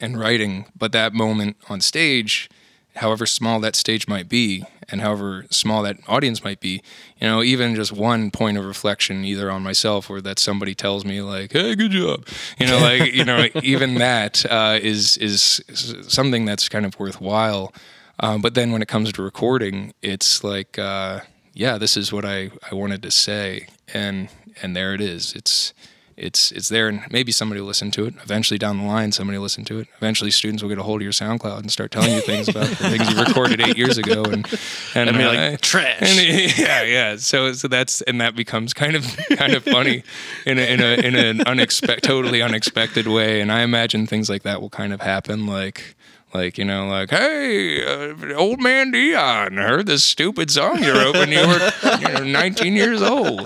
and 0.01 0.19
writing, 0.19 0.65
but 0.75 0.91
that 0.93 1.13
moment 1.13 1.57
on 1.69 1.81
stage, 1.81 2.49
however 2.95 3.25
small 3.25 3.59
that 3.59 3.75
stage 3.75 4.07
might 4.07 4.29
be, 4.29 4.63
and 4.89 5.01
however 5.01 5.45
small 5.49 5.83
that 5.83 5.97
audience 6.07 6.43
might 6.43 6.59
be, 6.59 6.81
you 7.19 7.27
know, 7.27 7.41
even 7.43 7.75
just 7.75 7.91
one 7.91 8.31
point 8.31 8.57
of 8.57 8.65
reflection, 8.65 9.25
either 9.25 9.49
on 9.49 9.63
myself 9.63 10.09
or 10.09 10.21
that 10.21 10.39
somebody 10.39 10.75
tells 10.75 11.05
me 11.05 11.21
like, 11.21 11.51
"Hey, 11.53 11.75
good 11.75 11.91
job," 11.91 12.27
you 12.59 12.67
know, 12.67 12.79
like 12.79 13.13
you 13.13 13.25
know, 13.25 13.47
even 13.63 13.95
that 13.95 14.45
uh, 14.49 14.79
is 14.81 15.17
is 15.17 15.61
something 16.07 16.45
that's 16.45 16.69
kind 16.69 16.85
of 16.85 16.99
worthwhile. 16.99 17.73
Um, 18.19 18.41
but 18.41 18.53
then 18.53 18.71
when 18.71 18.81
it 18.81 18.87
comes 18.87 19.11
to 19.11 19.21
recording, 19.21 19.93
it's 20.01 20.41
like, 20.43 20.79
uh, 20.79 21.19
yeah, 21.53 21.77
this 21.77 21.97
is 21.97 22.13
what 22.13 22.23
I, 22.23 22.49
I 22.71 22.75
wanted 22.75 23.01
to 23.03 23.11
say, 23.11 23.67
and 23.93 24.29
and 24.61 24.75
there 24.75 24.93
it 24.93 25.01
is. 25.01 25.33
It's 25.33 25.73
it's 26.17 26.51
it's 26.53 26.69
there, 26.69 26.87
and 26.87 27.01
maybe 27.11 27.31
somebody 27.33 27.59
will 27.59 27.67
listen 27.67 27.91
to 27.91 28.05
it. 28.05 28.13
Eventually, 28.23 28.57
down 28.57 28.77
the 28.77 28.85
line, 28.85 29.11
somebody 29.11 29.37
will 29.37 29.43
listen 29.43 29.65
to 29.65 29.79
it. 29.79 29.87
Eventually, 29.97 30.31
students 30.31 30.63
will 30.63 30.69
get 30.69 30.77
a 30.77 30.83
hold 30.83 31.01
of 31.01 31.03
your 31.03 31.11
SoundCloud 31.11 31.59
and 31.59 31.71
start 31.71 31.91
telling 31.91 32.13
you 32.13 32.21
things 32.21 32.47
about 32.47 32.67
the 32.67 32.75
things 32.75 33.09
you 33.11 33.21
recorded 33.21 33.59
eight 33.59 33.77
years 33.77 33.97
ago, 33.97 34.23
and 34.23 34.47
and 34.95 35.09
I 35.09 35.11
mean, 35.11 35.27
uh, 35.27 35.51
like 35.51 35.61
trash. 35.61 36.01
and 36.01 36.57
yeah, 36.57 36.83
yeah. 36.83 37.15
So 37.17 37.51
so 37.51 37.67
that's 37.67 38.01
and 38.03 38.21
that 38.21 38.35
becomes 38.35 38.73
kind 38.73 38.95
of 38.95 39.05
kind 39.35 39.53
of 39.53 39.63
funny 39.63 40.03
in 40.45 40.57
a, 40.57 40.61
in 40.61 40.81
a 40.81 41.05
in 41.05 41.15
an 41.15 41.41
unexpected, 41.41 42.03
totally 42.03 42.41
unexpected 42.41 43.07
way. 43.07 43.41
And 43.41 43.51
I 43.51 43.61
imagine 43.61 44.07
things 44.07 44.29
like 44.29 44.43
that 44.43 44.61
will 44.61 44.69
kind 44.69 44.93
of 44.93 45.01
happen, 45.01 45.45
like 45.45 45.95
Like 46.33 46.57
you 46.57 46.65
know, 46.65 46.87
like 46.87 47.11
hey, 47.11 47.81
uh, 47.85 48.33
old 48.35 48.59
man 48.61 48.91
Dion, 48.91 49.57
I 49.57 49.61
heard 49.61 49.85
this 49.85 50.03
stupid 50.03 50.51
song 50.51 50.83
you 50.83 50.91
wrote 50.91 51.15
when 51.15 51.31
you 51.31 51.37
were 51.47 51.71
you 52.01 52.07
know 52.09 52.23
19 52.25 52.73
years 52.73 53.01
old, 53.01 53.39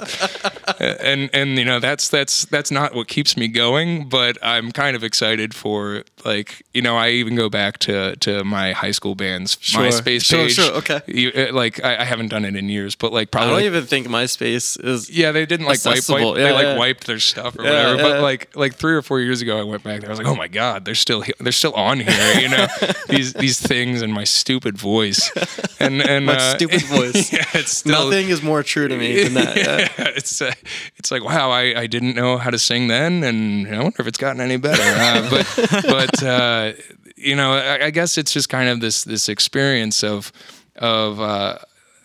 and 0.80 1.30
and 1.32 1.57
you 1.57 1.65
know 1.65 1.80
that's 1.80 2.09
that's 2.09 2.45
that's 2.45 2.71
not 2.71 2.95
what 2.95 3.07
keeps 3.07 3.38
me 3.38 3.47
going. 3.47 4.09
But 4.09 4.39
I'm 4.41 4.71
kind 4.71 4.95
of 4.95 5.03
excited 5.03 5.53
for 5.53 6.03
like 6.25 6.63
you 6.73 6.82
know 6.82 6.97
I 6.97 7.09
even 7.09 7.36
go 7.36 7.47
back 7.47 7.77
to 7.80 8.15
to 8.17 8.43
my 8.43 8.71
high 8.71 8.89
school 8.91 9.13
band's 9.13 9.55
MySpace 9.57 10.25
Sure, 10.25 10.39
page. 10.45 10.53
sure, 10.53 10.71
okay. 10.77 11.01
You, 11.05 11.32
uh, 11.36 11.53
like 11.53 11.84
I, 11.84 11.97
I 12.01 12.03
haven't 12.05 12.30
done 12.30 12.43
it 12.43 12.55
in 12.55 12.69
years, 12.69 12.95
but 12.95 13.13
like 13.13 13.30
probably. 13.30 13.49
I 13.49 13.51
don't 13.51 13.59
like, 13.59 13.65
even 13.65 13.86
think 13.86 14.07
MySpace 14.07 14.84
is. 14.84 15.11
yeah, 15.11 15.32
they 15.32 15.45
didn't 15.45 15.67
like 15.67 15.86
wipe, 15.86 16.09
wipe 16.09 16.21
Yeah, 16.38 16.43
they 16.43 16.51
like 16.53 16.63
yeah. 16.63 16.77
wiped 16.80 17.05
their 17.05 17.19
stuff 17.19 17.55
or 17.59 17.65
Yeah, 17.65 17.91
whatever. 17.91 18.01
But 18.01 18.21
like 18.23 18.55
like 18.55 18.75
three 18.77 18.95
or 18.95 19.03
four 19.03 19.19
years 19.19 19.43
ago, 19.43 19.59
I 19.59 19.63
went 19.63 19.84
back 19.84 20.01
there. 20.01 20.09
I 20.09 20.11
was 20.11 20.17
like, 20.17 20.27
oh 20.27 20.36
my 20.36 20.47
god, 20.47 20.86
they're 20.86 20.95
still 20.95 21.21
he- 21.21 21.34
they're 21.39 21.51
still 21.51 21.73
on 21.73 21.99
here. 21.99 22.39
You 22.39 22.49
know 22.49 22.65
these 23.09 23.34
these 23.34 23.59
things 23.59 24.01
and 24.01 24.13
my 24.13 24.24
stupid 24.24 24.78
voice 24.78 25.32
and 25.80 26.01
and 26.01 26.26
My 26.26 26.36
uh, 26.36 26.55
stupid 26.55 26.82
voice. 26.86 27.32
yeah, 27.34 27.45
it's 27.53 27.78
still. 27.78 28.05
Nothing 28.05 28.30
is 28.30 28.41
more 28.41 28.63
true 28.63 28.88
to 28.88 28.97
me 28.97 29.24
than 29.24 29.34
that. 29.36 29.55
Yeah. 29.57 29.88
Yeah, 29.99 30.11
it's 30.15 30.41
uh, 30.41 30.53
it's 30.97 31.11
like 31.11 31.24
wow, 31.24 31.49
I, 31.51 31.82
I 31.82 31.88
didn't 31.88 32.15
know 32.15 32.38
how 32.38 32.49
to 32.49 32.59
sing 32.59 32.88
then, 32.88 33.24
and 33.24 33.67
I 33.67 33.82
wonder 33.82 34.01
if 34.01 34.07
it's 34.07 34.17
gotten 34.17 34.41
any 34.41 34.57
better. 34.57 34.82
Uh, 34.84 35.30
but 35.30 35.84
but 35.84 36.24
uh, 36.24 36.74
you 37.15 37.36
know, 37.36 37.53
I, 37.53 37.86
I 37.86 37.89
guess 37.91 38.17
it's 38.17 38.32
just 38.34 38.49
kind 38.49 38.70
of 38.70 38.80
this 38.80 39.03
this 39.03 39.28
experience 39.30 40.03
of 40.03 40.32
of 40.76 41.20
uh, 41.20 41.57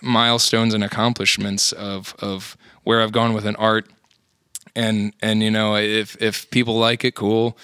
milestones 0.03 0.75
and 0.75 0.83
accomplishments 0.85 1.73
of 1.73 2.15
of 2.21 2.57
where 2.85 3.01
I've 3.03 3.12
gone 3.12 3.33
with 3.35 3.47
an 3.47 3.57
art, 3.57 3.87
and 4.75 5.12
and 5.23 5.43
you 5.43 5.51
know, 5.51 5.77
if 5.77 6.17
if 6.21 6.49
people 6.51 6.79
like 6.79 7.05
it, 7.05 7.15
cool. 7.15 7.57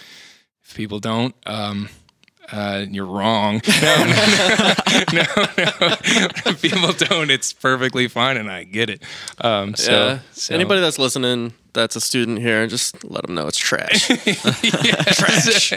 If 0.64 0.76
people 0.76 1.00
don't, 1.00 1.34
um, 1.46 1.88
uh, 2.52 2.84
you're 2.90 3.06
wrong. 3.06 3.60
No, 3.82 4.04
no, 4.04 4.14
no, 5.12 5.24
no. 5.56 5.96
If 6.46 6.62
people 6.62 6.92
don't, 6.92 7.30
it's 7.30 7.52
perfectly 7.52 8.08
fine, 8.08 8.36
and 8.36 8.50
I 8.50 8.64
get 8.64 8.90
it. 8.90 9.02
Um, 9.40 9.74
so, 9.74 9.92
yeah. 9.92 10.18
so- 10.32 10.54
Anybody 10.54 10.80
that's 10.80 10.98
listening 10.98 11.52
that's 11.72 11.96
a 11.96 12.00
student 12.00 12.38
here, 12.40 12.66
just 12.66 13.02
let 13.04 13.24
them 13.24 13.34
know 13.34 13.46
it's 13.46 13.56
trash. 13.58 14.08
trash. 15.14 15.72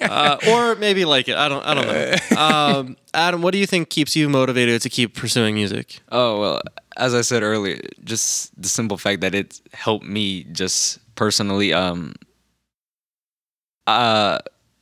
uh, 0.00 0.36
or 0.48 0.74
maybe 0.76 1.04
like 1.04 1.28
it. 1.28 1.36
I 1.36 1.48
don't. 1.48 1.64
I 1.64 1.74
don't 1.74 1.86
know. 1.86 2.14
Um, 2.38 2.96
Adam, 3.14 3.42
what 3.42 3.52
do 3.52 3.58
you 3.58 3.66
think 3.66 3.88
keeps 3.88 4.14
you 4.14 4.28
motivated 4.28 4.80
to 4.82 4.88
keep 4.90 5.14
pursuing 5.14 5.54
music? 5.54 6.00
Oh 6.12 6.40
well, 6.40 6.62
as 6.96 7.14
I 7.14 7.22
said 7.22 7.42
earlier, 7.42 7.80
just 8.04 8.60
the 8.60 8.68
simple 8.68 8.98
fact 8.98 9.20
that 9.22 9.34
it 9.34 9.60
helped 9.72 10.04
me 10.04 10.44
just 10.44 10.98
personally. 11.14 11.72
Um, 11.72 12.14
uh, 13.86 14.38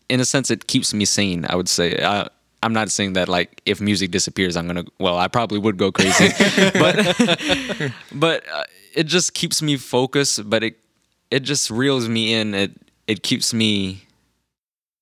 in 0.08 0.20
a 0.20 0.24
sense, 0.24 0.50
it 0.50 0.66
keeps 0.66 0.94
me 0.94 1.04
sane. 1.04 1.46
I 1.48 1.56
would 1.56 1.68
say. 1.68 2.02
I, 2.02 2.28
I'm 2.62 2.72
not 2.72 2.90
saying 2.90 3.12
that 3.12 3.28
like 3.28 3.60
if 3.66 3.80
music 3.80 4.10
disappears, 4.10 4.56
I'm 4.56 4.66
gonna. 4.66 4.84
Well, 4.98 5.18
I 5.18 5.28
probably 5.28 5.58
would 5.58 5.76
go 5.76 5.92
crazy, 5.92 6.28
but 6.74 7.92
but 8.12 8.44
uh, 8.52 8.64
it 8.94 9.04
just 9.04 9.34
keeps 9.34 9.62
me 9.62 9.76
focused. 9.76 10.48
But 10.48 10.62
it 10.62 10.78
it 11.30 11.40
just 11.40 11.70
reels 11.70 12.08
me 12.08 12.34
in. 12.34 12.54
It 12.54 12.72
it 13.06 13.22
keeps 13.22 13.52
me 13.52 14.06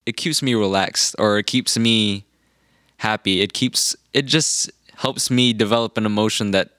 it 0.06 0.16
keeps 0.16 0.42
me 0.42 0.54
relaxed, 0.54 1.16
or 1.18 1.38
it 1.38 1.46
keeps 1.46 1.78
me 1.78 2.24
happy. 2.98 3.40
It 3.40 3.52
keeps 3.52 3.96
it 4.12 4.26
just 4.26 4.70
helps 4.96 5.30
me 5.30 5.52
develop 5.52 5.96
an 5.96 6.06
emotion 6.06 6.50
that 6.52 6.70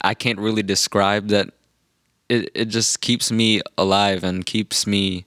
I 0.00 0.14
can't 0.14 0.38
really 0.38 0.62
describe 0.62 1.28
that 1.28 1.50
it 2.28 2.50
it 2.54 2.64
just 2.66 3.00
keeps 3.00 3.30
me 3.32 3.60
alive 3.78 4.24
and 4.24 4.44
keeps 4.44 4.86
me 4.86 5.26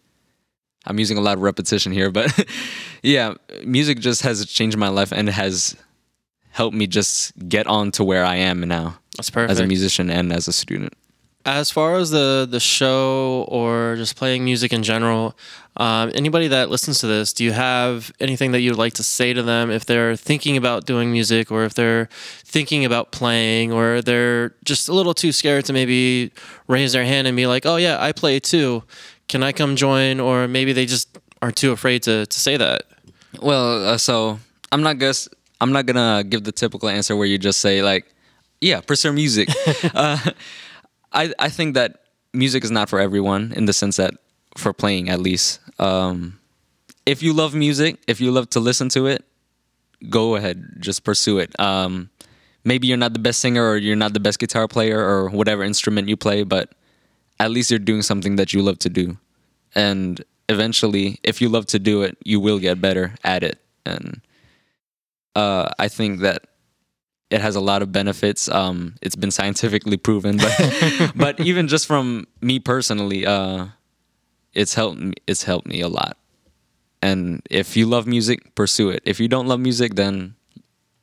I'm 0.86 1.00
using 1.00 1.18
a 1.18 1.22
lot 1.22 1.38
of 1.38 1.44
repetition 1.44 1.92
here, 1.92 2.12
but 2.12 2.46
yeah, 3.04 3.34
music 3.64 4.00
just 4.00 4.22
has 4.22 4.46
changed 4.46 4.78
my 4.78 4.90
life 4.90 5.12
and 5.12 5.30
has 5.30 5.76
helped 6.52 6.76
me 6.76 6.88
just 6.88 7.34
get 7.50 7.68
on 7.68 7.92
to 7.92 8.04
where 8.04 8.24
I 8.24 8.36
am 8.36 8.62
now 8.62 8.98
That's 9.18 9.30
perfect. 9.30 9.52
as 9.52 9.60
a 9.60 9.68
musician 9.68 10.10
and 10.10 10.32
as 10.32 10.48
a 10.48 10.54
student. 10.54 10.94
As 11.48 11.70
far 11.70 11.94
as 11.98 12.10
the 12.10 12.48
the 12.50 12.60
show 12.60 13.46
or 13.50 13.96
just 13.98 14.16
playing 14.16 14.44
music 14.44 14.74
in 14.74 14.82
general, 14.82 15.38
um, 15.78 16.12
anybody 16.16 16.48
that 16.48 16.72
listens 16.72 16.98
to 17.00 17.08
this, 17.08 17.34
do 17.34 17.44
you 17.44 17.52
have 17.52 18.12
anything 18.20 18.52
that 18.54 18.62
you'd 18.62 18.78
like 18.78 18.94
to 18.94 19.04
say 19.04 19.32
to 19.32 19.44
them 19.44 19.70
if 19.70 19.86
they're 19.86 20.16
thinking 20.16 20.58
about 20.58 20.88
doing 20.88 21.12
music, 21.12 21.52
or 21.52 21.64
if 21.64 21.76
they're 21.76 22.10
thinking 22.44 22.84
about 22.84 23.12
playing, 23.12 23.72
or 23.72 24.02
they're 24.02 24.56
just 24.64 24.90
a 24.90 24.94
little 24.94 25.14
too 25.14 25.32
scared 25.32 25.66
to 25.66 25.74
maybe 25.74 26.32
raise 26.68 26.94
their 26.94 27.06
hand 27.06 27.28
and 27.28 27.38
be 27.38 27.46
like, 27.46 27.64
"Oh 27.68 27.76
yeah, 27.76 28.02
I 28.02 28.12
play 28.12 28.40
too. 28.40 28.82
Can 29.28 29.44
I 29.44 29.52
come 29.52 29.76
join?" 29.76 30.20
Or 30.20 30.48
maybe 30.48 30.74
they 30.74 30.86
just 30.86 31.18
are 31.42 31.52
too 31.52 31.72
afraid 31.72 32.04
to 32.04 32.26
to 32.26 32.40
say 32.40 32.58
that. 32.58 32.84
Well, 33.42 33.90
uh, 33.90 33.98
so 33.98 34.40
I'm 34.72 34.82
not 34.84 35.00
guess 35.00 35.28
I'm 35.62 35.72
not 35.72 35.86
gonna 35.86 36.24
give 36.24 36.44
the 36.44 36.52
typical 36.52 36.90
answer 36.90 37.16
where 37.16 37.28
you 37.28 37.38
just 37.38 37.60
say 37.60 37.82
like, 37.82 38.06
yeah, 38.62 38.82
pursue 38.82 39.14
music. 39.14 39.50
uh, 39.94 40.18
I 41.12 41.34
I 41.40 41.50
think 41.50 41.76
that 41.76 42.02
music 42.34 42.64
is 42.64 42.72
not 42.72 42.90
for 42.90 43.00
everyone 43.00 43.54
in 43.56 43.66
the 43.66 43.74
sense 43.74 43.98
that 43.98 44.14
for 44.58 44.74
playing 44.74 45.10
at 45.10 45.20
least. 45.20 45.60
Um, 45.80 46.40
if 47.06 47.22
you 47.22 47.34
love 47.34 47.54
music, 47.54 48.00
if 48.08 48.20
you 48.20 48.32
love 48.32 48.50
to 48.52 48.60
listen 48.60 48.90
to 48.90 49.08
it, 49.08 49.24
go 50.10 50.36
ahead, 50.36 50.78
just 50.80 51.04
pursue 51.04 51.40
it. 51.40 51.58
Um, 51.60 52.10
maybe 52.64 52.88
you're 52.88 52.98
not 52.98 53.14
the 53.14 53.20
best 53.20 53.40
singer 53.40 53.64
or 53.64 53.78
you're 53.78 53.96
not 53.96 54.14
the 54.14 54.20
best 54.20 54.40
guitar 54.40 54.68
player 54.68 55.00
or 55.00 55.30
whatever 55.30 55.64
instrument 55.64 56.10
you 56.10 56.18
play, 56.18 56.44
but 56.44 56.74
at 57.40 57.52
least 57.52 57.70
you're 57.70 57.80
doing 57.80 58.02
something 58.02 58.36
that 58.38 58.54
you 58.54 58.62
love 58.62 58.80
to 58.80 58.90
do. 58.90 59.18
And 59.74 60.24
eventually, 60.48 61.20
if 61.24 61.42
you 61.42 61.50
love 61.50 61.66
to 61.68 61.80
do 61.80 62.02
it, 62.02 62.18
you 62.24 62.40
will 62.40 62.60
get 62.60 62.82
better 62.82 63.16
at 63.24 63.44
it. 63.44 63.60
And 63.86 64.22
uh, 65.36 65.70
I 65.78 65.88
think 65.88 66.22
that 66.22 66.48
it 67.30 67.42
has 67.42 67.56
a 67.56 67.60
lot 67.60 67.82
of 67.82 67.92
benefits. 67.92 68.48
Um, 68.50 68.96
it's 69.02 69.16
been 69.16 69.32
scientifically 69.32 69.98
proven, 69.98 70.38
but 70.38 71.12
but 71.16 71.40
even 71.40 71.68
just 71.68 71.86
from 71.86 72.28
me 72.42 72.60
personally, 72.60 73.26
uh, 73.26 73.68
it's 74.54 74.74
helped. 74.74 75.00
Me, 75.00 75.14
it's 75.28 75.44
helped 75.44 75.68
me 75.68 75.82
a 75.82 75.90
lot. 75.90 76.18
And 77.02 77.42
if 77.50 77.76
you 77.76 77.86
love 77.86 78.08
music, 78.08 78.56
pursue 78.56 78.90
it. 78.90 79.04
If 79.06 79.20
you 79.20 79.28
don't 79.28 79.48
love 79.48 79.60
music, 79.60 79.96
then 79.96 80.36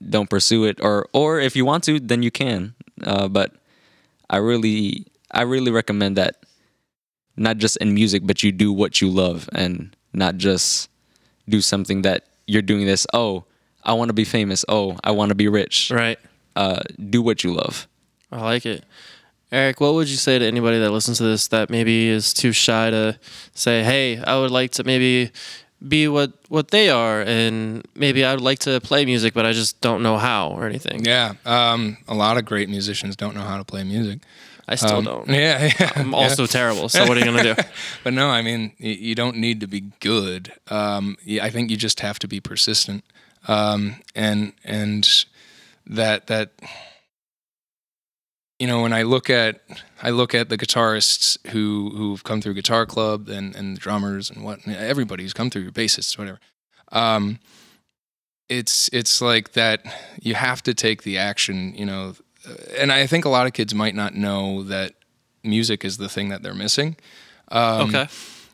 don't 0.01 0.31
pursue 0.31 0.65
it. 0.65 0.81
Or 0.81 1.07
or 1.13 1.39
if 1.39 1.55
you 1.55 1.65
want 1.65 1.85
to, 1.85 2.01
then 2.01 2.23
you 2.23 2.31
can. 2.31 2.75
Uh, 3.05 3.29
but 3.29 3.55
I 4.31 4.39
really 4.39 5.07
I 5.33 5.43
really 5.43 5.71
recommend 5.71 6.17
that 6.17 6.37
not 7.37 7.57
just 7.57 7.77
in 7.79 7.95
music, 7.95 8.23
but 8.27 8.43
you 8.43 8.53
do 8.53 8.73
what 8.73 9.01
you 9.01 9.09
love 9.09 9.49
and 9.53 9.97
not 10.13 10.37
just 10.37 10.91
do 11.49 11.61
something 11.61 12.03
that 12.03 12.27
you're 12.47 12.63
doing 12.63 12.87
this. 12.87 13.07
Oh, 13.13 13.45
I 13.85 13.95
want 13.95 14.11
to 14.11 14.15
be 14.15 14.25
famous. 14.25 14.65
Oh, 14.69 14.97
I 15.03 15.11
want 15.13 15.31
to 15.31 15.35
be 15.35 15.49
rich. 15.49 15.91
Right. 15.91 16.19
Uh, 16.55 16.81
do 17.11 17.23
what 17.23 17.43
you 17.43 17.53
love. 17.53 17.89
I 18.31 18.43
like 18.43 18.67
it. 18.67 18.85
Eric, 19.51 19.81
what 19.81 19.95
would 19.95 20.09
you 20.09 20.17
say 20.17 20.39
to 20.39 20.45
anybody 20.45 20.79
that 20.79 20.91
listens 20.91 21.19
to 21.19 21.25
this 21.25 21.49
that 21.49 21.69
maybe 21.69 22.09
is 22.09 22.33
too 22.33 22.53
shy 22.53 22.89
to 22.91 23.19
say, 23.55 23.85
"Hey, 23.85 24.19
I 24.19 24.39
would 24.39 24.51
like 24.51 24.71
to 24.73 24.85
maybe 24.85 25.31
be 25.87 26.09
what 26.09 26.33
what 26.49 26.71
they 26.71 26.89
are, 26.89 27.21
and 27.21 27.87
maybe 27.95 28.25
I 28.25 28.33
would 28.33 28.41
like 28.41 28.61
to 28.61 28.81
play 28.81 29.05
music, 29.05 29.35
but 29.35 29.45
I 29.45 29.53
just 29.53 29.79
don't 29.83 30.03
know 30.03 30.17
how 30.17 30.53
or 30.53 30.67
anything." 30.67 31.05
Yeah, 31.05 31.35
um, 31.45 31.99
a 32.09 32.15
lot 32.15 32.39
of 32.39 32.47
great 32.47 32.71
musicians 32.71 33.15
don't 33.15 33.35
know 33.35 33.43
how 33.43 33.59
to 33.59 33.65
play 33.65 33.85
music. 33.85 34.21
I 34.69 34.77
still 34.77 34.99
Um, 34.99 35.05
don't. 35.05 35.29
Yeah, 35.29 35.71
yeah. 35.81 35.93
I'm 35.97 36.15
also 36.15 36.47
terrible. 36.47 36.89
So 36.89 37.07
what 37.07 37.17
are 37.17 37.21
you 37.21 37.27
gonna 37.27 37.55
do? 37.55 37.63
but 38.05 38.13
no, 38.13 38.29
I 38.29 38.43
mean, 38.43 38.73
you 38.79 39.15
don't 39.15 39.37
need 39.37 39.61
to 39.61 39.67
be 39.67 39.93
good. 40.01 40.53
Um, 40.69 41.17
I 41.41 41.51
think 41.51 41.71
you 41.71 41.77
just 41.77 42.01
have 42.01 42.19
to 42.21 42.29
be 42.29 42.41
persistent, 42.41 43.05
um, 43.49 43.97
and 44.15 44.53
and 44.65 45.09
that 45.87 46.29
that 46.29 46.53
you 48.59 48.67
know 48.67 48.83
when 48.83 48.93
I 48.93 49.03
look 49.03 49.29
at 49.31 49.61
I 50.03 50.11
look 50.11 50.35
at 50.35 50.49
the 50.49 50.57
guitarists 50.57 51.39
who 51.49 51.91
who've 51.97 52.23
come 52.23 52.41
through 52.41 52.55
Guitar 52.55 52.87
Club 52.87 53.29
and 53.29 53.57
and 53.57 53.77
the 53.77 53.81
drummers 53.81 54.31
and 54.31 54.45
what 54.45 54.67
everybody 54.69 55.25
who's 55.25 55.33
come 55.33 55.51
through 55.51 55.63
your 55.63 55.73
bassists 55.73 56.17
whatever. 56.17 56.39
Um, 56.93 57.41
it's 58.49 58.89
it's 58.93 59.21
like 59.21 59.53
that 59.53 59.83
you 60.21 60.35
have 60.35 60.63
to 60.65 60.75
take 60.75 61.03
the 61.03 61.19
action, 61.19 61.75
you 61.75 61.87
know, 61.87 62.15
and 62.77 62.93
I 62.93 63.07
think 63.07 63.25
a 63.25 63.29
lot 63.29 63.47
of 63.47 63.53
kids 63.53 63.75
might 63.75 63.95
not 63.95 64.15
know 64.15 64.63
that 64.65 64.95
music 65.43 65.85
is 65.85 65.99
the 65.99 66.09
thing 66.09 66.29
that 66.31 66.43
they're 66.43 66.55
missing. 66.55 66.97
Um, 67.49 67.89
okay. 67.89 68.09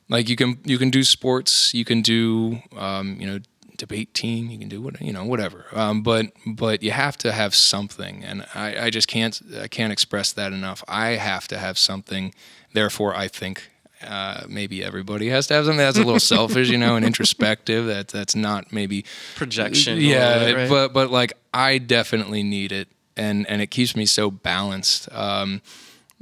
like 0.09 0.29
you 0.29 0.37
can 0.37 0.59
you 0.65 0.77
can 0.77 0.91
do 0.91 1.05
sports 1.05 1.73
you 1.73 1.85
can 1.85 2.03
do 2.03 2.61
um, 2.77 3.17
you 3.21 3.27
know 3.27 3.39
debate 3.77 4.13
team 4.13 4.51
you 4.51 4.59
can 4.59 4.69
do 4.69 4.83
what 4.83 5.01
you 5.01 5.13
know 5.13 5.25
whatever 5.25 5.67
um, 5.73 6.03
but 6.03 6.33
but 6.45 6.83
you 6.83 6.91
have 6.91 7.17
to 7.19 7.31
have 7.31 7.55
something 7.55 8.25
and 8.25 8.45
I, 8.55 8.87
I 8.87 8.91
just 8.91 9.07
can't 9.07 9.41
I 9.61 9.69
can't 9.69 9.93
express 9.93 10.33
that 10.33 10.53
enough 10.53 10.83
I 10.89 11.11
have 11.11 11.47
to 11.49 11.59
have 11.59 11.79
something 11.79 12.35
therefore 12.73 13.15
I 13.15 13.29
think 13.29 13.71
uh, 14.05 14.45
maybe 14.49 14.83
everybody 14.83 15.29
has 15.29 15.47
to 15.49 15.55
have 15.55 15.65
something 15.65 15.79
that's 15.79 15.99
a 15.99 16.03
little 16.03 16.19
selfish 16.37 16.71
you 16.71 16.79
know 16.79 16.97
and 16.97 17.05
introspective 17.05 17.87
that 17.87 18.09
that's 18.09 18.35
not 18.35 18.73
maybe 18.73 19.05
Projection. 19.37 20.01
yeah 20.01 20.53
right? 20.53 20.69
but 20.69 20.93
but 20.93 21.13
like 21.13 21.35
I 21.55 21.79
definitely 21.79 22.43
need 22.43 22.73
it 22.73 22.89
and 23.19 23.47
and 23.49 23.61
it 23.61 23.71
keeps 23.71 23.95
me 23.97 24.07
so 24.07 24.31
balanced 24.31 25.09
um, 25.13 25.61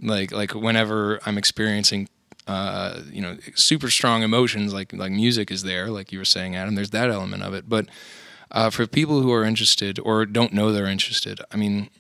like 0.03 0.33
like 0.33 0.55
whenever 0.55 1.21
I'm 1.27 1.39
experiencing 1.39 2.09
uh, 2.47 3.01
you 3.11 3.21
know, 3.21 3.37
super 3.55 3.91
strong 3.91 4.23
emotions 4.23 4.73
like 4.73 4.93
like 4.93 5.13
music 5.13 5.51
is 5.51 5.63
there, 5.63 5.91
like 5.91 6.13
you 6.13 6.19
were 6.19 6.25
saying, 6.25 6.55
Adam. 6.55 6.75
There's 6.75 6.91
that 6.91 7.11
element 7.11 7.43
of 7.43 7.55
it, 7.55 7.69
but 7.69 7.87
uh, 8.53 8.71
for 8.71 8.87
people 8.87 9.21
who 9.21 9.33
are 9.33 9.45
interested 9.45 9.99
or 9.99 10.25
don't 10.25 10.53
know 10.53 10.71
they're 10.71 10.87
interested, 10.87 11.41
I 11.51 11.57
mean, 11.57 11.91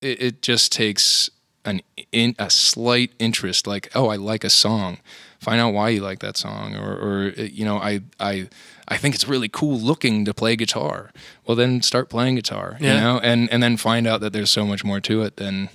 it, 0.00 0.22
it 0.22 0.42
just 0.42 0.70
takes 0.70 1.30
an 1.64 1.82
in 2.12 2.36
a 2.38 2.48
slight 2.48 3.12
interest, 3.18 3.66
like 3.66 3.90
oh, 3.94 4.08
I 4.08 4.16
like 4.16 4.44
a 4.44 4.50
song. 4.50 4.98
Find 5.40 5.60
out 5.60 5.72
why 5.72 5.88
you 5.88 6.02
like 6.02 6.18
that 6.20 6.36
song, 6.36 6.76
or, 6.76 6.92
or 6.96 7.28
you 7.30 7.64
know, 7.64 7.78
I 7.78 8.02
I 8.20 8.48
I 8.86 8.96
think 8.98 9.14
it's 9.14 9.26
really 9.26 9.48
cool 9.48 9.78
looking 9.78 10.24
to 10.26 10.34
play 10.34 10.54
guitar. 10.54 11.10
Well, 11.46 11.56
then 11.56 11.80
start 11.82 12.08
playing 12.10 12.34
guitar, 12.36 12.76
Yeah. 12.78 12.94
you 12.94 13.00
know, 13.00 13.20
and 13.22 13.50
and 13.50 13.62
then 13.62 13.76
find 13.78 14.06
out 14.06 14.20
that 14.20 14.32
there's 14.34 14.50
so 14.50 14.66
much 14.66 14.84
more 14.84 15.00
to 15.00 15.22
it 15.22 15.36
than 15.36 15.70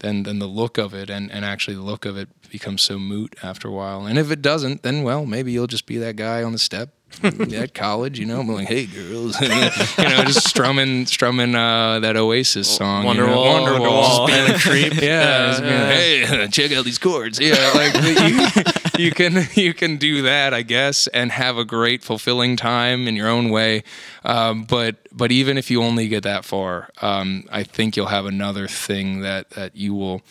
than 0.00 0.24
than 0.24 0.40
the 0.40 0.46
look 0.48 0.78
of 0.78 0.92
it, 0.94 1.10
and 1.10 1.30
and 1.30 1.44
actually 1.44 1.76
the 1.76 1.82
look 1.82 2.04
of 2.04 2.16
it 2.16 2.28
becomes 2.50 2.82
so 2.82 2.98
moot 2.98 3.36
after 3.42 3.68
a 3.68 3.72
while. 3.72 4.04
And 4.04 4.18
if 4.18 4.30
it 4.32 4.42
doesn't, 4.42 4.82
then 4.82 5.02
well, 5.04 5.24
maybe 5.26 5.52
you'll 5.52 5.66
just 5.68 5.86
be 5.86 5.96
that 5.98 6.16
guy 6.16 6.42
on 6.42 6.50
the 6.52 6.58
step 6.58 6.90
at 7.22 7.74
college, 7.74 8.18
you 8.18 8.26
know, 8.26 8.40
I'm 8.40 8.48
like, 8.48 8.66
hey 8.66 8.86
girls, 8.86 9.40
you 9.40 9.48
know, 9.48 10.24
just 10.24 10.48
strumming 10.48 11.06
strumming 11.06 11.54
uh, 11.54 12.00
that 12.00 12.16
Oasis 12.16 12.68
song, 12.68 13.06
you 13.06 13.14
know, 13.14 13.26
Wonderwall, 13.28 13.66
Wonderwall, 13.68 14.26
Wonderwall. 14.26 14.26
Being 14.26 14.50
a 14.50 14.58
creep. 14.58 14.94
yeah, 15.02 15.08
Yeah, 15.10 15.46
just 15.50 15.62
yeah. 15.62 15.84
like, 15.84 16.40
hey, 16.40 16.48
check 16.48 16.72
out 16.76 16.84
these 16.84 16.98
chords. 16.98 17.38
Yeah, 17.38 17.70
like 17.74 17.94
you, 17.94 18.83
you 18.98 19.10
can 19.10 19.46
you 19.54 19.74
can 19.74 19.96
do 19.96 20.22
that, 20.22 20.54
I 20.54 20.62
guess, 20.62 21.06
and 21.08 21.32
have 21.32 21.56
a 21.56 21.64
great, 21.64 22.02
fulfilling 22.02 22.56
time 22.56 23.06
in 23.08 23.16
your 23.16 23.28
own 23.28 23.50
way. 23.50 23.84
Um, 24.24 24.64
but 24.64 24.96
but 25.12 25.32
even 25.32 25.58
if 25.58 25.70
you 25.70 25.82
only 25.82 26.08
get 26.08 26.22
that 26.22 26.44
far, 26.44 26.90
um, 27.02 27.44
I 27.50 27.62
think 27.62 27.96
you'll 27.96 28.06
have 28.06 28.26
another 28.26 28.68
thing 28.68 29.20
that 29.20 29.50
that 29.50 29.76
you 29.76 29.94
will 29.94 30.22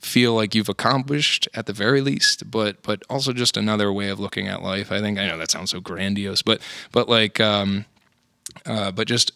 feel 0.00 0.34
like 0.34 0.54
you've 0.54 0.68
accomplished 0.68 1.48
at 1.54 1.66
the 1.66 1.72
very 1.72 2.00
least 2.00 2.48
but 2.50 2.80
but 2.82 3.02
also 3.10 3.32
just 3.32 3.56
another 3.56 3.92
way 3.92 4.08
of 4.08 4.20
looking 4.20 4.46
at 4.46 4.62
life 4.62 4.92
i 4.92 5.00
think 5.00 5.18
i 5.18 5.26
know 5.26 5.36
that 5.36 5.50
sounds 5.50 5.72
so 5.72 5.80
grandiose 5.80 6.40
but 6.40 6.60
but 6.92 7.08
like 7.08 7.40
um 7.40 7.84
uh 8.64 8.92
but 8.92 9.08
just 9.08 9.32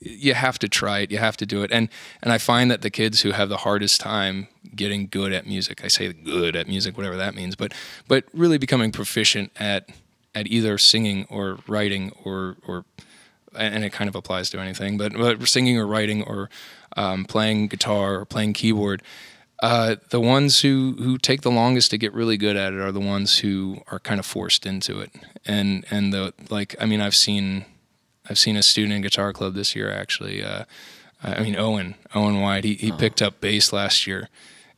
you 0.00 0.34
have 0.34 0.58
to 0.58 0.68
try 0.68 1.00
it 1.00 1.10
you 1.10 1.18
have 1.18 1.36
to 1.36 1.46
do 1.46 1.62
it. 1.62 1.70
And 1.70 1.88
and 2.22 2.32
i 2.32 2.38
find 2.38 2.70
that 2.70 2.82
the 2.82 2.90
kids 2.90 3.20
who 3.20 3.32
have 3.32 3.48
the 3.48 3.58
hardest 3.58 4.00
time 4.00 4.48
getting 4.74 5.08
good 5.08 5.32
at 5.32 5.46
music 5.46 5.84
i 5.84 5.88
say 5.88 6.12
good 6.12 6.56
at 6.56 6.66
music 6.68 6.96
whatever 6.96 7.16
that 7.16 7.34
means 7.34 7.56
but 7.56 7.72
but 8.08 8.24
really 8.32 8.58
becoming 8.58 8.92
proficient 8.92 9.52
at 9.56 9.88
at 10.34 10.46
either 10.46 10.78
singing 10.78 11.26
or 11.28 11.58
writing 11.66 12.12
or 12.24 12.56
or 12.66 12.84
and 13.56 13.84
it 13.84 13.90
kind 13.90 14.08
of 14.08 14.14
applies 14.14 14.48
to 14.50 14.60
anything 14.60 14.96
but 14.96 15.12
but 15.12 15.46
singing 15.48 15.76
or 15.78 15.86
writing 15.86 16.22
or 16.22 16.48
um, 16.96 17.24
playing 17.24 17.68
guitar 17.68 18.20
or 18.20 18.24
playing 18.24 18.52
keyboard 18.52 19.02
uh, 19.62 19.96
the 20.08 20.20
ones 20.20 20.62
who 20.62 20.96
who 20.98 21.18
take 21.18 21.42
the 21.42 21.50
longest 21.50 21.90
to 21.90 21.98
get 21.98 22.14
really 22.14 22.38
good 22.38 22.56
at 22.56 22.72
it 22.72 22.78
are 22.78 22.92
the 22.92 23.00
ones 23.00 23.38
who 23.38 23.82
are 23.90 23.98
kind 23.98 24.18
of 24.18 24.24
forced 24.24 24.64
into 24.64 25.00
it. 25.00 25.10
And 25.44 25.84
and 25.90 26.12
the 26.12 26.32
like 26.48 26.74
i 26.80 26.86
mean 26.86 27.00
i've 27.00 27.14
seen 27.14 27.66
I've 28.30 28.38
seen 28.38 28.56
a 28.56 28.62
student 28.62 28.94
in 28.94 29.02
guitar 29.02 29.32
club 29.32 29.54
this 29.54 29.74
year 29.74 29.90
actually. 29.90 30.42
Uh, 30.42 30.64
I 31.22 31.42
mean 31.42 31.56
Owen 31.56 31.96
Owen 32.14 32.40
White. 32.40 32.64
He 32.64 32.74
he 32.74 32.92
picked 32.92 33.20
up 33.20 33.40
bass 33.40 33.72
last 33.72 34.06
year, 34.06 34.28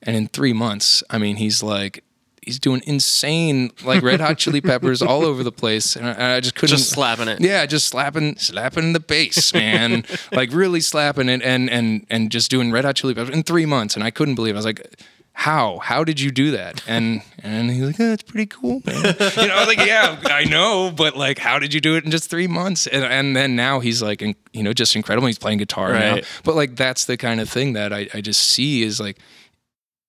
and 0.03 0.17
in 0.17 0.27
three 0.27 0.53
months, 0.53 1.05
I 1.11 1.19
mean 1.19 1.37
he's 1.37 1.63
like 1.63 2.03
he's 2.41 2.59
doing 2.59 2.83
insane 2.87 3.71
like 3.85 4.03
Red 4.03 4.21
Hot 4.21 4.39
Chili 4.39 4.61
Peppers 4.61 5.03
all 5.03 5.23
over 5.25 5.45
the 5.45 5.53
place, 5.53 5.95
and 5.95 6.07
I, 6.07 6.37
I 6.37 6.41
just 6.41 6.55
couldn't 6.55 6.77
Just 6.77 6.91
slapping 6.91 7.29
it. 7.29 7.41
Yeah, 7.41 7.65
just 7.67 7.89
slapping 7.89 8.37
slapping 8.39 8.93
the 8.93 9.01
bass, 9.01 9.55
man. 9.55 10.05
like 10.33 10.51
really 10.53 10.81
slapping 10.81 11.29
it, 11.29 11.43
and 11.43 11.71
and 11.71 12.07
and 12.11 12.31
just 12.31 12.51
doing 12.51 12.73
Red 12.73 12.85
Hot 12.85 12.97
Chili 12.97 13.15
Peppers 13.15 13.35
in 13.35 13.43
three 13.43 13.67
months, 13.67 13.95
and 13.95 14.03
I 14.03 14.11
couldn't 14.11 14.35
believe. 14.35 14.55
It. 14.55 14.57
I 14.57 14.61
was 14.61 14.67
like. 14.67 14.97
How? 15.35 15.79
How 15.79 16.05
did 16.05 16.21
you 16.21 16.31
do 16.31 16.51
that? 16.53 16.83
And 16.87 17.23
and 17.43 17.71
he's 17.71 17.83
like, 17.83 17.99
oh, 17.99 18.13
it's 18.13 18.23
pretty 18.23 18.47
cool, 18.47 18.83
man. 18.85 19.17
You 19.37 19.49
know, 19.49 19.55
I 19.55 19.65
was 19.65 19.77
like, 19.77 19.87
yeah, 19.87 20.21
I 20.25 20.45
know, 20.45 20.93
but 20.95 21.17
like, 21.17 21.39
how 21.39 21.59
did 21.59 21.73
you 21.75 21.81
do 21.81 21.97
it 21.97 22.05
in 22.05 22.11
just 22.11 22.31
three 22.31 22.47
months? 22.47 22.87
And 22.87 23.03
and 23.03 23.35
then 23.35 23.57
now 23.57 23.81
he's 23.81 24.03
like, 24.03 24.21
you 24.21 24.63
know, 24.63 24.73
just 24.73 24.95
incredible. 24.95 25.27
He's 25.27 25.39
playing 25.39 25.59
guitar 25.59 25.95
now. 25.95 26.19
But 26.45 26.55
like, 26.55 26.77
that's 26.77 27.07
the 27.07 27.17
kind 27.17 27.41
of 27.41 27.49
thing 27.49 27.73
that 27.73 27.93
I, 27.93 28.09
I 28.15 28.21
just 28.21 28.45
see 28.45 28.83
is 28.83 29.01
like, 29.01 29.19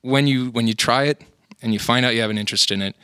when 0.02 0.28
you 0.28 0.52
when 0.52 0.68
you 0.68 0.74
try 0.74 1.04
it 1.06 1.22
and 1.62 1.74
you 1.74 1.80
find 1.80 2.06
out 2.06 2.14
you 2.14 2.22
have 2.22 2.30
an 2.30 2.38
interest 2.38 2.70
in 2.70 2.82
it, 2.82 2.96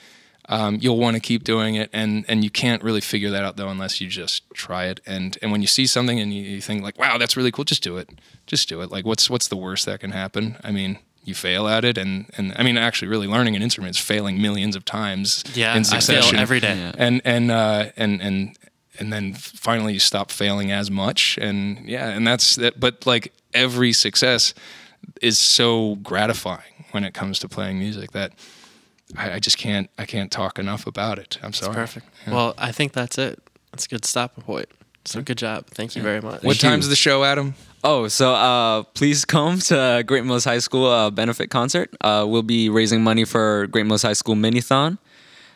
um, 0.50 0.78
you'll 0.82 0.98
want 0.98 1.16
to 1.16 1.22
keep 1.22 1.46
doing 1.46 1.76
it, 1.76 1.90
and 1.94 2.26
and 2.28 2.44
you 2.44 2.50
can't 2.52 2.84
really 2.84 3.02
figure 3.02 3.30
that 3.32 3.44
out 3.44 3.56
though 3.56 3.70
unless 3.70 4.02
you 4.02 4.08
just 4.08 4.44
try 4.54 4.86
it. 4.86 5.00
And 5.08 5.38
and 5.42 5.52
when 5.52 5.62
you 5.62 5.68
see 5.68 5.88
something 5.88 6.20
and 6.20 6.34
you, 6.34 6.44
you 6.44 6.62
think 6.62 6.84
like, 6.84 7.00
wow, 7.00 7.18
that's 7.18 7.38
really 7.38 7.52
cool, 7.52 7.64
just 7.64 7.82
do 7.82 7.98
it, 7.98 8.10
just 8.46 8.68
do 8.68 8.82
it. 8.82 8.92
Like, 8.92 9.06
what's 9.06 9.30
what's 9.30 9.48
the 9.48 9.58
worst 9.58 9.86
that 9.86 10.02
can 10.02 10.12
happen? 10.12 10.58
I 10.64 10.72
mean. 10.72 11.00
You 11.30 11.36
fail 11.36 11.68
at 11.68 11.86
it, 11.86 11.98
and, 11.98 12.26
and 12.38 12.54
I 12.58 12.64
mean, 12.64 12.78
actually, 12.78 13.08
really 13.08 13.28
learning 13.28 13.56
an 13.56 13.62
instrument 13.62 13.96
is 13.96 14.02
failing 14.02 14.42
millions 14.42 14.76
of 14.76 14.84
times 14.84 15.44
Yeah, 15.56 15.74
in 15.74 15.80
I 15.80 15.84
succession 15.84 16.32
fail 16.34 16.42
every 16.42 16.60
day. 16.60 16.76
Yeah. 16.78 16.92
and 16.98 17.22
and 17.24 17.52
uh, 17.52 17.92
and 17.96 18.22
and 18.22 18.58
and 19.00 19.14
then 19.14 19.34
finally 19.34 19.94
you 19.94 20.00
stop 20.00 20.30
failing 20.32 20.72
as 20.74 20.92
much 20.92 21.38
and 21.42 21.88
yeah 21.88 22.10
and 22.10 22.28
that's 22.28 22.56
that 22.58 22.80
but 22.80 23.06
like 23.06 23.32
every 23.54 23.94
success 23.94 24.54
is 25.22 25.40
so 25.40 25.96
gratifying 26.04 26.86
when 26.92 27.06
it 27.06 27.14
comes 27.14 27.40
to 27.40 27.48
playing 27.48 27.80
music 27.80 28.12
that 28.12 28.34
I, 29.18 29.34
I 29.36 29.40
just 29.40 29.58
can't 29.58 29.90
I 29.98 30.06
can't 30.06 30.30
talk 30.32 30.60
enough 30.60 30.86
about 30.86 31.18
it 31.18 31.38
I'm 31.42 31.54
sorry 31.54 31.76
Perfect. 31.76 32.08
Well, 32.28 32.54
I 32.58 32.72
think 32.74 32.92
that's 32.92 33.18
it. 33.18 33.40
That's 33.72 33.86
a 33.86 33.90
good 33.90 34.04
stopping 34.04 34.44
point. 34.44 34.68
So 35.10 35.24
good 35.24 35.40
job. 35.40 35.66
Thank 35.72 35.96
you 35.96 36.04
very 36.04 36.22
much. 36.22 36.44
what 36.44 36.60
time's 36.60 36.88
the 36.88 36.96
show 36.96 37.24
Adam 37.24 37.56
Oh, 37.84 38.08
so 38.10 38.34
uh, 38.34 38.84
please 38.94 39.26
come 39.26 39.58
to 39.60 40.04
Great 40.06 40.24
Mills 40.24 40.44
High 40.44 40.60
School 40.60 40.86
uh, 40.86 41.10
benefit 41.10 41.50
concert. 41.50 41.90
Uh, 42.02 42.26
we'll 42.28 42.44
be 42.44 42.70
raising 42.70 43.02
money 43.02 43.26
for 43.26 43.66
Great 43.68 43.88
Mills 43.88 44.04
High 44.04 44.14
School 44.14 44.36
Minithon. 44.36 45.00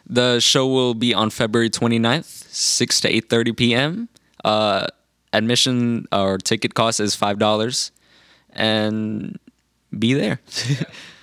The 0.08 0.40
show 0.40 0.66
will 0.66 0.96
be 0.96 1.14
on 1.14 1.30
February 1.30 1.70
29th, 1.70 2.26
6 2.26 3.02
to 3.02 3.12
8.30 3.12 3.58
p.m. 3.58 4.10
Uh, 4.44 4.88
admission 5.34 6.08
or 6.12 6.40
ticket 6.40 6.74
cost 6.74 7.00
is 7.00 7.16
$5. 7.16 7.92
And 8.54 9.38
be 9.98 10.14
there. 10.14 10.40